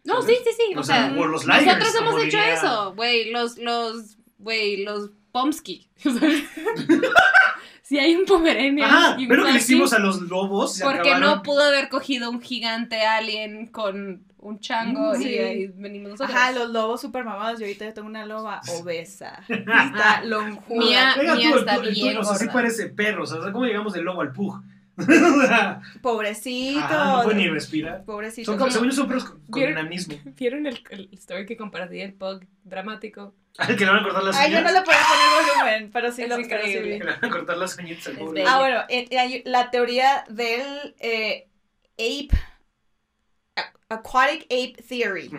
No, 0.04 0.22
¿Sabes? 0.22 0.38
sí, 0.38 0.44
sí, 0.46 0.56
sí. 0.68 0.74
O, 0.76 0.80
O 0.80 0.82
sea, 0.82 1.10
sea, 1.10 1.20
o 1.20 1.26
los 1.26 1.44
ligers, 1.46 1.66
nosotros 1.78 1.94
hemos 2.00 2.22
hecho 2.22 2.38
eso, 2.38 2.94
güey. 2.94 3.30
Los, 3.30 3.58
los, 3.58 4.16
güey, 4.38 4.78
los 4.82 5.10
Pomsky. 5.30 5.90
si 7.90 7.98
hay 7.98 8.14
un 8.14 8.24
Pomeranian 8.24 9.18
y 9.18 9.24
un 9.24 9.28
pero 9.28 9.44
que 9.46 9.52
le 9.52 9.58
hicimos 9.58 9.92
a 9.92 9.98
los 9.98 10.20
lobos. 10.22 10.74
se 10.76 10.84
porque 10.84 11.00
acabaron. 11.10 11.28
no 11.38 11.42
pudo 11.42 11.60
haber 11.64 11.88
cogido 11.88 12.30
un 12.30 12.40
gigante 12.40 13.04
alien 13.04 13.66
con 13.66 14.22
un 14.38 14.60
chango 14.60 15.12
Mm, 15.14 15.20
y 15.20 15.24
sí. 15.24 15.38
ahí 15.38 15.66
venimos 15.76 16.12
nosotros. 16.12 16.36
Ajá, 16.36 16.52
los 16.52 16.70
lobos 16.70 17.00
super 17.00 17.24
mamados. 17.24 17.58
Yo 17.58 17.66
ahorita 17.66 17.86
yo 17.86 17.92
tengo 17.92 18.06
una 18.06 18.24
loba 18.26 18.60
obesa. 18.80 19.40
Está 19.48 20.22
lonjuda. 20.24 20.78
Mía- 20.78 21.14
mía 21.20 21.50
tú, 21.52 21.58
está 21.58 21.74
el 21.74 21.80
bien 21.90 21.94
tuyo, 22.08 22.20
o 22.20 22.24
sea, 22.24 22.36
sí 22.36 22.46
parece 22.52 22.86
perro. 22.90 23.24
O 23.24 23.26
sea, 23.26 23.38
¿cómo 23.52 23.66
llegamos 23.66 23.92
del 23.92 24.04
lobo 24.04 24.20
al 24.20 24.32
pug? 24.32 24.62
Pobrecito. 26.02 26.80
ajá, 26.80 27.16
no 27.18 27.22
puede 27.24 27.36
ni 27.36 27.48
respirar. 27.48 28.04
Pobrecito. 28.04 28.52
Son, 28.52 28.58
como- 28.58 28.70
según 28.70 28.88
yo 28.88 28.94
son 28.94 29.08
perros 29.08 29.34
con, 29.50 29.62
enanismo. 29.62 30.14
¿Vieron 30.36 30.66
el, 30.66 30.82
el 30.90 31.08
story 31.12 31.46
que 31.46 31.56
compartí 31.56 32.00
el 32.00 32.14
pug 32.14 32.44
dramático? 32.64 33.34
Al 33.58 33.76
que 33.76 33.84
le 33.84 33.90
van 33.90 34.00
a 34.00 34.02
cortar 34.04 34.22
las 34.22 34.36
Ay, 34.36 34.52
yo 34.52 34.60
no 34.60 34.68
uñas. 34.70 34.74
le 34.74 34.82
podía 34.82 35.00
poner 35.00 35.54
volumen, 35.56 35.90
pero 35.92 36.12
sí 36.12 36.22
Es 36.22 36.28
lo 36.28 36.38
increíble. 36.38 36.98
Que 36.98 37.04
le 37.04 37.10
van 37.12 37.24
a 37.24 37.30
cortar 37.30 37.56
las 37.58 37.76
uñitas 37.78 38.06
al 38.06 38.16
pobre. 38.16 38.44
Ah, 38.46 38.58
bueno, 38.60 38.80
eh, 38.88 39.08
hay 39.18 39.42
la 39.44 39.70
teoría 39.70 40.24
del 40.28 40.94
eh, 41.00 41.48
ape, 41.98 42.30
aquatic 43.88 44.44
ape 44.44 44.76
theory. 44.88 45.30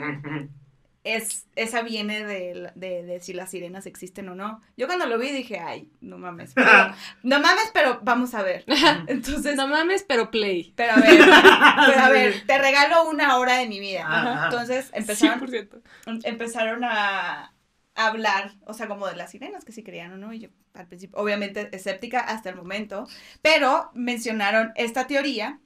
Es, 1.04 1.48
esa 1.56 1.82
viene 1.82 2.24
de, 2.26 2.72
de, 2.76 3.04
de 3.04 3.20
si 3.22 3.34
las 3.34 3.50
sirenas 3.52 3.86
existen 3.88 4.30
o 4.30 4.36
no. 4.36 4.62
Yo 4.78 4.86
cuando 4.88 5.08
lo 5.08 5.18
vi 5.18 5.32
dije, 5.32 5.60
ay, 5.60 5.90
no 6.00 6.18
mames, 6.18 6.54
pero- 6.54 6.68
no 7.24 7.40
mames, 7.40 7.72
pero 7.74 8.00
vamos 8.04 8.34
a 8.36 8.44
ver. 8.44 8.66
Entonces, 9.08 9.56
no 9.56 9.68
mames, 9.68 10.04
pero 10.08 10.30
play. 10.32 10.74
pero 10.76 10.94
a 10.94 10.98
ver, 10.98 11.20
pero 11.88 12.00
a 12.02 12.10
ver, 12.10 12.46
te 12.46 12.58
regalo 12.58 13.10
una 13.10 13.38
hora 13.38 13.58
de 13.58 13.68
mi 13.68 13.80
vida. 13.80 14.06
Ajá. 14.06 14.46
Entonces 14.46 14.90
empezaron, 14.94 15.40
100%. 15.48 15.82
empezaron 16.24 16.84
a 16.84 17.54
hablar, 17.96 18.54
o 18.66 18.74
sea, 18.74 18.88
como 18.88 19.08
de 19.08 19.16
las 19.16 19.32
sirenas, 19.32 19.66
que 19.66 19.72
si 19.74 19.84
creían 19.84 20.14
o 20.14 20.18
no, 20.18 20.32
y 20.34 20.40
yo 20.40 20.50
al 20.74 20.88
principio, 20.88 21.18
obviamente 21.20 21.68
escéptica 21.76 22.20
hasta 22.22 22.50
el 22.50 22.56
momento, 22.56 23.06
pero 23.42 23.92
mencionaron 23.94 24.72
esta 24.76 25.08
teoría, 25.08 25.60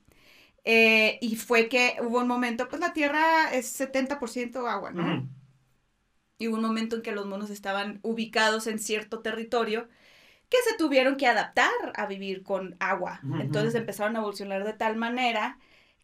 eh, 0.65 1.17
y 1.21 1.35
fue 1.35 1.69
que 1.69 1.95
hubo 2.01 2.19
un 2.19 2.27
momento, 2.27 2.67
pues 2.67 2.79
la 2.81 2.91
Tierra 2.93 3.53
es 3.53 3.79
70% 3.79 4.67
agua, 4.67 4.91
¿no? 4.91 5.03
Y 6.37 6.47
hubo 6.49 6.57
un 6.57 6.63
momento 6.63 6.97
en 6.97 7.01
que 7.01 7.13
los 7.13 7.25
monos 7.25 7.49
estaban 7.49 7.99
ubicados 8.01 8.67
en 8.67 8.79
cierto 8.79 9.19
territorio 9.21 9.87
que 10.49 10.57
se 10.69 10.77
tuvieron 10.77 11.15
que 11.15 11.27
adaptar 11.27 11.71
a 11.95 12.05
vivir 12.07 12.43
con 12.43 12.75
agua. 12.79 13.21
Entonces 13.39 13.73
empezaron 13.75 14.15
a 14.15 14.19
evolucionar 14.19 14.63
de 14.65 14.73
tal 14.73 14.95
manera 14.97 15.57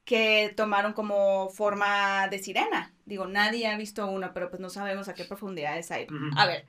que 0.06 0.52
tomaron 0.56 0.94
como 0.94 1.50
forma 1.50 2.28
de 2.30 2.40
sirena. 2.40 2.94
Digo, 3.06 3.28
nadie 3.28 3.68
ha 3.68 3.78
visto 3.78 4.08
una, 4.08 4.34
pero 4.34 4.50
pues 4.50 4.60
no 4.62 4.70
sabemos 4.70 5.08
a 5.10 5.14
qué 5.14 5.26
profundidades 5.26 5.92
hay. 5.92 6.08
A 6.38 6.48
ver, 6.48 6.66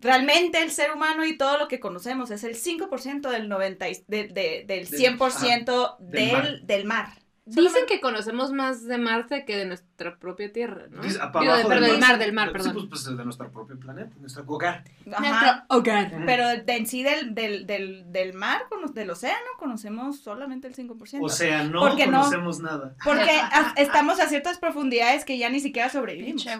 realmente 0.00 0.60
el 0.62 0.70
ser 0.70 0.92
humano 0.92 1.24
y 1.24 1.38
todo 1.38 1.58
lo 1.58 1.68
que 1.68 1.80
conocemos 1.80 2.30
es 2.30 2.44
el 2.44 2.54
5% 2.54 3.30
del 3.30 3.48
90 3.48 3.88
y- 3.88 4.04
de- 4.08 4.28
de- 4.28 4.64
del 4.66 4.88
Del- 4.88 4.88
100% 4.88 5.96
del 6.00 6.10
del, 6.10 6.32
mar. 6.32 6.60
del 6.62 6.84
mar. 6.84 7.08
Dicen 7.48 7.86
que 7.86 8.00
conocemos 8.00 8.50
más 8.52 8.84
de 8.86 8.98
Marte 8.98 9.44
que 9.44 9.56
de 9.56 9.66
nuestra 9.66 10.16
propia 10.18 10.52
Tierra, 10.52 10.86
¿no? 10.90 11.00
Dice, 11.02 11.18
para 11.32 11.40
Digo, 11.40 11.56
de- 11.56 11.64
perdón, 11.64 11.90
del 11.90 12.00
mar. 12.00 12.18
del 12.18 12.32
mar, 12.32 12.48
Sí, 12.48 12.52
perdón. 12.54 12.72
pues, 12.74 12.86
pues 13.04 13.16
de 13.16 13.24
nuestro 13.24 13.52
propio 13.52 13.78
planeta, 13.78 14.10
nuestro 14.20 14.42
hogar. 14.48 14.82
Ajá. 15.14 15.64
hogar. 15.68 16.12
Pero 16.26 16.48
de, 16.48 16.64
en 16.76 16.86
sí 16.88 17.04
del, 17.04 17.36
del, 17.36 17.64
del, 17.66 18.10
del 18.12 18.32
mar, 18.34 18.62
del 18.94 19.10
océano, 19.10 19.38
conocemos 19.58 20.18
solamente 20.18 20.66
el 20.66 20.74
5%. 20.74 21.18
O 21.22 21.28
sea, 21.28 21.62
no 21.62 21.88
conocemos 21.96 22.58
nada. 22.58 22.94
porque 23.04 23.30
a- 23.52 23.74
estamos 23.76 24.18
a 24.18 24.26
ciertas 24.28 24.58
profundidades 24.58 25.24
que 25.24 25.38
ya 25.38 25.48
ni 25.48 25.60
siquiera 25.60 25.88
sobrevivimos. 25.88 26.42
Pinche. 26.44 26.50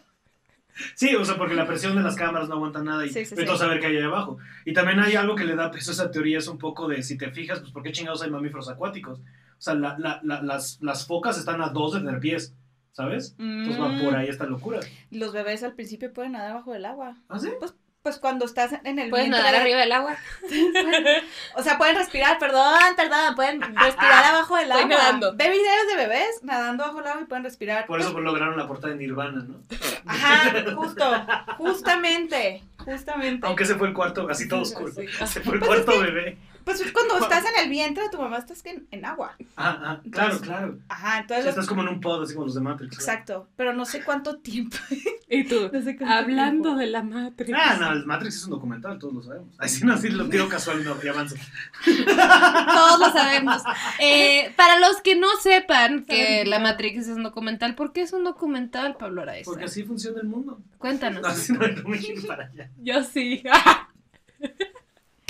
Sí, 0.95 1.15
o 1.15 1.23
sea, 1.23 1.37
porque 1.37 1.55
la 1.55 1.65
presión 1.65 1.95
de 1.95 2.01
las 2.01 2.15
cámaras 2.15 2.49
no 2.49 2.55
aguanta 2.55 2.83
nada 2.83 3.05
y 3.05 3.09
Sí, 3.09 3.23
sí, 3.25 3.33
vete 3.35 3.51
a 3.51 3.55
saber 3.57 3.79
qué 3.79 3.87
hay 3.87 3.97
ahí 3.97 4.03
abajo. 4.03 4.37
Y 4.65 4.73
también 4.73 4.99
hay 4.99 5.15
algo 5.15 5.35
que 5.35 5.45
le 5.45 5.55
da 5.55 5.71
peso 5.71 5.91
a 5.91 5.93
esa 5.93 6.11
teoría, 6.11 6.37
es 6.39 6.47
un 6.47 6.57
poco 6.57 6.87
de, 6.87 7.01
si 7.03 7.17
te 7.17 7.31
fijas, 7.31 7.59
pues 7.61 7.71
¿por 7.71 7.81
qué 7.83 7.91
chingados 7.91 8.21
hay 8.21 8.29
mamíferos 8.31 8.67
acuáticos? 8.69 9.19
O 9.19 9.61
sea, 9.61 9.73
la- 9.75 9.97
la- 9.97 10.19
la- 10.23 10.41
las, 10.41 10.77
las 10.81 11.07
focas 11.07 11.37
están 11.37 11.61
a 11.61 11.69
dos 11.69 11.93
de 11.93 11.99
tener 12.01 12.19
pies, 12.19 12.53
¿sabes? 12.91 13.35
Entonces 13.39 13.81
va 13.81 13.89
Mm, 13.89 14.03
por 14.03 14.15
ahí 14.15 14.27
esta 14.27 14.45
locura. 14.45 14.79
Los 15.11 15.31
bebés 15.33 15.63
al 15.63 15.73
principio 15.75 16.11
pueden 16.11 16.33
nadar 16.33 16.53
bajo 16.55 16.75
el 16.75 16.83
agua. 16.85 17.15
¿Ah, 17.29 17.39
sí? 17.39 17.49
Pues 17.57 17.73
cuando 18.19 18.45
estás 18.45 18.73
en 18.83 18.99
el 18.99 19.09
¿Puedes 19.09 19.25
vientre 19.25 19.39
nadar 19.41 19.53
de- 19.55 19.59
arriba 19.61 19.79
del 19.79 19.91
agua? 19.91 20.15
O 21.55 21.63
sea, 21.63 21.77
pueden 21.77 21.95
respirar, 21.95 22.37
perdón, 22.39 22.77
perdón, 22.95 23.35
pueden 23.35 23.61
respirar 23.61 24.23
abajo 24.33 24.55
del 24.57 24.67
Estoy 24.71 24.83
agua. 24.83 24.95
nadando. 24.97 25.33
Ve 25.35 25.49
videos 25.49 25.87
de 25.89 25.95
bebés 25.95 26.43
nadando 26.43 26.83
bajo 26.85 26.99
el 26.99 27.07
agua 27.07 27.21
y 27.21 27.25
pueden 27.25 27.43
respirar. 27.43 27.85
Por 27.85 27.99
eso 27.99 28.11
pues, 28.13 28.23
lograron 28.23 28.57
la 28.57 28.67
portada 28.67 28.93
de 28.93 28.99
Nirvana, 28.99 29.43
¿no? 29.47 29.55
Ajá, 30.05 30.53
justo, 30.75 31.25
justamente, 31.57 32.63
justamente. 32.77 33.45
Aunque 33.47 33.63
ese 33.63 33.75
fue 33.75 33.87
el 33.87 33.93
cuarto, 33.93 34.27
así 34.29 34.47
todo 34.47 34.61
oscuro. 34.61 34.91
Sí. 34.93 35.05
Ese 35.21 35.41
fue 35.41 35.55
el 35.55 35.61
cuarto 35.61 35.99
bebé. 35.99 36.37
Pues 36.65 36.81
es 36.81 36.91
cuando 36.91 37.19
estás 37.19 37.45
en 37.45 37.63
el 37.63 37.69
vientre 37.69 38.03
de 38.03 38.09
tu 38.09 38.17
mamá, 38.17 38.37
estás 38.39 38.65
en, 38.65 38.87
en 38.91 39.05
agua. 39.05 39.35
Ah, 39.55 39.77
ah, 39.81 40.01
claro, 40.11 40.33
Entonces, 40.33 40.41
claro. 40.41 40.79
Ajá, 40.89 41.07
O 41.07 41.11
sea, 41.11 41.19
entonces... 41.21 41.45
estás 41.45 41.67
como 41.67 41.83
en 41.83 41.89
un 41.89 42.01
pod, 42.01 42.23
así 42.23 42.33
como 42.33 42.47
los 42.47 42.55
de 42.55 42.61
Matrix. 42.61 42.95
Exacto, 42.95 43.47
pero 43.55 43.71
no 43.73 43.85
sé 43.85 44.03
cuánto 44.03 44.37
tiempo. 44.37 44.75
Y 45.27 45.43
tú, 45.45 45.71
No 45.73 45.81
sé 45.81 45.97
cuánto 45.97 46.13
hablando 46.13 46.61
tiempo. 46.63 46.79
de 46.79 46.85
la 46.87 47.01
Matrix. 47.01 47.51
Ah, 47.59 47.77
no, 47.79 47.93
el 47.93 48.05
Matrix 48.05 48.35
es 48.35 48.43
un 48.45 48.51
documental, 48.51 48.99
todos 48.99 49.13
lo 49.13 49.23
sabemos. 49.23 49.55
Así 49.57 49.83
no, 49.83 49.93
así 49.93 50.09
lo 50.09 50.29
tiro 50.29 50.47
casual 50.47 50.81
y 50.81 50.83
no, 50.83 50.95
y 51.03 51.07
avanza. 51.07 51.35
Todos 51.85 52.99
lo 52.99 53.11
sabemos. 53.11 53.63
Eh, 53.99 54.53
para 54.55 54.79
los 54.79 55.01
que 55.01 55.15
no 55.15 55.27
sepan 55.41 56.05
que 56.05 56.45
La 56.45 56.59
Matrix 56.59 57.07
es 57.07 57.15
un 57.15 57.23
documental, 57.23 57.75
¿por 57.75 57.91
qué 57.91 58.01
es 58.01 58.13
un 58.13 58.23
documental, 58.23 58.97
Pablo 58.97 59.23
Araiza? 59.23 59.49
Porque 59.49 59.65
así 59.65 59.83
funciona 59.83 60.21
el 60.21 60.27
mundo. 60.27 60.59
Cuéntanos. 60.77 61.21
No, 61.25 61.27
así 61.29 61.53
no, 61.53 61.67
no 61.67 61.89
me 61.89 61.99
para 62.27 62.45
allá. 62.45 62.69
Yo 62.83 63.03
sí. 63.03 63.41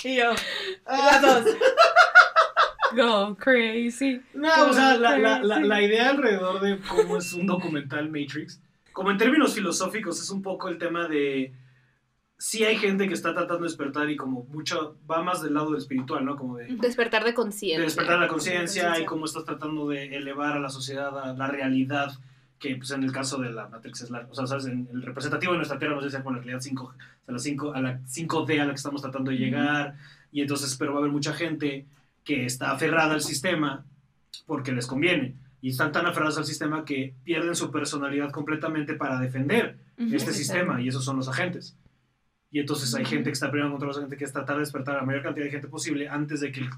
Y 0.05 0.17
yo, 0.17 0.31
las 0.85 1.21
dos. 1.21 1.45
Go 2.95 3.35
crazy. 3.37 4.21
No, 4.35 4.69
o 4.69 4.73
sea, 4.73 4.95
la, 4.97 5.17
la, 5.17 5.39
la, 5.43 5.59
la 5.59 5.81
idea 5.81 6.11
alrededor 6.11 6.61
de 6.61 6.79
cómo 6.87 7.17
es 7.17 7.33
un 7.33 7.47
documental 7.47 8.05
Matrix, 8.09 8.61
como 8.93 9.09
en 9.11 9.17
términos 9.17 9.55
filosóficos, 9.55 10.21
es 10.21 10.29
un 10.29 10.41
poco 10.41 10.69
el 10.69 10.77
tema 10.77 11.07
de. 11.07 11.53
Sí 12.37 12.63
hay 12.65 12.77
gente 12.77 13.07
que 13.07 13.13
está 13.15 13.33
tratando 13.33 13.63
de 13.63 13.69
despertar 13.69 14.09
y 14.09 14.15
como 14.15 14.43
mucho 14.43 14.97
va 15.09 15.23
más 15.23 15.41
del 15.41 15.53
lado 15.55 15.71
del 15.71 15.79
espiritual, 15.79 16.23
¿no? 16.23 16.35
Como 16.35 16.57
de, 16.57 16.67
Despertar 16.75 17.23
de 17.23 17.29
de 17.29 17.33
conciencia. 17.33 17.83
despertar 17.83 18.19
la 18.19 18.27
conciencia 18.27 18.99
y 18.99 19.05
cómo 19.05 19.25
estás 19.25 19.45
tratando 19.45 19.87
de 19.87 20.15
elevar 20.15 20.53
a 20.53 20.59
la 20.59 20.69
sociedad 20.69 21.17
a 21.17 21.33
la 21.33 21.47
realidad, 21.47 22.11
que 22.59 22.75
pues 22.75 22.91
en 22.91 23.03
el 23.03 23.11
caso 23.11 23.37
de 23.37 23.51
la 23.51 23.67
Matrix 23.67 24.01
es 24.01 24.09
la, 24.09 24.27
o 24.29 24.33
sea, 24.33 24.47
sabes, 24.47 24.65
en 24.65 24.87
el 24.93 25.01
representativo 25.01 25.51
de 25.51 25.57
nuestra 25.57 25.77
Tierra 25.77 25.95
nos 25.95 26.03
dice 26.03 26.23
con 26.23 26.33
la 26.35 26.39
realidad 26.39 26.61
5, 26.61 26.83
o 26.83 26.91
sea, 26.91 27.33
la 27.33 27.39
5, 27.39 27.73
a 27.73 27.81
la 27.81 27.99
5D 27.99 28.61
a 28.61 28.65
la 28.65 28.71
que 28.71 28.77
estamos 28.77 29.01
tratando 29.01 29.31
de 29.31 29.37
llegar, 29.37 29.95
y 30.31 30.41
entonces, 30.41 30.75
pero 30.77 30.93
va 30.93 30.97
a 30.97 31.01
haber 31.01 31.11
mucha 31.11 31.33
gente 31.33 31.85
que 32.23 32.45
está 32.45 32.71
aferrada 32.71 33.13
al 33.13 33.21
sistema 33.21 33.85
porque 34.45 34.71
les 34.71 34.87
conviene, 34.87 35.35
y 35.61 35.69
están 35.69 35.91
tan 35.91 36.05
aferrados 36.05 36.37
al 36.37 36.45
sistema 36.45 36.85
que 36.85 37.13
pierden 37.23 37.55
su 37.55 37.71
personalidad 37.71 38.31
completamente 38.31 38.93
para 38.93 39.19
defender 39.19 39.77
este 39.97 40.33
sistema, 40.33 40.81
y 40.81 40.87
esos 40.89 41.03
son 41.03 41.17
los 41.17 41.27
agentes. 41.27 41.75
Y 42.51 42.59
entonces 42.59 42.93
hay 42.95 43.03
gente 43.03 43.25
que 43.25 43.33
está 43.33 43.51
peleando 43.51 43.73
contra 43.73 43.87
los 43.87 43.97
agentes 43.97 44.17
que 44.17 44.25
es 44.25 44.31
tratar 44.31 44.55
de 44.55 44.61
despertar 44.61 44.95
a 44.95 44.99
la 44.99 45.05
mayor 45.05 45.23
cantidad 45.23 45.45
de 45.45 45.51
gente 45.51 45.67
posible 45.67 46.07
antes 46.07 46.39
de 46.39 46.51
que 46.51 46.61
el 46.61 46.69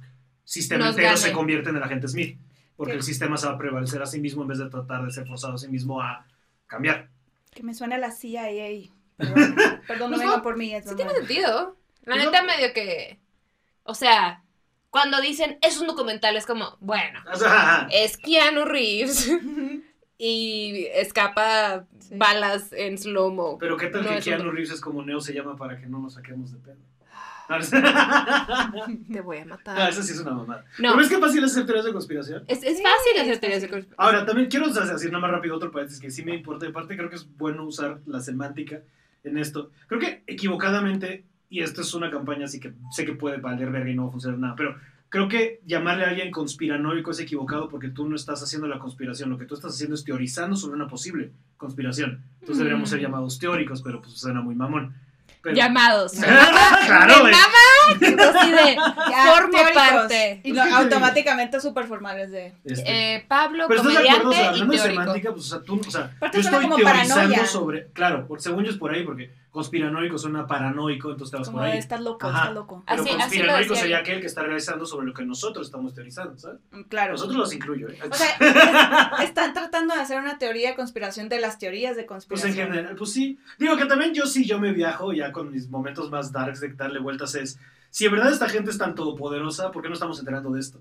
sistema 0.44 0.86
Nos 0.86 0.96
entero 0.96 1.10
gane. 1.10 1.18
se 1.20 1.32
convierta 1.32 1.70
en 1.70 1.76
el 1.76 1.84
agente 1.84 2.08
Smith. 2.08 2.38
Porque 2.78 2.92
¿Qué? 2.94 2.98
el 3.00 3.04
sistema 3.04 3.36
se 3.38 3.48
va 3.48 3.54
a 3.54 3.58
prevalecer 3.58 4.02
a 4.02 4.06
sí 4.06 4.22
mismo 4.22 4.44
en 4.44 4.48
vez 4.50 4.60
de 4.60 4.70
tratar 4.70 5.04
de 5.04 5.12
ser 5.12 5.28
forzado 5.28 5.56
a 5.56 5.58
sí 5.58 5.68
mismo 5.68 6.00
a 6.02 6.26
cambiar. 6.68 7.10
Que 7.52 7.63
me 7.63 7.74
suena 7.74 7.98
la 7.98 8.12
CIA. 8.12 8.90
Perdón, 9.18 9.56
perdón 9.88 10.12
no 10.12 10.16
Pues 10.18 10.20
vengan 10.20 10.38
no, 10.38 10.44
por 10.44 10.58
mí. 10.58 10.74
es 10.76 10.86
Sí 10.88 10.96
tiene 10.96 11.12
sentido. 11.13 11.76
La 12.04 12.16
neta 12.16 12.44
medio 12.44 12.72
que... 12.74 13.20
O 13.84 13.96
sea, 13.96 14.44
cuando 14.92 15.20
dicen 15.22 15.58
es 15.62 15.80
un 15.82 15.88
documental 15.88 16.38
es 16.38 16.46
como, 16.46 16.78
bueno, 16.80 17.20
O 17.34 17.36
sea, 17.36 17.88
es 17.92 18.16
Keanu 18.18 18.63
Reeves 18.66 19.30
y 20.18 20.86
escapa 20.94 21.86
Sí. 22.00 22.16
balas 22.16 22.72
en 22.72 22.98
slow-mo. 22.98 23.58
pero 23.58 23.76
qué 23.76 23.88
tal 23.88 24.04
No, 24.06 24.10
que 24.12 24.20
Keanu 24.22 24.46
no. 24.46 24.52
Reeves 24.52 24.72
es 24.72 24.80
como 24.82 25.04
Neo 25.04 25.20
se 25.20 25.34
llama 25.34 25.58
para 25.58 25.78
que 25.78 25.88
no 25.88 26.00
nos 26.00 26.13
saquemos 26.13 26.52
de 26.54 26.60
pedo. 26.60 26.78
Te 29.12 29.21
voy 29.21 29.37
a 29.37 29.45
No, 29.45 29.50
matar. 29.56 29.89
eso 29.89 30.04
sí 30.04 30.13
es 30.13 30.19
una 30.19 30.31
mamada. 30.31 30.65
No, 30.79 30.91
¿No 30.91 30.98
ves 30.98 31.10
qué 31.10 31.17
fácil 31.17 31.43
es 31.43 31.52
hacer 31.52 31.65
teorías 31.65 31.85
de 31.85 31.93
conspiración? 31.93 32.43
es, 32.48 32.63
es 32.63 32.77
Sí, 32.77 32.83
fácil 32.83 33.13
es 33.15 33.21
hacer 33.21 33.37
teorías 33.39 33.62
de 33.62 33.69
conspiración. 33.69 33.95
Ahora, 34.06 34.25
también 34.25 34.50
quiero 34.50 34.67
decir 34.67 35.12
nada 35.12 35.21
más 35.21 35.31
rápido 35.31 35.56
otro 35.56 35.71
paréntesis 35.71 36.02
que 36.02 36.12
sí 36.12 36.23
me 36.23 36.35
importa. 36.35 36.65
Y 36.65 36.69
aparte, 36.69 36.95
creo 36.98 37.10
que 37.10 37.15
es 37.15 37.27
bueno 37.37 37.63
usar 37.65 38.00
la 38.06 38.19
semántica 38.19 38.81
en 39.23 39.37
esto. 39.37 39.71
Creo 39.87 40.00
que 40.00 40.23
equivocadamente, 40.27 41.23
y 41.50 41.62
esto 41.62 41.81
es 41.81 41.93
una 41.93 42.12
campaña 42.12 42.45
así 42.45 42.60
que 42.60 42.73
sé 42.91 43.06
que 43.06 43.13
puede 43.13 43.37
valer 43.37 43.71
verga 43.71 43.89
y 43.89 43.95
no 43.95 44.04
va 44.04 44.10
a 44.10 44.12
funcionar 44.12 44.39
nada, 44.39 44.56
pero 44.56 44.75
creo 45.10 45.27
que 45.29 45.62
llamarle 45.65 46.04
a 46.06 46.10
alguien 46.10 46.31
conspiranoico 46.31 47.12
es 47.12 47.19
equivocado 47.21 47.69
porque 47.69 47.89
tú 47.89 48.08
no 48.10 48.15
estás 48.15 48.43
haciendo 48.43 48.67
la 48.67 48.79
conspiración. 48.79 49.29
Lo 49.29 49.37
que 49.37 49.45
tú 49.45 49.56
estás 49.56 49.73
haciendo 49.73 49.95
es 49.95 50.04
teorizando 50.04 50.56
sobre 50.58 50.75
una 50.75 50.87
posible 50.87 51.31
conspiración. 51.58 52.23
Entonces 52.41 52.58
deberíamos 52.60 52.89
ser 52.89 53.00
Mm. 53.00 53.04
llamados 53.04 53.39
teóricos, 53.39 53.81
pero 53.81 54.02
pues 54.02 54.13
suena 54.19 54.41
muy 54.41 54.56
mamón. 54.56 54.93
Pero- 55.48 55.56
Llamados. 55.58 56.12
claro, 56.85 57.21
güey. 57.21 57.33
Así 57.33 58.52
de, 58.52 58.75
Ya, 59.10 59.33
formo 59.33 59.52
teóricos. 59.58 59.71
parte. 59.73 60.41
Y 60.43 60.52
no, 60.52 60.62
automáticamente 60.75 61.60
súper 61.62 61.85
formales 61.85 62.31
de. 62.31 62.54
Este, 62.65 63.15
Eh, 63.15 63.25
Pablo, 63.27 63.65
Pero 63.67 63.81
estás 63.81 63.93
de 64.04 64.10
acuerdo, 64.10 64.29
o 64.29 64.33
sea, 64.33 64.41
comediante 64.52 64.75
y 64.75 64.77
teórico. 64.79 65.02
semántica, 65.02 65.31
pues, 65.31 65.45
o 65.45 65.50
sea, 65.50 65.60
tú, 65.65 65.81
o 65.87 65.91
sea, 65.91 66.12
Aparte 66.17 66.37
yo 66.37 66.41
estoy 66.50 66.63
como 66.63 66.75
teorizando 66.75 67.15
paranoia. 67.15 67.45
sobre, 67.45 67.87
claro, 67.93 68.27
por, 68.27 68.41
según 68.41 68.65
yo 68.65 68.71
es 68.71 68.77
por 68.77 68.93
ahí, 68.93 69.04
porque 69.04 69.31
conspiranoico 69.58 70.17
suena 70.17 70.47
paranoico, 70.47 71.12
entonces 71.12 71.31
te 71.31 71.37
vas 71.37 71.47
Como 71.47 71.60
por 71.60 71.67
ahí. 71.67 71.77
estás 71.77 72.01
loco, 72.01 72.25
Ajá. 72.27 72.37
estás 72.39 72.53
loco. 72.55 72.83
Pero 72.87 73.01
Así- 73.01 73.10
así 73.10 73.17
lo 73.17 73.19
conspiranoico 73.23 73.75
sería 73.75 73.97
aquel 73.99 74.21
que 74.21 74.27
está 74.27 74.43
realizando 74.43 74.85
sobre 74.85 75.08
lo 75.08 75.13
que 75.13 75.25
nosotros 75.25 75.67
estamos 75.67 75.93
teorizando, 75.93 76.37
¿sabes? 76.37 76.60
Mm, 76.71 76.81
Claro. 76.83 77.13
Nosotros 77.13 77.35
los 77.37 77.53
incluyo, 77.53 77.89
¿eh? 77.89 77.99
O 78.10 78.13
sea, 78.13 78.27
es- 79.19 79.25
están 79.25 79.53
tratando 79.53 79.93
de 79.95 80.01
hacer 80.01 80.19
una 80.19 80.37
teoría 80.37 80.69
de 80.69 80.75
conspiración 80.75 81.27
de 81.29 81.39
las 81.41 81.58
teorías 81.60 81.95
de 81.95 82.03
Pues 82.03 82.25
conspiración. 82.25 82.67
en 82.67 82.71
general, 82.73 82.95
pues 82.95 83.12
sí. 83.12 83.37
Digo 83.60 83.75
que 83.77 83.85
también 83.85 84.13
yo 84.13 84.25
sí, 84.25 84.45
yo 84.45 84.60
me 84.60 84.71
viajo 84.71 85.12
ya 85.13 85.31
con 85.31 85.51
mis 85.51 85.69
momentos 85.69 86.10
más 86.10 86.31
darks 86.31 86.62
de 86.62 86.73
darle 86.73 86.99
vueltas 86.99 87.35
es, 87.35 87.60
si 87.89 88.05
en 88.05 88.12
verdad 88.12 88.31
esta 88.31 88.47
gente 88.49 88.69
es 88.71 88.77
tan 88.77 88.95
todopoderosa, 88.95 89.71
¿por 89.71 89.81
qué 89.81 89.87
no 89.89 89.93
estamos 89.95 90.19
enterando 90.19 90.51
de 90.51 90.60
esto? 90.60 90.79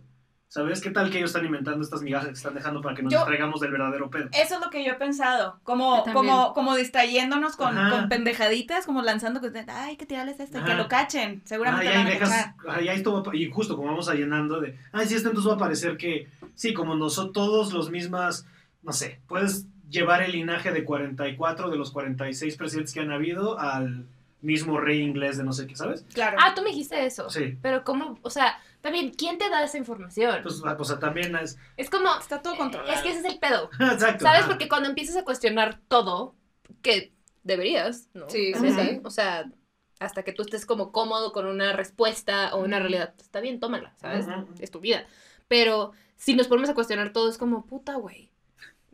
¿Sabes? 0.48 0.80
¿Qué 0.80 0.90
tal 0.90 1.10
que 1.10 1.18
ellos 1.18 1.30
están 1.30 1.44
inventando 1.44 1.82
estas 1.82 2.02
migajas 2.02 2.28
que 2.28 2.34
están 2.34 2.54
dejando 2.54 2.80
para 2.80 2.94
que 2.94 3.02
nos 3.02 3.12
Yo- 3.12 3.18
distraigamos 3.18 3.60
del 3.60 3.72
verdadero 3.72 4.08
pedo? 4.10 4.28
Eso 4.32 4.54
es 4.54 4.60
lo 4.60 4.70
que 4.70 4.84
yo 4.84 4.92
he 4.92 4.94
pensado, 4.94 5.58
como, 5.64 6.04
como, 6.12 6.54
como 6.54 6.76
distrayéndonos 6.76 7.56
con, 7.56 7.76
Ajá. 7.76 7.90
con 7.90 8.08
pendejaditas, 8.08 8.86
como 8.86 9.02
lanzando, 9.02 9.40
que, 9.40 9.50
ay, 9.58 9.90
hay 9.90 9.96
que 9.96 10.06
tirarles 10.06 10.38
esto, 10.38 10.58
y 10.58 10.62
que 10.62 10.70
Ajá. 10.72 10.80
lo 10.82 10.88
cachen, 10.88 11.40
Ah, 11.44 11.48
seguramente 11.48 11.84
lo 11.86 11.90
ahí 11.90 11.96
van 11.98 12.06
a 12.06 12.10
dejas, 12.10 12.30
cachar. 12.30 12.54
ahí 12.78 12.88
esto 12.88 13.22
va 13.22 13.36
y 13.36 13.50
justo 13.50 13.76
como 13.76 13.88
vamos 13.88 14.08
a 14.08 14.14
llenando 14.14 14.60
de, 14.60 14.78
ay, 14.92 15.06
sí, 15.08 15.14
esto 15.16 15.28
entonces 15.30 15.50
va 15.50 15.56
a 15.56 15.58
parecer 15.58 15.96
que, 15.96 16.28
sí, 16.54 16.72
como 16.72 16.94
nosotros 16.94 17.32
todos 17.32 17.72
los 17.72 17.90
mismas, 17.90 18.46
no 18.84 18.92
sé, 18.92 19.18
puedes 19.26 19.66
llevar 19.90 20.22
el 20.22 20.30
linaje 20.32 20.70
de 20.70 20.84
44 20.84 21.70
de 21.70 21.76
los 21.76 21.90
46 21.90 22.56
presidentes 22.56 22.94
que 22.94 23.00
han 23.00 23.10
habido 23.10 23.58
al 23.58 24.06
mismo 24.46 24.80
rey 24.80 25.00
inglés 25.02 25.36
de 25.36 25.44
no 25.44 25.52
sé 25.52 25.66
qué, 25.66 25.76
¿sabes? 25.76 26.06
Claro. 26.14 26.38
Ah, 26.40 26.54
tú 26.54 26.62
me 26.62 26.70
dijiste 26.70 27.04
eso. 27.04 27.28
Sí. 27.28 27.58
Pero 27.60 27.84
cómo, 27.84 28.18
o 28.22 28.30
sea, 28.30 28.58
también, 28.80 29.10
¿quién 29.10 29.36
te 29.36 29.50
da 29.50 29.64
esa 29.64 29.76
información? 29.76 30.40
Pues, 30.42 30.62
o 30.62 30.84
sea, 30.84 30.98
también 30.98 31.34
es, 31.36 31.58
es 31.76 31.90
como, 31.90 32.08
Está 32.18 32.40
todo 32.40 32.56
controlado. 32.56 32.94
es 32.94 33.02
que 33.02 33.10
ese 33.10 33.18
es 33.18 33.24
el 33.24 33.38
pedo. 33.38 33.68
exacto. 33.80 34.24
¿Sabes? 34.24 34.44
Porque 34.46 34.68
cuando 34.68 34.88
empiezas 34.88 35.16
a 35.16 35.24
cuestionar 35.24 35.80
todo, 35.88 36.36
que 36.82 37.12
deberías, 37.42 38.08
¿no? 38.14 38.30
Sí, 38.30 38.54
sí, 38.54 38.70
sí. 38.70 39.00
O 39.04 39.10
sea, 39.10 39.50
hasta 39.98 40.22
que 40.22 40.32
tú 40.32 40.42
estés 40.42 40.66
como 40.66 40.92
cómodo 40.92 41.32
con 41.32 41.46
una 41.46 41.72
respuesta 41.72 42.54
o 42.54 42.62
una 42.62 42.78
realidad, 42.78 43.14
está 43.18 43.40
bien, 43.40 43.60
tómala, 43.60 43.94
¿sabes? 44.00 44.26
Es 44.60 44.70
tu 44.70 44.80
vida. 44.80 45.06
Pero 45.48 45.92
si 46.16 46.34
nos 46.34 46.48
ponemos 46.48 46.70
a 46.70 46.74
cuestionar 46.74 47.12
todo, 47.12 47.28
es 47.28 47.38
como, 47.38 47.66
puta, 47.66 47.96
güey. 47.96 48.30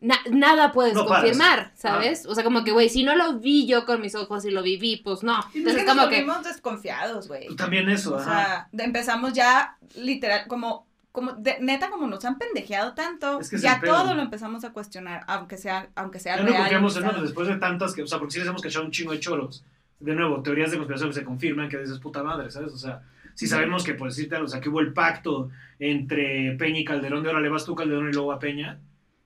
Na- 0.03 0.19
nada 0.29 0.71
puedes 0.73 0.93
No 0.95 1.05
confirmar, 1.05 1.71
¿sabes? 1.75 2.25
O 2.25 2.35
sea, 2.35 2.43
como 2.43 2.63
que, 2.65 2.71
güey, 2.71 2.89
si 2.89 3.03
no 3.03 3.15
lo 3.15 3.39
vi 3.39 3.65
yo 3.65 3.85
con 3.85 4.01
mis 4.01 4.15
ojos 4.15 4.43
y 4.43 4.51
lo 4.51 4.61
viví, 4.61 4.97
pues 4.97 5.23
no. 5.23 5.39
Y 5.53 5.61
pues 5.63 5.75
Entonces, 5.75 5.81
que 5.81 5.85
nos 5.87 5.95
como 5.95 6.09
que, 6.09 6.15
volvimos 6.23 6.43
desconfiados, 6.43 7.27
güey. 7.29 7.45
Pues 7.45 7.55
también 7.55 7.87
eso, 7.89 8.15
O 8.15 8.23
sea, 8.23 8.67
empezamos 8.77 9.31
ya 9.31 9.77
literal, 9.95 10.45
como, 10.47 10.85
como 11.13 11.31
de- 11.33 11.57
neta, 11.61 11.89
como 11.89 12.07
nos 12.07 12.25
han 12.25 12.37
pendejeado 12.37 12.93
tanto, 12.95 13.39
Es 13.39 13.49
que 13.49 13.57
ya 13.59 13.79
todo 13.79 14.13
lo 14.13 14.21
empezamos 14.21 14.65
a 14.65 14.73
cuestionar, 14.73 15.23
aunque 15.27 15.57
sea, 15.57 15.87
aunque 15.95 16.19
sea 16.19 16.35
Ya 16.35 16.41
no 16.43 16.49
real. 16.49 16.61
confiamos 16.63 16.95
en 16.97 17.01
nosotros 17.03 17.23
después 17.29 17.47
de 17.47 17.55
tantas 17.55 17.93
que, 17.93 18.03
o 18.03 18.07
sea, 18.07 18.19
porque 18.19 18.33
sí 18.33 18.39
les 18.39 18.47
hemos 18.49 18.61
cachado 18.61 18.83
un 18.85 18.91
chingo 18.91 19.13
de 19.13 19.19
choros. 19.21 19.63
De 20.01 20.13
nuevo, 20.15 20.41
teorías 20.43 20.69
de 20.71 20.75
conspiración 20.77 21.11
que 21.11 21.15
se 21.19 21.23
confirman 21.23 21.69
que 21.69 21.77
dices 21.77 21.99
puta 21.99 22.21
madre, 22.23 22.51
¿sabes? 22.51 22.73
O 22.73 22.77
sea, 22.77 23.03
si 23.35 23.47
sabemos 23.47 23.85
que, 23.85 23.93
por 23.93 24.09
decirte, 24.09 24.35
algo, 24.35 24.47
o 24.47 24.49
sea, 24.49 24.59
que 24.59 24.67
hubo 24.67 24.81
el 24.81 24.91
pacto 24.91 25.49
entre 25.79 26.57
Peña 26.57 26.79
y 26.79 26.83
Calderón, 26.83 27.23
de 27.23 27.29
ahora 27.29 27.41
le 27.41 27.47
vas 27.49 27.63
tú 27.63 27.73
Calderón 27.73 28.09
y 28.09 28.11
luego 28.11 28.33
a 28.33 28.39
Peña. 28.39 28.79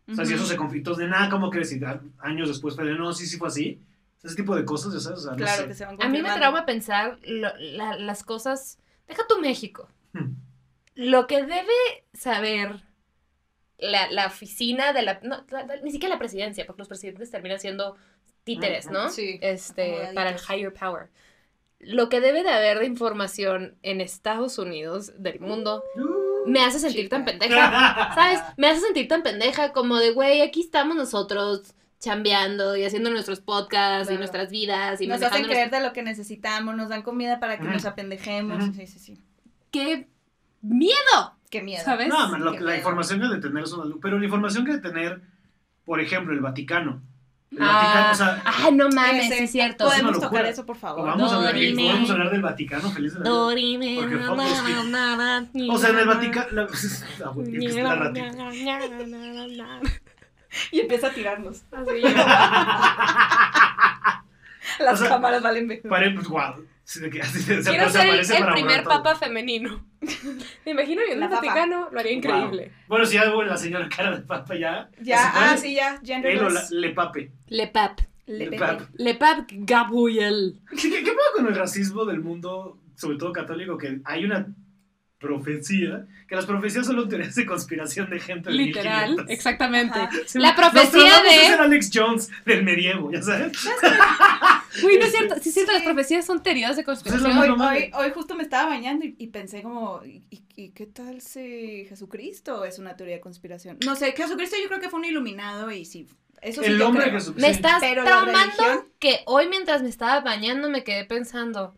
O 0.09 0.15
sea, 0.15 0.25
si 0.25 0.33
eso 0.33 0.45
se 0.45 0.55
conflictó 0.55 0.95
de 0.95 1.07
nada, 1.07 1.29
¿cómo 1.29 1.49
crees? 1.49 1.71
Y 1.73 1.81
años 2.19 2.47
después 2.47 2.75
fue 2.75 2.85
de 2.85 2.95
no, 2.95 3.11
sí, 3.13 3.25
sí 3.25 3.37
fue 3.37 3.47
así. 3.49 3.81
Ese 4.23 4.35
tipo 4.35 4.55
de 4.55 4.65
cosas, 4.65 4.93
ya 4.93 4.99
sabes, 4.99 5.19
o 5.19 5.21
sea, 5.23 5.31
no 5.31 5.37
Claro 5.37 5.61
sé. 5.63 5.67
que 5.67 5.73
se 5.73 5.85
van 5.85 6.01
a 6.01 6.07
mí 6.09 6.21
me 6.21 6.31
trauma 6.33 6.65
pensar 6.65 7.19
lo- 7.23 7.55
la- 7.57 7.97
las 7.97 8.23
cosas. 8.23 8.79
Deja 9.07 9.25
tu 9.27 9.39
México. 9.39 9.89
Hmm. 10.13 10.33
Lo 10.95 11.27
que 11.27 11.43
debe 11.43 11.71
saber 12.13 12.81
la, 13.77 14.09
la 14.11 14.25
oficina 14.27 14.91
de 14.93 15.01
la, 15.03 15.19
no, 15.23 15.45
la- 15.49 15.65
la- 15.65 15.81
Ni 15.81 15.91
siquiera 15.91 16.15
la 16.15 16.19
presidencia, 16.19 16.65
porque 16.65 16.79
los 16.81 16.87
presidentes 16.87 17.29
terminan 17.29 17.59
siendo 17.59 17.95
títeres, 18.43 18.89
¿no? 18.89 19.09
Sí, 19.09 19.37
Este, 19.41 20.09
para 20.15 20.31
el 20.31 20.37
higher 20.37 20.73
power. 20.73 21.09
Lo 21.79 22.09
que 22.09 22.21
debe 22.21 22.41
de 22.43 22.49
haber 22.49 22.79
de 22.79 22.85
información 22.87 23.75
en 23.83 24.01
Estados 24.01 24.57
Unidos, 24.57 25.11
del 25.21 25.39
mundo, 25.39 25.83
me 26.47 26.63
hace 26.63 26.79
sentir 26.79 27.09
tan 27.09 27.25
pendeja. 27.25 28.11
¿Sabes? 28.15 28.39
Me 28.57 28.67
hace 28.67 28.81
sentir 28.81 29.07
tan 29.07 29.23
pendeja 29.23 29.71
como 29.73 29.97
de, 29.97 30.11
güey, 30.11 30.41
aquí 30.41 30.61
estamos 30.61 30.95
nosotros 30.95 31.73
chambeando 31.99 32.75
y 32.77 32.83
haciendo 32.83 33.09
nuestros 33.09 33.39
podcasts 33.41 34.11
y 34.11 34.17
nuestras 34.17 34.51
vidas 34.51 35.01
y 35.01 35.07
Nos 35.07 35.21
hacen 35.21 35.45
creer 35.45 35.71
de 35.71 35.81
lo 35.81 35.93
que 35.93 36.03
necesitamos, 36.03 36.75
nos 36.75 36.89
dan 36.89 37.01
comida 37.01 37.39
para 37.39 37.57
que 37.57 37.65
nos 37.65 37.85
apendejemos. 37.85 38.63
Sí, 38.75 38.85
sí, 38.87 38.99
sí. 38.99 39.17
¡Qué 39.71 40.07
miedo! 40.61 41.33
Qué 41.49 41.61
miedo. 41.61 41.83
¿Sabes? 41.83 42.09
No, 42.09 42.27
man, 42.29 42.43
lo- 42.43 42.51
Qué 42.51 42.59
la 42.59 42.65
miedo. 42.65 42.77
información 42.77 43.21
que 43.21 43.27
de 43.27 43.39
tener 43.41 43.63
es 43.63 43.71
una 43.71 43.85
luz. 43.85 43.99
Pero 44.01 44.19
la 44.19 44.25
información 44.25 44.65
que 44.65 44.73
de 44.73 44.79
tener, 44.79 45.21
por 45.85 45.99
ejemplo, 46.01 46.33
el 46.33 46.41
Vaticano. 46.41 47.01
El 47.49 47.59
Ah, 47.61 47.73
Vaticano, 47.73 48.11
o 48.11 48.15
sea, 48.15 48.41
Ay, 48.45 48.71
no 48.73 48.89
mames, 48.89 49.31
es 49.31 49.51
cierto. 49.51 49.85
Es 49.85 49.87
una 49.87 49.93
Podemos 49.93 50.13
locura. 50.15 50.29
tocar 50.29 50.45
eso, 50.45 50.65
por 50.65 50.75
favor. 50.77 51.05
vamos, 51.07 51.31
a 51.31 51.35
hablar, 51.37 51.53
Dorime. 51.53 51.83
podemos 51.87 52.09
hablar 52.11 52.29
del 52.31 52.41
Vaticano, 52.41 52.91
feliz 52.91 53.13
de 53.13 53.19
la 53.19 53.23
vida. 53.23 53.33
Dorime, 53.39 53.95
Porque 53.99 54.17
fuck 54.17 54.35
na, 54.37 54.83
na, 54.83 55.15
na, 55.15 55.41
na, 55.41 55.73
O 55.73 55.77
sea, 55.77 55.89
en 55.91 55.99
el 55.99 56.07
Vaticano. 56.07 56.47
La, 56.51 56.63
ah, 56.63 56.67
que 58.13 58.19
la. 59.55 59.79
Y 60.71 60.79
empieza 60.81 61.07
a 61.07 61.11
tirarnos. 61.11 61.63
Así. 61.71 62.01
Las 64.79 64.95
O 64.95 64.97
sea, 64.97 65.09
cámaras 65.09 65.41
valen 65.41 65.67
ver. 65.67 65.81
Pare, 65.83 66.11
pues, 66.11 66.27
guau. 66.27 66.55
Sí, 66.89 67.01
de 67.01 67.09
que 67.09 67.21
así 67.21 67.41
se- 67.41 67.61
se- 67.63 67.69
Quiero 67.69 67.89
se 67.89 67.99
ser 67.99 68.07
el, 68.38 68.43
el 68.47 68.53
primer 68.53 68.83
papa 68.85 69.13
femenino. 69.15 69.85
Me 70.65 70.71
imagino 70.71 71.01
viendo 71.05 71.25
el 71.25 71.29
papa. 71.31 71.45
Vaticano, 71.45 71.89
lo 71.91 71.99
haría 71.99 72.13
increíble. 72.13 72.71
Bueno, 72.88 73.05
si 73.05 73.17
hago 73.17 73.43
la 73.43 73.57
señora 73.57 73.89
cara 73.89 74.15
de 74.15 74.21
papa 74.21 74.55
ya. 74.55 74.89
Ya, 75.01 75.31
ah, 75.35 75.57
sí, 75.57 75.75
ya. 75.75 75.99
Él 76.05 76.39
o 76.39 76.43
la- 76.49 76.61
less. 76.61 76.71
le 76.71 76.91
pape. 76.91 77.31
Le 77.47 77.67
pap. 77.67 77.99
Le 78.25 78.49
Le 78.49 78.57
pap. 78.57 78.81
Le 78.93 79.15
pap 79.15 79.49
Gabriel. 79.51 80.61
¿Qué, 80.81 80.89
qué, 80.89 81.03
qué 81.03 81.11
pasa 81.11 81.29
con 81.35 81.47
el 81.47 81.55
racismo 81.55 82.05
del 82.05 82.21
mundo, 82.21 82.79
sobre 82.95 83.17
todo 83.17 83.33
católico? 83.33 83.77
Que 83.77 83.99
hay 84.05 84.23
una 84.23 84.47
profecía, 85.20 86.05
que 86.28 86.36
las 86.36 86.45
profecías 86.45 86.86
son 86.86 87.09
teorías 87.09 87.34
de 87.36 87.45
conspiración 87.45 88.09
de 88.09 88.20
gente 88.20 88.49
de 88.51 88.55
Literal, 88.55 89.09
1500. 89.11 89.34
exactamente. 89.36 89.99
Sí, 90.28 90.38
La 90.39 90.55
profecía 90.55 91.22
de- 91.24 91.41
es 91.45 91.49
el 91.53 91.59
Alex 91.59 91.89
Jones 91.93 92.30
del 92.45 92.63
medievo, 92.63 93.11
¿ya 93.11 93.22
sabes? 93.24 93.51
Uy, 94.84 94.97
no 94.99 95.05
es 95.05 95.11
cierto. 95.11 95.36
Sí, 95.41 95.49
es 95.49 95.53
cierto, 95.55 95.72
Sí. 95.72 95.78
las 95.78 95.84
profecías 95.84 96.26
son 96.26 96.43
teorías 96.43 96.76
de 96.78 96.84
Pues 96.84 96.99
es 96.99 97.03
conspiración. 97.03 97.38
Hoy, 97.39 97.49
mismo. 97.49 97.68
hoy, 97.68 97.91
hoy 97.95 98.11
justo 98.13 98.36
me 98.36 98.43
estaba 98.43 98.70
bañando 98.70 99.05
y, 99.05 99.15
y 99.18 99.28
pensé 99.28 99.63
como, 99.63 100.01
¿y, 100.05 100.70
qué 100.70 100.86
tal 100.86 101.22
si 101.22 101.86
Jesucristo 101.89 102.63
es 102.65 102.78
una 102.78 102.95
teoría 102.95 103.15
de 103.15 103.22
conspiración? 103.22 103.78
No 103.86 103.95
sé, 103.95 104.11
Jesucristo 104.11 104.55
yo 104.61 104.68
creo 104.68 104.80
que 104.80 104.89
fue 104.89 104.99
un 104.99 105.05
iluminado 105.05 105.72
y 105.72 105.86
sí, 105.86 106.07
eso 106.41 106.61
sí 106.61 106.68
el 106.70 106.80
hombre 106.82 107.05
creo. 107.09 107.20
su- 107.22 107.34
Me 107.36 107.49
estás 107.49 107.80
Pero 107.80 108.03
la 108.03 108.09
traumando 108.11 108.55
religión- 108.63 108.86
que 108.99 109.22
hoy 109.26 109.47
mientras 109.49 109.82
me 109.82 109.89
estaba 109.89 110.20
bañando 110.22 110.70
me 110.70 110.84
quedé 110.84 111.05
pensando, 111.05 111.76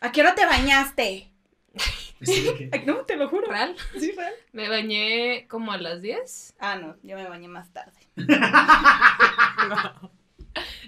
¿A 0.00 0.10
qué 0.12 0.20
hora 0.22 0.34
te 0.34 0.44
bañaste? 0.44 1.30
Sí, 2.22 2.40
de 2.42 2.54
que- 2.54 2.68
Ay, 2.72 2.84
no, 2.86 3.04
te 3.04 3.16
lo 3.16 3.28
juro. 3.28 3.46
¿real? 3.50 3.74
Sí, 3.98 4.12
real. 4.12 4.32
Me 4.52 4.68
bañé 4.68 5.46
como 5.48 5.72
a 5.72 5.78
las 5.78 6.00
10. 6.02 6.54
Ah, 6.58 6.76
no, 6.76 6.96
yo 7.02 7.16
me 7.16 7.28
bañé 7.28 7.48
más 7.48 7.72
tarde. 7.72 7.98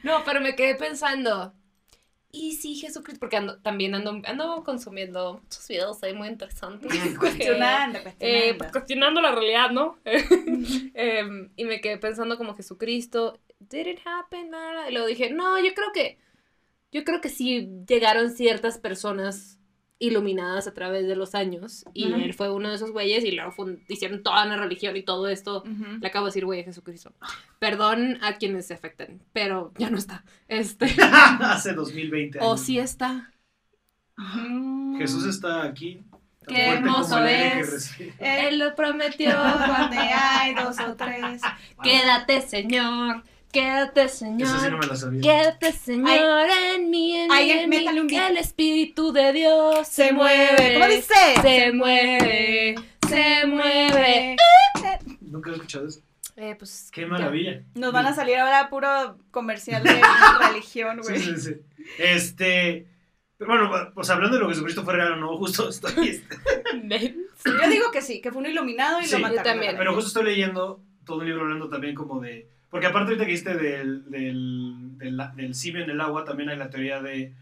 No, 0.03 0.23
pero 0.25 0.41
me 0.41 0.55
quedé 0.55 0.77
pensando, 0.77 1.53
¿y 2.31 2.53
si 2.55 2.77
Jesucristo? 2.77 3.19
Porque 3.19 3.37
ando, 3.37 3.59
también 3.61 3.95
ando, 3.97 4.21
ando 4.25 4.63
consumiendo 4.63 5.41
muchos 5.43 5.67
videos 5.67 6.01
ahí 6.05 6.15
muy 6.15 6.29
interesantes. 6.29 6.89
Cuestionando, 7.19 7.99
Eh, 7.99 8.03
cuestionando. 8.03 8.59
pues, 8.59 8.73
cuestionando 8.73 9.21
la 9.21 9.33
realidad, 9.33 9.71
¿no? 9.71 9.99
Em, 10.05 11.51
y 11.57 11.65
me 11.65 11.81
quedé 11.81 11.99
pensando 11.99 12.39
como 12.39 12.55
Jesucristo, 12.55 13.41
¿did 13.59 13.87
it 13.87 14.01
happen? 14.05 14.51
Y 14.89 14.93
luego 14.93 15.09
dije, 15.09 15.31
no, 15.31 15.59
yo 15.59 15.75
creo 15.75 15.91
que, 15.93 16.19
yo 16.93 17.03
creo 17.03 17.21
que 17.21 17.29
sí 17.29 17.69
llegaron 17.89 18.31
ciertas 18.31 18.79
personas 18.79 19.59
iluminadas 19.99 20.67
a 20.67 20.75
través 20.75 21.07
de 21.07 21.17
los 21.17 21.35
años 21.35 21.85
y 21.95 22.13
él 22.13 22.35
fue 22.35 22.51
uno 22.51 22.69
de 22.69 22.75
esos 22.77 22.91
güeyes 22.93 23.25
y 23.25 23.31
luego 23.31 23.53
hicieron 23.89 24.23
toda 24.23 24.45
una 24.45 24.57
religión 24.57 24.97
y 24.97 25.03
todo 25.03 25.29
esto. 25.29 25.65
Le 26.01 26.07
acabo 26.07 26.27
de 26.27 26.31
decir, 26.31 26.45
güey, 26.45 26.65
Jesucristo. 26.65 27.15
Perdón 27.59 28.19
a 28.23 28.37
quienes 28.37 28.67
se 28.67 28.75
afecten, 28.75 29.23
pero 29.33 29.73
ya 29.79 29.89
no 29.91 29.97
está. 29.97 30.25
Este, 30.49 30.87
Hace 31.41 31.73
2020 31.73 32.39
años. 32.39 32.51
o 32.51 32.57
sí 32.59 32.79
está. 32.79 33.33
Jesús 34.99 35.27
está 35.27 35.65
aquí. 35.65 36.03
Qué 36.47 36.69
hermoso 36.69 37.25
es. 37.25 37.93
Él 38.19 38.59
lo 38.59 38.75
prometió. 38.75 39.33
donde 39.33 39.99
hay 39.99 40.55
dos 40.55 40.79
o 40.79 40.95
tres. 40.95 41.43
Quédate, 41.83 42.41
Señor. 42.43 43.25
Quédate, 43.61 44.09
Señor. 44.09 44.49
Eso 44.49 44.59
sí 44.61 44.71
no 44.71 44.79
me 44.79 44.87
lo 44.87 44.97
sabía. 44.97 45.21
Quédate, 45.23 45.73
Señor, 45.73 46.47
en 46.75 46.91
mí, 46.91 47.17
en 47.17 47.29
mí, 47.29 47.35
Ay, 47.35 47.51
en 47.53 47.71
mí. 47.71 47.77
métale 47.79 48.01
un 48.03 48.07
beat. 48.07 48.31
El 48.31 48.37
Espíritu 48.37 49.13
de 49.13 49.33
Dios 49.33 49.89
Se 49.89 50.13
mueve. 50.13 50.75
¿Cómo 50.75 50.87
dice? 50.89 51.15
Se 51.41 51.73
mueve, 51.73 52.75
se 53.09 53.47
mueve. 53.47 54.37
Nunca 55.21 55.51
he 55.51 55.55
escuchado 55.55 55.87
eso. 55.89 56.01
Eh, 56.37 56.55
pues, 56.59 56.91
Qué 56.93 57.03
ya. 57.03 57.07
maravilla. 57.07 57.63
Nos 57.75 57.93
van 57.95 58.05
a 58.07 58.15
salir 58.15 58.37
ahora 58.37 58.69
puro 58.69 59.17
comercial 59.31 59.83
de 59.83 60.01
religión, 60.49 61.03
Sí, 61.03 61.09
güey. 61.13 61.23
sí, 61.23 61.37
sí. 61.39 61.55
Este. 61.99 62.87
pero 63.39 63.51
Bueno, 63.53 63.91
pues 63.95 64.11
hablando 64.11 64.37
de 64.37 64.43
lo 64.43 64.49
que 64.49 64.53
Jesucristo 64.55 64.85
fue 64.85 64.95
real 64.97 65.13
o 65.13 65.17
no, 65.17 65.37
justo 65.39 65.69
estoy. 65.71 66.09
este, 66.91 67.15
Yo 67.45 67.71
digo 67.71 67.91
que 67.91 68.03
sí, 68.03 68.21
que 68.21 68.31
fue 68.31 68.41
un 68.41 68.47
iluminado 68.49 69.01
y 69.01 69.05
Sí, 69.07 69.13
lo 69.13 69.19
yo 69.19 69.23
mataron. 69.23 69.45
también. 69.45 69.71
a 69.71 69.73
la 69.73 69.79
Pero 69.79 69.95
justo 69.95 70.09
estoy 70.09 70.25
leyendo 70.25 70.83
todo 71.07 71.19
un 71.21 71.25
libro 71.27 71.43
hablando 71.43 71.71
también 71.71 71.95
como 71.95 72.21
de. 72.21 72.51
Porque 72.77 72.89
aparte 72.89 73.09
ahorita 73.13 73.25
que 73.25 73.31
dijiste 73.31 73.55
del, 73.57 74.11
del, 74.11 74.99
del, 74.99 75.17
del 75.35 75.55
en 75.83 75.91
el 75.91 76.01
agua, 76.03 76.25
también 76.27 76.51
hay 76.51 76.59
la 76.59 76.69
teoría 76.69 77.01
de, 77.01 77.33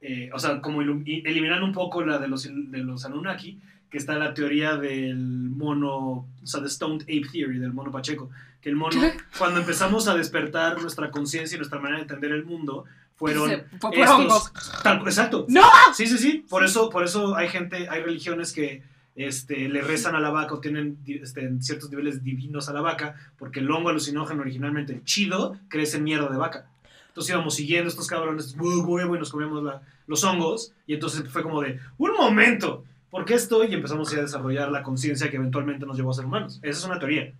eh, 0.00 0.30
o 0.32 0.38
sea, 0.38 0.60
como 0.60 0.82
eliminando 0.82 1.66
un 1.66 1.72
poco 1.72 2.04
la 2.04 2.18
de 2.18 2.28
los, 2.28 2.48
de 2.48 2.78
los 2.78 3.04
Anunnaki, 3.04 3.60
que 3.90 3.98
está 3.98 4.14
la 4.14 4.34
teoría 4.34 4.76
del 4.76 5.16
mono, 5.18 5.98
o 5.98 6.28
sea, 6.44 6.60
de 6.60 6.68
Stoned 6.68 7.02
Ape 7.02 7.26
Theory, 7.32 7.58
del 7.58 7.72
mono 7.72 7.90
Pacheco, 7.90 8.30
que 8.60 8.68
el 8.68 8.76
mono, 8.76 9.00
cuando 9.36 9.58
empezamos 9.58 10.06
a 10.06 10.14
despertar 10.14 10.80
nuestra 10.80 11.10
conciencia 11.10 11.56
y 11.56 11.58
nuestra 11.58 11.80
manera 11.80 11.96
de 11.96 12.02
entender 12.02 12.30
el 12.30 12.44
mundo, 12.44 12.84
fueron 13.16 13.48
Se- 13.48 13.64
estos- 13.94 14.52
tal- 14.84 14.98
exacto. 15.02 15.44
¡No! 15.48 15.62
Sí, 15.92 16.06
sí, 16.06 16.18
sí. 16.18 16.44
Por 16.48 16.64
eso, 16.64 16.88
por 16.88 17.02
eso 17.02 17.34
hay 17.34 17.48
gente, 17.48 17.88
hay 17.88 18.00
religiones 18.00 18.52
que 18.52 18.84
este, 19.16 19.68
le 19.68 19.80
rezan 19.80 20.14
a 20.16 20.20
la 20.20 20.30
vaca 20.30 20.54
o 20.54 20.60
tienen 20.60 20.98
este, 21.06 21.48
ciertos 21.60 21.90
niveles 21.90 22.22
divinos 22.24 22.68
a 22.68 22.72
la 22.72 22.80
vaca, 22.80 23.14
porque 23.38 23.60
el 23.60 23.70
hongo 23.70 23.90
alucinógeno 23.90 24.42
originalmente, 24.42 24.92
el 24.94 25.04
chido, 25.04 25.56
crece 25.68 25.98
en 25.98 26.04
mierda 26.04 26.28
de 26.28 26.36
vaca. 26.36 26.68
Entonces 27.08 27.32
íbamos 27.32 27.54
siguiendo 27.54 27.88
estos 27.88 28.08
cabrones, 28.08 28.56
y 28.58 29.18
nos 29.18 29.30
comíamos 29.30 29.62
la- 29.62 29.82
los 30.06 30.24
hongos, 30.24 30.72
y 30.86 30.94
entonces 30.94 31.28
fue 31.28 31.42
como 31.42 31.60
de, 31.62 31.78
un 31.96 32.12
momento, 32.12 32.84
¿por 33.08 33.24
qué 33.24 33.34
esto? 33.34 33.64
Y 33.64 33.72
empezamos 33.72 34.12
a 34.12 34.20
desarrollar 34.20 34.70
la 34.72 34.82
conciencia 34.82 35.30
que 35.30 35.36
eventualmente 35.36 35.86
nos 35.86 35.96
llevó 35.96 36.10
a 36.10 36.14
ser 36.14 36.24
humanos. 36.24 36.58
Esa 36.62 36.78
es 36.80 36.84
una 36.84 36.98
teoría. 36.98 37.32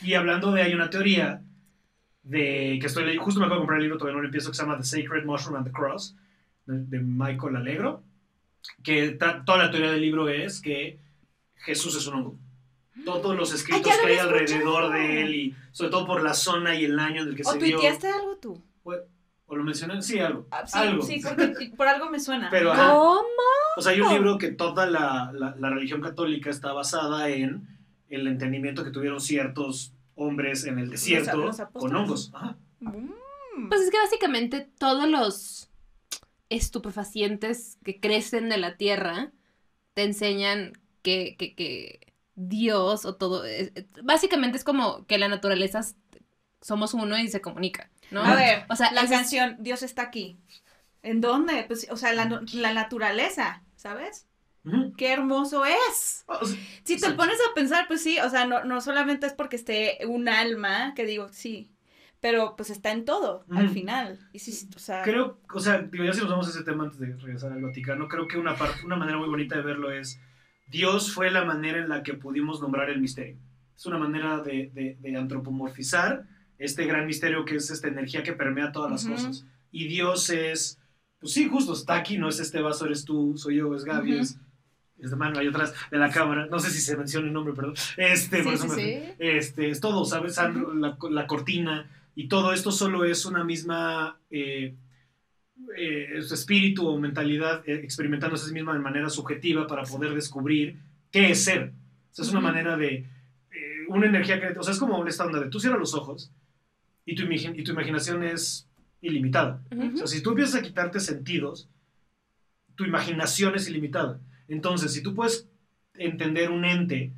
Y 0.00 0.14
hablando 0.14 0.52
de, 0.52 0.62
hay 0.62 0.74
una 0.74 0.90
teoría 0.90 1.42
de 2.22 2.78
que 2.80 2.86
estoy 2.86 3.04
leyendo, 3.04 3.24
justo 3.24 3.40
me 3.40 3.46
acabo 3.46 3.60
de 3.60 3.62
comprar 3.62 3.78
el 3.78 3.84
libro, 3.84 3.98
todavía 3.98 4.16
no 4.16 4.22
lo 4.22 4.28
empiezo, 4.28 4.50
que 4.50 4.56
se 4.56 4.62
llama 4.62 4.76
The 4.78 4.84
Sacred 4.84 5.24
Mushroom 5.24 5.56
and 5.56 5.66
the 5.66 5.72
Cross, 5.72 6.16
de, 6.66 6.78
de 6.84 7.00
Michael 7.00 7.56
Alegro, 7.56 8.02
que 8.82 9.10
ta- 9.10 9.44
toda 9.44 9.58
la 9.58 9.70
teoría 9.70 9.90
del 9.92 10.00
libro 10.00 10.28
es 10.28 10.60
que 10.60 10.98
Jesús 11.56 11.96
es 11.96 12.06
un 12.06 12.14
hongo. 12.14 12.38
Todos 13.04 13.36
los 13.36 13.52
escritos 13.52 13.82
lo 13.96 14.02
que 14.06 14.12
hay 14.12 14.18
alrededor 14.18 14.92
de 14.92 15.22
él 15.22 15.34
y 15.34 15.54
sobre 15.72 15.90
todo 15.90 16.06
por 16.06 16.22
la 16.22 16.32
zona 16.34 16.74
y 16.74 16.84
el 16.86 16.98
año 16.98 17.22
en 17.22 17.28
el 17.28 17.36
que 17.36 17.42
¿O 17.44 17.52
se 17.52 17.58
dio. 17.58 17.76
tuiteaste 17.76 18.08
algo 18.08 18.36
tú? 18.36 18.62
¿O 19.48 19.54
lo 19.54 19.62
mencioné? 19.62 20.02
Sí, 20.02 20.18
algo. 20.18 20.46
Ah, 20.50 20.66
sí, 20.66 20.76
algo. 20.78 21.02
sí, 21.04 21.20
porque 21.22 21.70
por 21.76 21.86
algo 21.86 22.10
me 22.10 22.18
suena. 22.18 22.48
Pero, 22.50 22.72
ajá. 22.72 22.90
¿Cómo? 22.92 23.22
O 23.76 23.80
sea, 23.82 23.92
hay 23.92 24.00
un 24.00 24.12
libro 24.12 24.38
que 24.38 24.50
toda 24.50 24.86
la, 24.86 25.30
la- 25.32 25.54
la 25.56 25.70
religión 25.70 26.00
católica 26.00 26.50
está 26.50 26.72
basada 26.72 27.28
en 27.28 27.68
el 28.08 28.26
entendimiento 28.26 28.82
que 28.82 28.90
tuvieron 28.90 29.20
ciertos 29.20 29.92
hombres 30.16 30.64
en 30.64 30.78
el 30.80 30.90
desierto 30.90 31.36
los 31.36 31.60
con 31.74 31.94
hongos. 31.94 32.30
Ajá. 32.34 32.56
Mm. 32.80 33.68
Pues 33.68 33.82
es 33.82 33.90
que 33.90 33.98
básicamente 33.98 34.68
todos 34.78 35.08
los 35.08 35.70
estupefacientes 36.48 37.78
que 37.84 38.00
crecen 38.00 38.48
de 38.48 38.58
la 38.58 38.76
tierra 38.76 39.30
te 39.94 40.02
enseñan 40.04 40.72
que, 41.06 41.36
que, 41.38 41.54
que 41.54 42.12
Dios 42.34 43.04
o 43.04 43.14
todo. 43.14 43.44
es- 43.44 43.72
básicamente 44.02 44.58
es 44.58 44.64
como 44.64 45.06
que 45.06 45.18
la 45.18 45.28
naturaleza 45.28 45.78
es- 45.78 45.94
somos 46.60 46.94
uno 46.94 47.16
y 47.16 47.28
se 47.28 47.40
comunica, 47.40 47.90
¿no? 48.10 48.24
A 48.24 48.34
ver, 48.34 48.64
O 48.68 48.74
sea, 48.74 48.90
la 48.92 49.02
es- 49.02 49.10
canción 49.10 49.56
Dios 49.60 49.82
está 49.84 50.02
aquí. 50.02 50.36
¿En 51.02 51.20
dónde? 51.20 51.64
Pues, 51.68 51.86
o 51.90 51.96
sea, 51.96 52.12
la, 52.12 52.42
la 52.52 52.74
naturaleza, 52.74 53.62
¿sabes? 53.76 54.26
Qué 54.96 55.12
hermoso 55.12 55.64
es. 55.64 56.24
Si 56.82 56.96
te 57.00 57.10
pones 57.12 57.38
a 57.48 57.54
pensar, 57.54 57.86
pues 57.86 58.02
sí, 58.02 58.18
o 58.18 58.28
sea, 58.28 58.46
no, 58.46 58.64
no 58.64 58.80
solamente 58.80 59.26
es 59.26 59.32
porque 59.32 59.54
esté 59.54 59.98
un 60.08 60.28
alma, 60.28 60.92
que 60.96 61.06
digo, 61.06 61.28
sí, 61.30 61.70
pero 62.20 62.56
pues 62.56 62.70
está 62.70 62.90
en 62.90 63.04
todo, 63.04 63.44
al 63.50 63.68
final. 63.70 64.18
Y 64.32 64.40
sí, 64.40 64.68
o 64.74 64.80
sea, 64.80 65.02
Creo, 65.02 65.38
o 65.54 65.60
sea, 65.60 65.78
digo, 65.82 66.02
ya 66.04 66.12
si 66.12 66.20
nos 66.22 66.30
vamos 66.30 66.48
a 66.48 66.50
ese 66.50 66.64
tema 66.64 66.82
antes 66.82 66.98
de 66.98 67.14
regresar 67.14 67.52
al 67.52 67.62
Vaticano, 67.62 68.08
creo 68.08 68.26
que 68.26 68.38
una, 68.38 68.56
parte, 68.56 68.84
una 68.84 68.96
manera 68.96 69.18
muy 69.18 69.28
bonita 69.28 69.54
de 69.54 69.62
verlo 69.62 69.92
es, 69.92 70.18
Dios 70.66 71.12
fue 71.12 71.30
la 71.30 71.44
manera 71.44 71.78
en 71.78 71.88
la 71.88 72.02
que 72.02 72.14
pudimos 72.14 72.60
nombrar 72.60 72.90
el 72.90 73.00
misterio. 73.00 73.36
Es 73.76 73.86
una 73.86 73.98
manera 73.98 74.38
de, 74.40 74.70
de- 74.74 74.96
de 75.00 75.16
antropomorfizar 75.16 76.26
este 76.58 76.86
gran 76.86 77.06
misterio 77.06 77.44
que 77.44 77.56
es 77.56 77.70
esta 77.70 77.88
energía 77.88 78.22
que 78.22 78.32
permea 78.32 78.72
todas 78.72 78.90
las 78.90 79.04
Ujú. 79.04 79.12
cosas. 79.14 79.44
Y 79.70 79.86
Dios 79.88 80.30
es, 80.30 80.78
pues 81.20 81.32
sí, 81.32 81.46
justo 81.48 81.74
está 81.74 81.96
aquí, 81.96 82.16
no 82.18 82.28
es 82.28 82.40
este 82.40 82.60
vaso, 82.60 82.86
eres 82.86 83.04
tú, 83.04 83.34
soy 83.36 83.56
yo, 83.56 83.74
es 83.74 83.84
Gaby, 83.84 84.12
Ujú. 84.14 84.22
es, 84.22 84.38
es 84.98 85.10
de 85.10 85.16
mano 85.16 85.38
ahí 85.38 85.48
atrás 85.48 85.74
de 85.90 85.98
la 85.98 86.10
cámara. 86.10 86.46
No 86.46 86.58
sé 86.58 86.70
si 86.70 86.80
se 86.80 86.96
menciona 86.96 87.26
el 87.26 87.32
nombre, 87.34 87.52
perdón. 87.54 87.74
Este, 87.98 88.42
por 88.42 88.56
sí, 88.56 88.64
eso 88.64 88.74
sí, 88.74 88.80
me- 88.80 89.00
sí. 89.06 89.12
este, 89.18 89.68
es 89.70 89.80
todo, 89.80 90.04
¿sabes? 90.06 90.34
Sandro, 90.36 90.72
la, 90.74 90.96
la 91.10 91.26
cortina 91.26 91.90
y 92.14 92.28
todo 92.28 92.54
esto 92.54 92.72
solo 92.72 93.04
es 93.04 93.26
una 93.26 93.44
misma 93.44 94.18
eh, 94.30 94.74
eh, 95.76 96.20
su 96.22 96.34
espíritu 96.34 96.86
o 96.86 96.98
mentalidad 96.98 97.62
eh, 97.66 97.80
experimentándose 97.82 98.44
a 98.44 98.48
sí 98.48 98.54
misma 98.54 98.74
de 98.74 98.80
manera 98.80 99.08
subjetiva 99.08 99.66
para 99.66 99.82
poder 99.84 100.14
descubrir 100.14 100.78
qué 101.10 101.30
es 101.30 101.44
ser. 101.44 101.72
O 102.10 102.14
sea, 102.14 102.24
es 102.24 102.30
una 102.30 102.40
manera 102.40 102.76
de 102.76 102.94
eh, 102.94 103.06
una 103.88 104.06
energía 104.06 104.40
que, 104.40 104.58
o 104.58 104.62
sea, 104.62 104.72
es 104.72 104.78
como 104.78 105.06
esta 105.06 105.24
onda 105.24 105.40
de 105.40 105.48
tú 105.48 105.60
cierras 105.60 105.80
los 105.80 105.94
ojos 105.94 106.30
y 107.04 107.14
tu, 107.14 107.22
y 107.30 107.62
tu 107.62 107.72
imaginación 107.72 108.22
es 108.22 108.68
ilimitada. 109.00 109.62
O 109.94 109.96
sea, 109.96 110.06
si 110.06 110.22
tú 110.22 110.30
empiezas 110.30 110.56
a 110.56 110.62
quitarte 110.62 111.00
sentidos, 111.00 111.68
tu 112.74 112.84
imaginación 112.84 113.54
es 113.54 113.68
ilimitada. 113.68 114.20
Entonces, 114.48 114.92
si 114.92 115.02
tú 115.02 115.14
puedes 115.14 115.48
entender 115.94 116.50
un 116.50 116.64
ente 116.64 117.12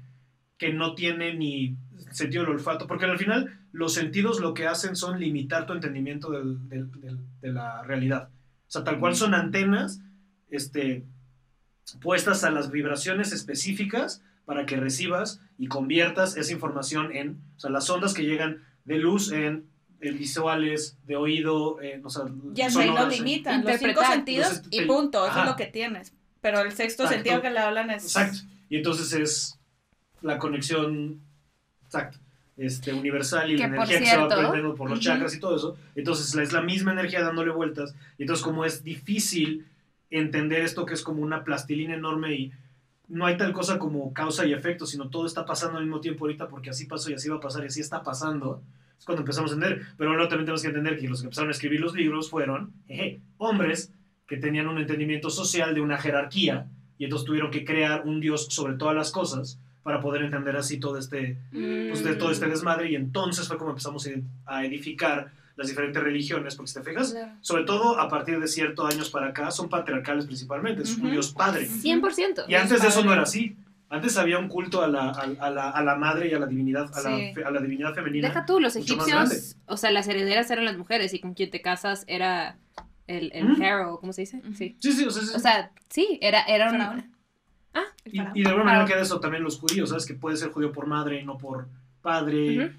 que 0.56 0.72
no 0.72 0.94
tiene 0.94 1.34
ni 1.34 1.76
sentido 2.10 2.44
del 2.44 2.52
olfato, 2.52 2.86
porque 2.86 3.04
al 3.04 3.18
final 3.18 3.58
los 3.78 3.94
sentidos 3.94 4.40
lo 4.40 4.54
que 4.54 4.66
hacen 4.66 4.96
son 4.96 5.20
limitar 5.20 5.64
tu 5.66 5.72
entendimiento 5.72 6.30
del- 6.32 6.68
del- 6.68 6.90
del- 7.00 7.20
de 7.40 7.52
la 7.52 7.82
realidad. 7.84 8.28
O 8.66 8.70
sea, 8.70 8.82
tal 8.82 8.98
cual 8.98 9.14
son 9.14 9.34
antenas 9.34 10.00
este, 10.50 11.04
puestas 12.00 12.42
a 12.44 12.50
las 12.50 12.70
vibraciones 12.72 13.32
específicas 13.32 14.22
para 14.44 14.66
que 14.66 14.76
recibas 14.76 15.40
y 15.58 15.68
conviertas 15.68 16.36
esa 16.36 16.52
información 16.52 17.14
en, 17.14 17.40
o 17.56 17.60
sea, 17.60 17.70
las 17.70 17.88
ondas 17.88 18.14
que 18.14 18.24
llegan 18.24 18.64
de 18.84 18.98
luz 18.98 19.30
en, 19.30 19.66
en 20.00 20.18
visuales, 20.18 20.98
de 21.06 21.14
oído, 21.16 21.80
en, 21.80 22.04
o 22.04 22.10
sea, 22.10 22.24
Ya 22.54 22.70
se 22.70 22.80
ahí 22.80 22.88
no 22.88 22.96
sonoras, 22.96 23.18
en- 23.18 23.24
limitan 23.24 23.64
los 23.64 23.78
cinco 23.78 24.00
sentidos 24.04 24.62
y 24.70 24.86
punto, 24.86 25.18
eso 25.24 25.30
ajá. 25.32 25.42
es 25.44 25.50
lo 25.50 25.56
que 25.56 25.66
tienes. 25.66 26.12
Pero 26.40 26.60
el 26.60 26.72
sexto 26.72 27.04
Exacto. 27.04 27.14
sentido 27.24 27.42
que 27.42 27.50
le 27.50 27.58
hablan 27.60 27.90
es... 27.90 28.04
Exacto. 28.04 28.38
Y 28.68 28.76
entonces 28.78 29.12
es 29.12 29.58
la 30.22 30.38
conexión 30.38 31.20
exacto, 31.84 32.18
este, 32.58 32.92
universal 32.92 33.50
y 33.50 33.56
la 33.56 33.70
Que, 33.70 33.76
por 33.76 33.86
energía 33.86 33.98
que 34.00 34.06
se 34.06 34.16
va 34.16 34.26
cierto, 34.26 34.34
aprendiendo 34.34 34.74
por 34.74 34.90
los 34.90 34.98
ujú. 34.98 35.04
chakras 35.04 35.34
y 35.34 35.40
todo 35.40 35.56
eso. 35.56 35.76
Entonces 35.94 36.34
es 36.34 36.52
la 36.52 36.60
misma 36.60 36.92
energía 36.92 37.22
dándole 37.22 37.50
vueltas. 37.50 37.94
Y 38.18 38.22
entonces 38.22 38.44
como 38.44 38.64
es 38.64 38.84
difícil 38.84 39.66
entender 40.10 40.62
esto 40.62 40.84
que 40.84 40.94
es 40.94 41.02
como 41.02 41.22
una 41.22 41.44
plastilina 41.44 41.94
enorme 41.94 42.34
y 42.34 42.52
no 43.08 43.24
hay 43.26 43.36
tal 43.36 43.52
cosa 43.52 43.78
como 43.78 44.12
causa 44.12 44.44
y 44.44 44.52
efecto, 44.52 44.86
sino 44.86 45.08
todo 45.08 45.26
está 45.26 45.46
pasando 45.46 45.78
al 45.78 45.84
mismo 45.84 46.00
tiempo 46.00 46.24
ahorita 46.24 46.48
porque 46.48 46.70
así 46.70 46.86
pasó 46.86 47.10
y 47.10 47.14
así 47.14 47.28
va 47.28 47.36
a 47.36 47.40
pasar 47.40 47.62
y 47.64 47.68
así 47.68 47.80
está 47.80 48.02
pasando. 48.02 48.62
Es 48.98 49.04
cuando 49.04 49.22
empezamos 49.22 49.52
a 49.52 49.54
entender. 49.54 49.86
Pero 49.96 50.10
luego 50.12 50.28
también 50.28 50.46
tenemos 50.46 50.62
que 50.62 50.68
entender 50.68 50.98
que 50.98 51.08
los 51.08 51.20
que 51.20 51.26
empezaron 51.26 51.48
a 51.48 51.52
escribir 51.52 51.80
los 51.80 51.94
libros 51.94 52.28
fueron 52.28 52.72
jeje, 52.86 53.20
hombres 53.38 53.92
que 54.26 54.36
tenían 54.36 54.68
un 54.68 54.78
entendimiento 54.78 55.30
social 55.30 55.74
de 55.74 55.80
una 55.80 55.96
jerarquía 55.96 56.66
y 56.98 57.04
entonces 57.04 57.24
tuvieron 57.24 57.50
que 57.50 57.64
crear 57.64 58.02
un 58.04 58.20
dios 58.20 58.48
sobre 58.50 58.74
todas 58.74 58.94
las 58.94 59.10
cosas 59.10 59.58
para 59.88 60.02
poder 60.02 60.20
entender 60.22 60.54
así 60.54 60.78
todo 60.78 60.98
este, 60.98 61.38
pues, 61.50 62.04
de 62.04 62.14
todo 62.16 62.30
este 62.30 62.46
desmadre 62.46 62.90
y 62.90 62.94
entonces 62.94 63.48
fue 63.48 63.56
como 63.56 63.70
empezamos 63.70 64.06
a 64.44 64.62
edificar 64.66 65.30
las 65.56 65.66
diferentes 65.68 66.02
religiones, 66.02 66.54
porque 66.56 66.68
si 66.68 66.74
te 66.78 66.82
fijas, 66.82 67.12
Claro. 67.12 67.32
sobre 67.40 67.64
todo 67.64 67.98
a 67.98 68.06
partir 68.10 68.38
de 68.38 68.46
ciertos 68.46 68.92
años 68.92 69.08
para 69.08 69.28
acá, 69.28 69.50
son 69.50 69.70
patriarcales 69.70 70.26
principalmente, 70.26 70.82
es 70.82 70.94
un 70.98 71.04
Ujú. 71.06 71.12
dios 71.12 71.32
padre. 71.32 71.66
100%. 71.66 72.44
Y 72.48 72.54
antes 72.54 72.82
de 72.82 72.88
eso 72.88 73.02
no 73.02 73.14
era 73.14 73.22
así. 73.22 73.56
Antes 73.88 74.18
había 74.18 74.38
un 74.38 74.48
culto 74.48 74.82
a 74.82 74.88
la, 74.88 75.08
a, 75.08 75.22
a 75.46 75.50
la, 75.50 75.70
a 75.70 75.82
la 75.82 75.94
madre 75.96 76.28
y 76.28 76.34
a 76.34 76.38
la 76.38 76.46
divinidad, 76.46 76.90
a, 76.94 77.00
la, 77.00 77.16
Sí. 77.16 77.32
fe- 77.34 77.44
a 77.44 77.50
la 77.50 77.60
divinidad 77.62 77.94
femenina. 77.94 78.28
Deja 78.28 78.44
tú, 78.44 78.60
los 78.60 78.76
egipcios, 78.76 79.56
o 79.64 79.78
sea, 79.78 79.90
las 79.90 80.06
herederas 80.06 80.50
eran 80.50 80.66
las 80.66 80.76
mujeres 80.76 81.14
y 81.14 81.20
con 81.20 81.32
quien 81.32 81.50
te 81.50 81.62
casas 81.62 82.04
era 82.06 82.58
el, 83.06 83.30
el 83.32 83.46
Ujú. 83.52 83.56
pharaoh, 83.56 83.98
¿cómo 83.98 84.12
se 84.12 84.20
dice? 84.20 84.42
Sí. 84.54 84.76
Sí, 84.78 84.92
sí, 84.92 85.04
o 85.06 85.10
sea, 85.10 85.22
sí. 85.22 85.32
O 85.34 85.38
sea, 85.38 85.70
sí, 85.88 86.18
era, 86.20 86.42
era 86.42 86.70
un... 86.70 87.17
Ah, 87.78 88.32
y, 88.34 88.42
de 88.42 88.48
alguna 88.48 88.64
manera 88.64 88.84
queda 88.84 89.02
eso 89.02 89.20
también 89.20 89.42
los 89.42 89.58
judíos, 89.58 89.90
¿sabes? 89.90 90.06
Que 90.06 90.14
puede 90.14 90.36
ser 90.36 90.50
judío 90.50 90.72
por 90.72 90.86
madre 90.86 91.20
y 91.20 91.24
no 91.24 91.38
por 91.38 91.68
padre. 92.02 92.72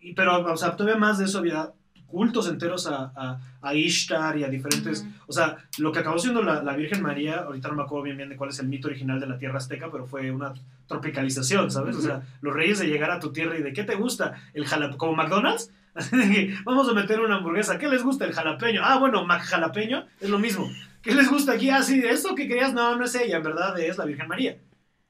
Y, 0.00 0.14
pero, 0.14 0.44
o 0.52 0.56
sea, 0.56 0.76
todavía 0.76 0.98
más 0.98 1.18
de 1.18 1.26
eso 1.26 1.38
había 1.38 1.72
cultos 2.06 2.48
enteros 2.48 2.86
a, 2.86 3.12
a, 3.14 3.40
a 3.62 3.74
Ishtar 3.74 4.36
y 4.36 4.44
a 4.44 4.48
diferentes... 4.48 5.02
Ujú. 5.02 5.10
O 5.28 5.32
sea, 5.32 5.58
lo 5.78 5.92
que 5.92 6.00
acabó 6.00 6.18
siendo 6.18 6.42
la, 6.42 6.62
la 6.62 6.74
Virgen 6.74 7.02
María, 7.02 7.36
ahorita 7.36 7.68
no 7.68 7.74
me 7.74 7.82
acuerdo 7.82 8.04
bien 8.04 8.16
bien 8.16 8.28
de 8.28 8.36
cuál 8.36 8.50
es 8.50 8.58
el 8.58 8.66
mito 8.66 8.88
original 8.88 9.20
de 9.20 9.26
la 9.26 9.38
tierra 9.38 9.58
azteca, 9.58 9.90
pero 9.92 10.06
fue 10.06 10.30
una 10.30 10.52
tropicalización, 10.86 11.70
¿sabes? 11.70 11.96
O 11.96 12.00
sea, 12.00 12.22
los 12.40 12.52
reyes 12.52 12.80
de 12.80 12.88
llegar 12.88 13.12
a 13.12 13.20
tu 13.20 13.32
tierra 13.32 13.56
y 13.56 13.62
de 13.62 13.72
qué 13.72 13.84
te 13.84 13.94
gusta, 13.94 14.34
el 14.54 14.66
jalapeño, 14.66 14.98
como 14.98 15.14
McDonald's, 15.14 15.70
vamos 16.64 16.88
a 16.88 16.94
meter 16.94 17.20
una 17.20 17.36
hamburguesa, 17.36 17.78
¿qué 17.78 17.88
les 17.88 18.02
gusta 18.02 18.24
el 18.24 18.32
jalapeño? 18.32 18.82
Ah, 18.84 18.98
bueno, 18.98 19.24
Mac 19.24 19.42
jalapeño 19.42 20.06
es 20.20 20.30
lo 20.30 20.38
mismo. 20.38 20.68
¿Qué 21.02 21.14
les 21.14 21.28
gusta 21.30 21.52
aquí? 21.52 21.70
Ah, 21.70 21.82
sí, 21.82 22.02
esto 22.04 22.34
que 22.34 22.46
querías, 22.48 22.72
no, 22.74 22.96
no 22.96 23.04
es 23.04 23.14
ella, 23.14 23.36
en 23.38 23.42
verdad 23.42 23.78
es 23.80 23.96
la 23.98 24.04
Virgen 24.04 24.28
María, 24.28 24.58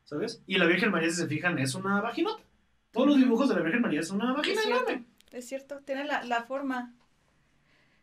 ¿sabes? 0.05 0.43
Y 0.47 0.57
la 0.59 0.66
Virgen 0.66 0.91
María, 0.91 1.11
si 1.11 1.16
se 1.16 1.26
fijan, 1.26 1.59
es 1.59 1.74
una 1.74 2.01
vaginota. 2.01 2.43
Todos 2.93 3.09
los 3.09 3.16
dibujos 3.16 3.49
de 3.49 3.55
la 3.57 3.62
Virgen 3.62 3.82
María 3.82 4.01
es 4.01 4.11
una 4.11 4.30
Es 4.30 4.36
vagina 4.36 4.62
cierto, 4.62 4.91
enorme. 4.91 5.07
es 5.32 5.49
cierto, 5.49 5.78
tiene 5.84 6.05
la, 6.05 6.22
la 6.24 6.43
forma. 6.45 6.93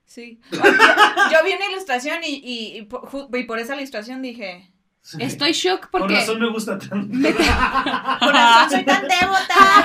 Sí. 0.05 0.39
Yo, 0.51 0.59
yo 0.59 1.37
vi 1.43 1.51
una 1.53 1.69
ilustración 1.69 2.23
y, 2.23 2.35
y, 2.43 2.77
y 2.77 2.81
por, 2.83 3.09
y 3.33 3.43
por 3.43 3.59
esa 3.59 3.75
ilustración 3.75 4.21
dije, 4.21 4.71
Sí. 5.01 5.17
Estoy 5.21 5.53
shock 5.53 5.87
Por 5.89 6.01
porque... 6.01 6.15
razón 6.15 6.37
me 6.41 6.49
gusta 6.49 6.77
tanto. 6.77 7.07
Por 8.19 8.33
razón 8.33 8.69
soy 8.71 8.83
tan 8.83 9.03
devota. 9.03 9.76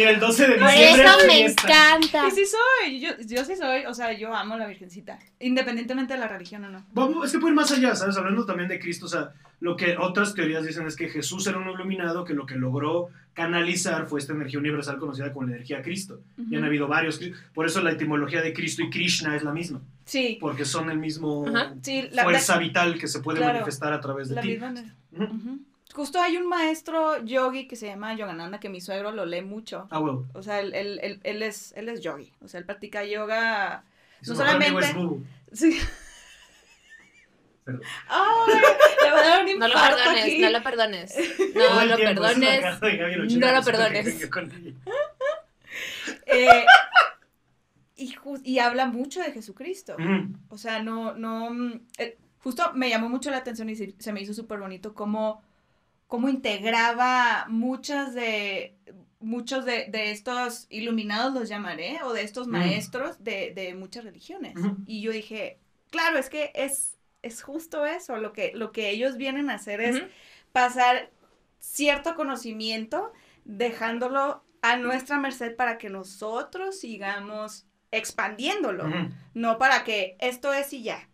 Mira, 0.00 0.10
el 0.10 0.20
12 0.20 0.46
de 0.48 0.54
Por 0.58 0.68
diciembre. 0.68 1.02
eso 1.04 1.20
es 1.20 1.26
me 1.26 1.40
encanta. 1.46 2.28
Y 2.28 2.30
sí 2.30 2.42
soy, 2.46 3.00
yo, 3.00 3.08
yo 3.26 3.44
sí 3.44 3.54
soy, 3.56 3.84
o 3.86 3.94
sea, 3.94 4.12
yo 4.12 4.34
amo 4.34 4.54
a 4.54 4.58
la 4.58 4.66
Virgencita, 4.66 5.18
independientemente 5.38 6.14
de 6.14 6.20
la 6.20 6.28
religión 6.28 6.64
o 6.64 6.70
no. 6.70 6.84
Vamos, 6.92 7.26
es 7.26 7.32
que 7.32 7.38
puede 7.38 7.52
ir 7.52 7.56
más 7.56 7.70
allá, 7.72 7.94
¿sabes? 7.94 8.16
Hablando 8.16 8.46
también 8.46 8.68
de 8.68 8.80
Cristo, 8.80 9.06
o 9.06 9.08
sea, 9.08 9.32
lo 9.60 9.76
que 9.76 9.96
otras 9.98 10.34
teorías 10.34 10.64
dicen 10.64 10.86
es 10.86 10.96
que 10.96 11.08
Jesús 11.08 11.46
era 11.46 11.58
un 11.58 11.68
iluminado 11.68 12.24
que 12.24 12.32
lo 12.34 12.46
que 12.46 12.54
logró 12.54 13.08
canalizar 13.34 14.06
fue 14.06 14.18
esta 14.20 14.32
energía 14.32 14.58
universal 14.58 14.98
conocida 14.98 15.32
como 15.32 15.46
la 15.46 15.52
energía 15.56 15.82
Cristo. 15.82 16.20
Y 16.50 16.56
han 16.56 16.64
habido 16.64 16.88
varios, 16.88 17.20
por 17.54 17.66
eso 17.66 17.80
la 17.82 17.92
etimología 17.92 18.40
de 18.42 18.52
Cristo 18.52 18.82
y 18.82 18.90
Krishna 18.90 19.36
es 19.36 19.42
la 19.42 19.52
misma, 19.52 19.80
Sí, 20.04 20.38
porque 20.40 20.64
son 20.64 20.90
el 20.90 20.98
mismo 20.98 21.46
Ajá. 21.46 21.74
sí, 21.82 22.08
la, 22.10 22.24
fuerza 22.24 22.58
vital 22.58 22.98
que 22.98 23.06
se 23.06 23.20
puede 23.20 23.38
Claro. 23.38 23.52
manifestar 23.54 23.92
a 23.92 24.00
través 24.00 24.28
de 24.30 24.34
la 24.34 24.40
ti. 24.40 24.48
misma. 24.48 24.74
Ujú. 25.12 25.24
Ujú. 25.24 25.58
Justo 25.92 26.20
hay 26.20 26.36
un 26.36 26.46
maestro 26.48 27.22
yogi 27.24 27.66
que 27.66 27.76
se 27.76 27.86
llama 27.86 28.14
Yogananda, 28.14 28.60
que 28.60 28.68
mi 28.68 28.80
suegro 28.80 29.10
lo 29.10 29.26
lee 29.26 29.42
mucho. 29.42 29.88
Ah, 29.90 29.98
huevo. 29.98 30.26
O 30.34 30.42
sea, 30.42 30.60
él, 30.60 30.72
él, 30.74 31.00
él, 31.02 31.20
él 31.24 31.42
es, 31.42 31.72
él 31.76 31.88
es 31.88 32.00
yogi. 32.00 32.32
O 32.42 32.48
sea, 32.48 32.60
él 32.60 32.66
practica 32.66 33.04
yoga. 33.04 33.84
Su 34.22 34.32
No 34.32 34.36
solamente- 34.38 34.86
es. 35.52 35.58
Sí. 35.58 35.80
Perdón. 37.64 37.82
¡Ay! 38.08 38.54
Le 39.04 39.10
va 39.10 39.18
a 39.18 39.22
dar 39.22 39.44
un 39.44 39.58
No 39.58 39.68
lo 39.68 39.74
perdones, 39.74 40.24
aquí. 40.24 40.38
no 40.38 40.50
lo 40.50 40.62
perdones. 40.62 41.14
No 41.54 41.84
lo 41.84 41.96
tiempo, 41.96 42.22
perdones. 42.22 42.80
no 43.38 43.52
lo 43.52 43.62
perdones. 43.62 44.26
Eh, 46.26 46.64
y, 48.44 48.58
habla 48.58 48.86
mucho 48.86 49.20
de 49.20 49.32
Jesucristo. 49.32 49.96
O 50.48 50.56
sea, 50.58 50.82
no, 50.82 51.14
no, 51.14 51.50
mm, 51.50 51.80
eh, 51.98 52.18
justo 52.38 52.72
me 52.74 52.88
llamó 52.88 53.08
mucho 53.08 53.30
la 53.30 53.38
atención 53.38 53.68
y 53.68 53.76
se, 53.76 53.94
se 53.98 54.12
me 54.12 54.20
hizo 54.20 54.32
súper 54.32 54.58
bonito 54.58 54.94
cómo, 54.94 55.42
cómo 56.10 56.28
integraba 56.28 57.46
muchas 57.48 58.14
de, 58.14 58.76
muchos 59.20 59.64
de, 59.64 59.86
de 59.90 60.10
estos 60.10 60.66
iluminados 60.68 61.32
los 61.32 61.48
llamaré, 61.48 62.00
o 62.02 62.12
de 62.12 62.22
estos 62.24 62.48
Mm. 62.48 62.50
maestros 62.50 63.22
de, 63.22 63.52
de 63.54 63.74
muchas 63.74 64.04
religiones. 64.04 64.54
Y 64.86 65.00
yo 65.02 65.12
dije, 65.12 65.60
claro, 65.90 66.18
es 66.18 66.28
que 66.28 66.50
es, 66.54 66.98
es 67.22 67.42
justo 67.42 67.86
eso, 67.86 68.16
lo 68.18 68.32
que, 68.32 68.52
lo 68.54 68.72
que 68.72 68.90
ellos 68.90 69.16
vienen 69.16 69.50
a 69.50 69.54
hacer 69.54 69.80
es 69.80 70.02
pasar 70.52 71.10
cierto 71.60 72.16
conocimiento 72.16 73.12
dejándolo 73.44 74.42
a 74.62 74.76
nuestra 74.76 75.16
merced 75.18 75.54
para 75.54 75.78
que 75.78 75.90
nosotros 75.90 76.80
sigamos 76.80 77.66
expandiéndolo, 77.92 78.84
no 79.34 79.58
para 79.58 79.84
que 79.84 80.16
esto 80.20 80.52
es 80.52 80.72
y 80.72 80.82
ya. 80.82 81.08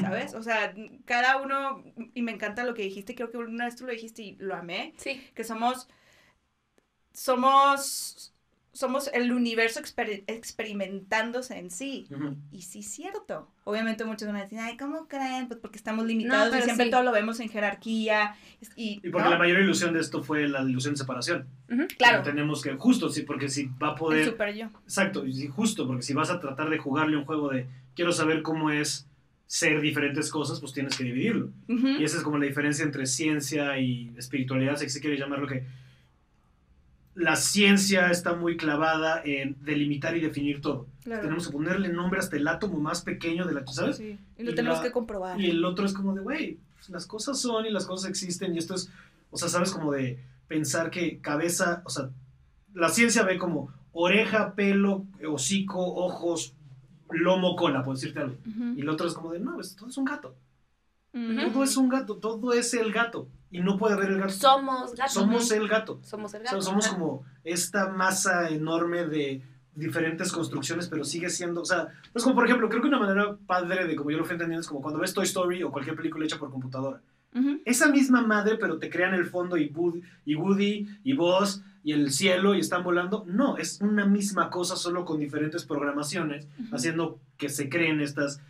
¿sabes? 0.00 0.34
O 0.34 0.42
sea, 0.42 0.74
cada 1.04 1.36
uno, 1.38 1.84
y 2.14 2.22
me 2.22 2.32
encanta 2.32 2.64
lo 2.64 2.74
que 2.74 2.82
dijiste, 2.82 3.14
creo 3.14 3.30
que 3.30 3.38
una 3.38 3.66
vez 3.66 3.76
tú 3.76 3.84
lo 3.86 3.92
dijiste 3.92 4.22
y 4.22 4.36
lo 4.36 4.54
amé, 4.54 4.94
Sí. 4.96 5.22
que 5.34 5.44
somos, 5.44 5.88
somos, 7.12 8.33
somos 8.74 9.08
el 9.14 9.32
universo 9.32 9.80
exper- 9.80 10.24
experimentándose 10.26 11.58
en 11.58 11.70
sí. 11.70 12.06
Y 12.52 12.62
sí 12.62 12.80
es 12.80 12.90
cierto. 12.90 13.48
Obviamente 13.64 14.04
muchos 14.04 14.28
van 14.28 14.36
a 14.36 14.42
decir, 14.42 14.58
ay, 14.58 14.76
¿cómo 14.76 15.08
creen? 15.08 15.48
Pues 15.48 15.58
porque 15.60 15.78
estamos 15.78 16.04
limitados 16.04 16.48
y 16.48 16.50
pero 16.50 16.64
siempre 16.64 16.84
sí. 16.86 16.90
todo 16.90 17.02
lo 17.02 17.12
vemos 17.12 17.40
en 17.40 17.48
jerarquía. 17.48 18.34
Y, 18.76 19.00
Y 19.02 19.10
porque 19.10 19.24
¿no? 19.24 19.30
la 19.30 19.38
mayor 19.38 19.60
ilusión 19.60 19.94
de 19.94 20.00
esto 20.00 20.22
fue 20.22 20.46
la 20.48 20.62
ilusión 20.62 20.94
de 20.94 20.98
separación. 20.98 21.46
Claro, 21.96 22.22
Tenemos 22.22 22.62
que, 22.62 22.74
justo, 22.74 23.08
sí, 23.08 23.22
porque 23.22 23.48
si 23.48 23.66
va 23.82 23.88
a 23.88 23.92
el 23.92 23.96
poder. 23.98 24.24
super 24.26 24.54
yo. 24.54 24.66
Exacto, 24.84 25.24
y 25.26 25.46
justo, 25.48 25.86
porque 25.86 26.02
si 26.02 26.12
vas 26.12 26.30
a 26.30 26.40
tratar 26.40 26.68
de 26.68 26.78
jugarle 26.78 27.16
un 27.16 27.24
juego 27.24 27.48
de 27.50 27.66
quiero 27.94 28.12
saber 28.12 28.42
cómo 28.42 28.70
es 28.70 29.06
ser 29.46 29.80
diferentes 29.80 30.30
cosas, 30.30 30.58
pues 30.60 30.72
tienes 30.72 30.96
que 30.96 31.04
dividirlo. 31.04 31.50
Y 31.68 32.02
esa 32.02 32.16
es 32.18 32.22
como 32.22 32.38
la 32.38 32.46
diferencia 32.46 32.84
entre 32.84 33.06
ciencia 33.06 33.78
y 33.78 34.12
espiritualidad, 34.16 34.76
si 34.76 34.88
se 34.88 35.00
quiere 35.00 35.16
llamarlo 35.16 35.46
que 35.46 35.64
la 37.14 37.36
ciencia 37.36 38.10
está 38.10 38.34
muy 38.34 38.56
clavada 38.56 39.22
en 39.24 39.56
delimitar 39.64 40.16
y 40.16 40.20
definir 40.20 40.60
todo. 40.60 40.86
Claro. 41.04 41.22
Tenemos 41.22 41.46
que 41.46 41.52
ponerle 41.52 41.88
nombre 41.88 42.18
hasta 42.18 42.36
el 42.36 42.48
átomo 42.48 42.78
más 42.80 43.02
pequeño 43.02 43.44
de 43.46 43.54
la, 43.54 43.66
¿sabes? 43.68 43.98
Sí, 43.98 44.18
y 44.36 44.42
lo 44.42 44.50
Y 44.50 44.54
tenemos 44.54 44.78
la- 44.78 44.84
que 44.84 44.90
comprobar. 44.92 45.40
Y 45.40 45.50
el 45.50 45.64
otro 45.64 45.86
es 45.86 45.92
como 45.92 46.14
de, 46.14 46.22
güey, 46.22 46.58
pues, 46.74 46.90
las 46.90 47.06
cosas 47.06 47.38
son 47.40 47.66
y 47.66 47.70
las 47.70 47.86
cosas 47.86 48.10
existen 48.10 48.54
y 48.54 48.58
esto 48.58 48.74
es, 48.74 48.90
o 49.30 49.38
sea, 49.38 49.48
sabes 49.48 49.70
como 49.70 49.92
de 49.92 50.18
pensar 50.48 50.90
que 50.90 51.18
cabeza, 51.20 51.82
o 51.84 51.90
sea, 51.90 52.10
la 52.74 52.88
ciencia 52.88 53.22
ve 53.22 53.38
como 53.38 53.72
oreja, 53.92 54.54
pelo, 54.54 55.06
hocico, 55.28 55.78
ojos, 55.94 56.54
lomo, 57.10 57.54
cola, 57.54 57.84
por 57.84 57.94
decirte 57.94 58.18
algo. 58.18 58.36
Y 58.76 58.80
el 58.80 58.88
otro 58.88 59.06
es 59.06 59.14
como 59.14 59.32
de, 59.32 59.38
no, 59.38 59.60
es- 59.60 59.76
todo 59.76 59.88
es 59.88 59.96
un 59.96 60.04
gato. 60.04 60.34
Todo 61.12 61.62
es 61.62 61.76
un 61.76 61.88
gato, 61.88 62.16
todo 62.16 62.52
es 62.54 62.74
el 62.74 62.90
gato. 62.92 63.28
Y 63.54 63.60
no 63.60 63.78
puede 63.78 63.94
haber 63.94 64.10
el 64.10 64.18
gato. 64.18 64.32
Somos 64.32 64.96
gatos. 64.96 65.12
Somos 65.12 65.50
el 65.52 65.68
gato. 65.68 66.00
Somos 66.02 66.34
el 66.34 66.42
O 66.42 66.44
sea, 66.44 66.52
gato. 66.54 66.62
somos 66.62 66.88
como 66.88 67.24
esta 67.44 67.88
masa 67.88 68.48
enorme 68.48 69.06
de 69.06 69.42
diferentes 69.76 70.32
construcciones, 70.32 70.88
pero 70.88 71.04
sigue 71.04 71.30
siendo, 71.30 71.62
o 71.62 71.64
sea, 71.64 71.86
es 72.12 72.24
como 72.24 72.34
por 72.34 72.46
ejemplo, 72.46 72.68
creo 72.68 72.82
que 72.82 72.88
una 72.88 72.98
manera 72.98 73.36
padre 73.46 73.86
de 73.86 73.94
como 73.94 74.10
yo 74.10 74.18
lo 74.18 74.24
fui 74.24 74.32
entendiendo 74.32 74.60
es 74.60 74.66
como 74.66 74.82
cuando 74.82 74.98
ves 74.98 75.14
Toy 75.14 75.24
Story 75.24 75.62
o 75.62 75.70
cualquier 75.70 75.94
película 75.94 76.24
hecha 76.24 76.36
por 76.36 76.50
computadora. 76.50 77.00
Esa 77.64 77.88
misma 77.88 78.22
madre, 78.22 78.56
pero 78.56 78.78
te 78.78 78.90
crean 78.90 79.14
el 79.14 79.26
fondo 79.26 79.56
y 79.56 79.66
Woody, 79.68 80.02
y 80.24 80.34
Woody 80.34 80.88
y 81.04 81.12
Buzz 81.14 81.62
y 81.84 81.92
el 81.92 82.10
cielo 82.10 82.56
y 82.56 82.60
están 82.60 82.82
volando. 82.82 83.24
No, 83.28 83.56
es 83.56 83.80
una 83.80 84.04
misma 84.04 84.50
cosa, 84.50 84.74
solo 84.74 85.04
con 85.04 85.20
diferentes 85.20 85.64
programaciones, 85.64 86.48
haciendo 86.72 87.20
que 87.36 87.48
se 87.48 87.68
creen 87.68 88.00
estas 88.00 88.40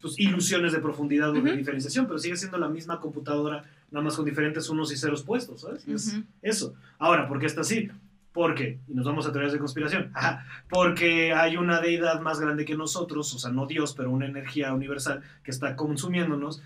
pues, 0.00 0.18
ilusiones 0.18 0.72
de 0.72 0.78
profundidad 0.78 1.30
o 1.30 1.32
de 1.32 1.56
diferenciación, 1.56 2.06
pero 2.06 2.18
sigue 2.18 2.36
siendo 2.36 2.58
la 2.58 2.68
misma 2.68 3.00
computadora, 3.00 3.64
nada 3.90 4.04
más 4.04 4.16
con 4.16 4.24
diferentes 4.24 4.68
unos 4.68 4.92
y 4.92 4.96
ceros 4.96 5.22
puestos, 5.22 5.62
¿sabes? 5.62 5.86
Es 5.88 6.16
eso. 6.42 6.74
Ahora, 6.98 7.28
¿por 7.28 7.38
qué 7.38 7.46
está 7.46 7.62
así? 7.62 7.88
Porque, 8.32 8.80
y 8.86 8.94
nos 8.94 9.06
vamos 9.06 9.26
a 9.26 9.32
teorías 9.32 9.52
de 9.52 9.58
conspiración, 9.58 10.12
porque 10.68 11.32
hay 11.32 11.56
una 11.56 11.80
deidad 11.80 12.20
más 12.20 12.40
grande 12.40 12.64
que 12.64 12.76
nosotros, 12.76 13.34
o 13.34 13.38
sea, 13.38 13.50
no 13.50 13.66
Dios, 13.66 13.94
pero 13.96 14.10
una 14.10 14.26
energía 14.26 14.72
universal 14.72 15.22
que 15.42 15.50
está 15.50 15.74
consumiéndonos, 15.76 16.62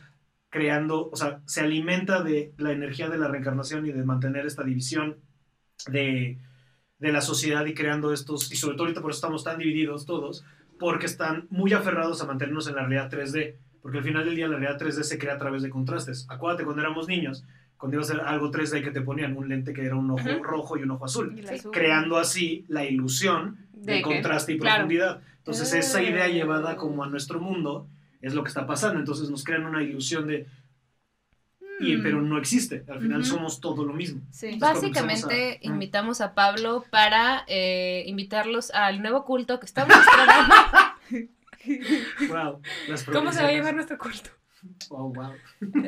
creando, 0.50 1.08
o 1.10 1.16
sea, 1.16 1.40
se 1.46 1.62
alimenta 1.62 2.22
de 2.22 2.52
la 2.58 2.72
energía 2.72 3.08
de 3.08 3.18
la 3.18 3.28
reencarnación 3.28 3.86
y 3.86 3.92
de 3.92 4.04
mantener 4.04 4.44
esta 4.44 4.64
división 4.64 5.16
de, 5.86 6.38
de 6.98 7.12
la 7.12 7.20
sociedad 7.20 7.64
y 7.64 7.74
creando 7.74 8.12
estos, 8.12 8.52
y 8.52 8.56
sobre 8.56 8.74
todo 8.74 8.84
ahorita 8.84 9.00
por 9.00 9.12
eso 9.12 9.18
estamos 9.18 9.44
tan 9.44 9.58
divididos 9.58 10.04
todos, 10.04 10.44
porque 10.78 11.06
están 11.06 11.46
muy 11.48 11.72
aferrados 11.72 12.20
a 12.20 12.26
mantenernos 12.26 12.66
en 12.66 12.74
la 12.74 12.82
realidad 12.82 13.10
3D, 13.10 13.56
porque 13.82 13.98
al 13.98 14.04
final 14.04 14.24
del 14.24 14.36
día 14.36 14.46
la 14.48 14.56
realidad 14.58 14.80
3D 14.80 15.02
se 15.02 15.18
crea 15.18 15.34
a 15.34 15.38
través 15.38 15.62
de 15.62 15.70
contrastes. 15.70 16.26
Acuérdate 16.28 16.64
cuando 16.64 16.80
éramos 16.82 17.08
niños, 17.08 17.44
cuando 17.76 17.96
iba 17.96 18.02
a 18.04 18.06
ser 18.06 18.20
algo 18.20 18.50
3D 18.50 18.82
que 18.82 18.90
te 18.92 19.00
ponían 19.00 19.36
un 19.36 19.48
lente 19.48 19.72
que 19.72 19.84
era 19.84 19.96
un 19.96 20.10
ojo 20.10 20.42
rojo 20.42 20.78
y 20.78 20.82
un 20.84 20.92
ojo 20.92 21.04
azul, 21.04 21.34
Sí. 21.46 21.54
azul. 21.54 21.72
creando 21.72 22.16
así 22.16 22.64
la 22.68 22.84
ilusión 22.84 23.58
de, 23.72 23.94
¿De 23.94 24.02
contraste 24.02 24.52
y 24.52 24.58
Claro. 24.58 24.76
profundidad. 24.76 25.20
Entonces 25.38 25.72
esa 25.74 26.00
idea 26.02 26.24
Ah. 26.26 26.28
llevada 26.28 26.76
como 26.76 27.02
a 27.02 27.08
nuestro 27.08 27.40
mundo 27.40 27.88
es 28.20 28.34
lo 28.34 28.44
que 28.44 28.48
está 28.48 28.64
pasando. 28.68 29.00
Entonces 29.00 29.28
nos 29.28 29.42
crean 29.42 29.66
una 29.66 29.82
ilusión 29.82 30.28
de, 30.28 30.46
y, 31.80 31.96
Mm. 31.96 32.02
pero 32.04 32.22
no 32.22 32.38
existe. 32.38 32.84
Al 32.88 33.00
final 33.00 33.22
Ujú. 33.22 33.30
somos 33.30 33.60
todo 33.60 33.84
lo 33.84 33.92
mismo. 33.92 34.20
Sí. 34.30 34.46
Entonces, 34.46 34.80
Básicamente 34.82 35.58
a- 35.60 35.66
invitamos 35.66 36.20
a 36.20 36.34
Pablo 36.34 36.84
para 36.90 37.42
eh, 37.48 38.04
invitarlos 38.06 38.70
al 38.70 39.02
nuevo 39.02 39.24
culto 39.24 39.58
que 39.58 39.66
está 39.66 39.84
mostrando. 39.84 40.54
Wow, 42.28 42.60
¿Cómo 43.12 43.32
se 43.32 43.42
va 43.42 43.48
a 43.48 43.52
llamar 43.52 43.74
nuestro 43.74 43.98
culto? 43.98 44.30
Oh, 44.90 45.08
wow. 45.12 45.34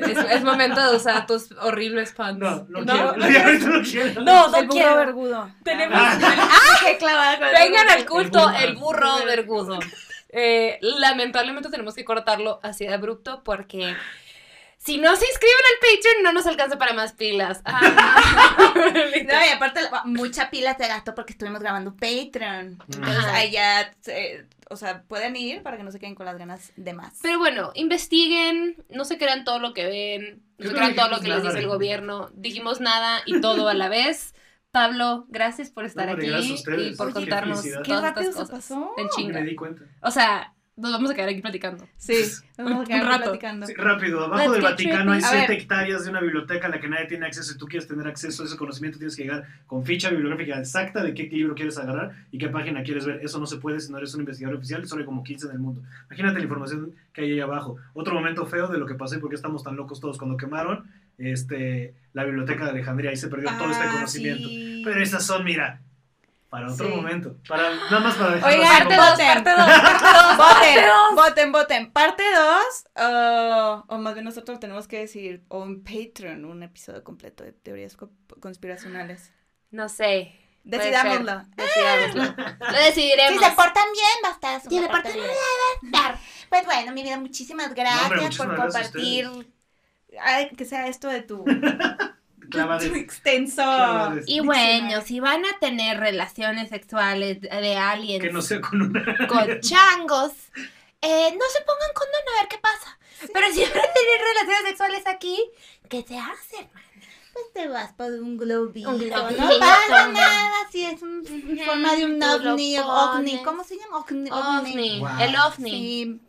Es, 0.05 0.17
es 0.17 0.43
momento 0.43 0.89
de 0.91 0.97
usar 0.97 1.25
tus 1.25 1.51
horribles 1.53 2.11
pants. 2.11 2.39
No, 2.41 2.65
no, 2.69 2.81
No, 2.83 3.13
quiero. 3.15 3.57
no 3.59 3.77
no 3.77 3.83
quiero. 3.83 4.21
No, 4.21 4.47
no 4.49 4.57
el 4.57 4.65
burro 4.67 4.73
quiero. 4.73 4.95
vergudo. 4.97 5.51
Tenemos- 5.63 5.97
Ah, 5.97 6.79
qué 6.85 6.97
clavada 6.97 7.37
con 7.37 7.47
el 7.47 7.53
Vengan 7.53 7.89
al 7.89 8.05
culto, 8.05 8.39
burro. 8.41 8.57
el 8.59 8.75
burro 8.75 9.25
vergudo. 9.25 9.79
Eh, 10.29 10.77
lamentablemente 10.81 11.69
tenemos 11.69 11.93
que 11.95 12.03
cortarlo 12.03 12.59
así 12.63 12.85
de 12.85 12.93
abrupto 12.93 13.41
porque 13.45 13.95
si 14.77 14.97
no 14.97 15.15
se 15.15 15.25
inscriben 15.25 15.55
al 15.71 15.79
Patreon 15.95 16.23
no 16.23 16.33
nos 16.33 16.45
alcanza 16.45 16.77
para 16.77 16.91
más 16.93 17.13
pilas. 17.13 17.61
Ah. 17.63 18.21
No, 18.75 19.45
y 19.45 19.49
aparte, 19.53 19.79
mucha 20.05 20.49
pila 20.49 20.75
se 20.77 20.87
gastó 20.87 21.15
porque 21.15 21.31
estuvimos 21.33 21.61
grabando 21.61 21.95
Patreon. 21.95 22.77
Entonces, 22.93 23.51
ya, 23.51 23.93
eh, 24.07 24.45
o 24.69 24.75
sea, 24.77 25.03
pueden 25.03 25.35
ir 25.35 25.61
para 25.63 25.77
que 25.77 25.83
no 25.83 25.91
se 25.91 25.99
queden 25.99 26.15
con 26.15 26.25
las 26.25 26.37
ganas 26.37 26.71
de 26.75 26.93
más. 26.93 27.19
Pero 27.21 27.37
bueno, 27.39 27.71
investiguen, 27.75 28.83
no 28.89 29.05
se 29.05 29.17
crean 29.17 29.43
todo 29.43 29.59
lo 29.59 29.73
que 29.73 29.85
ven, 29.85 30.43
no 30.57 30.69
se 30.69 30.75
crean 30.75 30.95
todo 30.95 31.09
lo 31.09 31.19
que 31.19 31.27
les 31.27 31.43
dice 31.43 31.59
el 31.59 31.65
¿no? 31.67 31.73
gobierno. 31.73 32.29
Dijimos 32.33 32.79
nada 32.81 33.21
y 33.25 33.41
todo 33.41 33.67
a 33.67 33.73
la 33.73 33.89
vez. 33.89 34.33
Pablo, 34.71 35.25
gracias 35.29 35.69
por 35.69 35.85
estar 35.85 36.09
aquí 36.09 36.27
y 36.77 36.95
por 36.95 37.13
contarnos. 37.13 37.61
Qué 37.61 37.71
todas 37.83 38.01
rápido 38.03 38.29
estas 38.31 38.47
se 38.47 38.53
cosas. 38.53 38.69
pasó. 38.69 38.91
En 38.97 39.03
Me 39.05 39.09
chinga. 39.11 39.41
di 39.41 39.55
cuenta. 39.55 39.83
O 40.01 40.11
sea, 40.11 40.53
nos 40.77 40.91
vamos 40.91 41.09
a 41.09 41.13
quedar 41.15 41.29
aquí 41.29 41.41
platicando. 41.41 41.87
Sí, 41.97 42.13
nos 42.57 42.69
vamos 42.69 42.83
a 42.83 42.87
quedar 42.87 43.03
Un 43.03 43.07
rato. 43.09 43.23
platicando. 43.25 43.65
Sí, 43.65 43.73
rápido, 43.75 44.23
abajo 44.25 44.41
Let's 44.43 44.51
del 44.53 44.61
Vaticano 44.61 45.11
hay 45.13 45.19
trippy. 45.19 45.35
A 45.35 45.39
7 45.39 45.47
ver. 45.53 45.61
hectáreas 45.61 46.03
de 46.03 46.09
una 46.09 46.19
biblioteca 46.21 46.67
a 46.67 46.69
la 46.69 46.79
que 46.81 46.87
nadie 46.89 47.05
tiene 47.05 47.25
acceso. 47.25 47.53
Si 47.53 47.57
tú 47.57 47.65
quieres 47.67 47.87
tener 47.87 48.05
acceso 48.07 48.43
a 48.43 48.45
ese 48.45 48.57
conocimiento, 48.57 48.97
tienes 48.97 49.15
que 49.15 49.23
llegar 49.23 49.45
con 49.67 49.85
ficha 49.85 50.09
bibliográfica 50.09 50.59
exacta 50.59 51.01
de 51.03 51.13
qué 51.13 51.23
libro 51.23 51.55
quieres 51.55 51.77
agarrar 51.77 52.11
y 52.31 52.37
qué 52.37 52.49
página 52.49 52.83
quieres 52.83 53.05
ver. 53.05 53.19
Eso 53.23 53.39
no 53.39 53.45
se 53.45 53.57
puede 53.57 53.79
si 53.79 53.91
no 53.91 53.97
eres 53.97 54.13
un 54.15 54.21
investigador 54.21 54.57
oficial 54.57 54.83
y 54.83 54.87
solo 54.87 54.99
hay 55.01 55.05
como 55.05 55.23
15 55.23 55.45
en 55.47 55.51
el 55.53 55.59
mundo. 55.59 55.81
Imagínate 56.07 56.37
la 56.39 56.43
información 56.43 56.91
que 57.13 57.21
hay 57.21 57.31
ahí 57.31 57.39
abajo. 57.39 57.77
Otro 57.93 58.13
momento 58.13 58.45
feo 58.45 58.67
de 58.67 58.77
lo 58.77 58.85
que 58.85 58.95
pasó 58.95 59.15
y 59.15 59.19
por 59.19 59.29
qué 59.29 59.35
estamos 59.35 59.63
tan 59.63 59.75
locos 59.75 59.99
todos. 60.01 60.17
Cuando 60.17 60.35
quemaron 60.37 60.85
este, 61.17 61.93
la 62.13 62.25
biblioteca 62.25 62.65
de 62.65 62.71
Alejandría, 62.71 63.11
ahí 63.11 63.17
se 63.17 63.29
perdió 63.29 63.49
todo 63.57 63.71
este 63.71 63.83
Ah, 63.85 63.91
conocimiento. 63.93 64.47
sí. 64.49 64.81
Pero 64.83 65.01
esas 65.01 65.25
son, 65.25 65.43
mira, 65.45 65.79
para 66.55 66.71
otro 66.71 66.87
Sí. 66.87 66.93
momento. 66.95 67.35
Para, 67.47 67.69
nada 67.75 67.99
más 67.99 68.15
para 68.15 68.35
dejarlo 68.35 68.55
Oigan, 68.55 68.71
así 68.71 68.77
Parte 68.83 68.95
como- 68.95 69.07
dos, 69.09 69.19
parte 69.19 69.49
dos, 69.49 69.67
parte 69.81 70.05
dos, 70.05 70.37
parte 70.37 70.67
Voten, 70.67 70.85
dos. 70.85 71.15
voten, 71.15 71.51
voten. 71.51 71.91
Parte 71.91 72.23
2, 72.95 73.83
o 73.89 73.97
más 73.97 74.13
bien 74.13 74.23
nosotros 74.25 74.59
tenemos 74.59 74.87
que 74.87 74.99
decir, 74.99 75.43
o 75.49 75.63
en 75.63 75.83
Patreon, 75.83 76.45
un 76.45 76.63
episodio 76.63 77.03
completo 77.03 77.43
de 77.43 77.51
teorías 77.51 77.95
co- 77.97 78.11
conspiracionales. 78.39 79.31
No 79.71 79.89
sé. 79.89 80.33
Decidámoslo. 80.63 81.43
Decidámoslo. 81.55 82.23
Lo 82.71 82.77
decidiremos. 82.85 83.43
Si 83.43 83.49
se 83.49 83.55
portan 83.55 83.83
bien, 83.93 84.17
va 84.23 84.29
a 84.29 84.31
estar 84.31 84.61
Si 84.61 84.79
se 84.79 84.87
portan 84.87 85.13
bien. 85.13 85.25
Pues 86.49 86.65
bueno, 86.65 86.91
mi 86.93 87.03
vida, 87.03 87.17
muchísimas 87.19 87.73
gracias 87.75 88.01
hombre, 88.03 88.17
por 88.17 88.23
muchísimas 88.25 88.57
gracias 88.57 88.87
a 88.87 88.91
compartir. 88.91 89.53
Ay, 90.21 90.49
que 90.55 90.63
sea 90.65 90.87
esto 90.87 91.09
de 91.09 91.21
tu, 91.21 91.43
Clavades. 92.55 92.91
extenso. 92.95 93.61
Clavades. 93.61 94.25
Y 94.27 94.39
bueno, 94.41 95.01
si 95.01 95.19
van 95.19 95.45
a 95.45 95.57
tener 95.59 95.99
relaciones 95.99 96.69
sexuales 96.69 97.41
de 97.41 97.75
aliens 97.77 98.23
Que 98.23 98.31
no 98.31 98.41
sea 98.41 98.61
con 98.61 98.81
una. 98.81 99.03
con 99.27 99.59
changos, 99.61 100.31
eh, 101.01 101.31
no 101.37 101.45
se 101.51 101.61
pongan 101.65 101.93
condón 101.93 102.21
a 102.35 102.41
ver 102.41 102.49
qué 102.49 102.57
pasa. 102.57 102.97
Pero 103.33 103.47
si 103.53 103.61
van 103.61 103.69
a 103.69 103.93
tener 103.93 104.21
relaciones 104.33 104.67
sexuales 104.67 105.03
aquí, 105.07 105.39
¿qué 105.89 106.03
se 106.07 106.17
hace? 106.17 106.69
Pues 107.33 107.51
te 107.53 107.67
vas 107.67 107.91
por 107.93 108.11
un 108.11 108.37
globito. 108.37 108.89
Un 108.91 109.09
No 109.09 109.59
pasa 109.59 110.07
nada 110.07 110.53
si 110.71 110.85
es 110.85 111.01
un- 111.01 111.21
en 111.27 111.65
forma 111.65 111.93
de 111.95 112.05
un 112.05 112.23
ovni. 112.23 112.77
pones. 112.77 112.79
ovni. 112.79 113.43
¿Cómo 113.43 113.63
se 113.65 113.77
llama? 113.77 113.97
Ovni. 113.99 114.29
OVNI, 114.31 114.99
Wow. 114.99 115.09
el 115.19 115.35
OVNI. 115.35 115.71
Sí, 115.71 116.21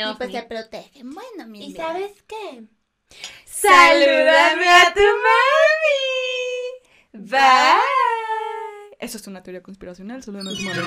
y 0.00 0.14
pues 0.16 0.32
se 0.32 0.42
protegen. 0.42 1.10
Bueno, 1.14 1.46
mi 1.46 1.64
¿Y 1.66 1.74
sabes 1.74 2.10
qué? 2.26 2.64
Salúdame 3.60 4.68
a 4.68 4.94
tu 4.94 5.00
mami. 5.24 6.00
Bye. 7.12 8.96
Eso 9.00 9.16
es 9.18 9.26
una 9.26 9.42
teoría 9.42 9.62
conspiracional, 9.62 10.22
salúdame 10.22 10.50
a 10.50 10.54
tu 10.54 10.62
mami. 10.62 10.78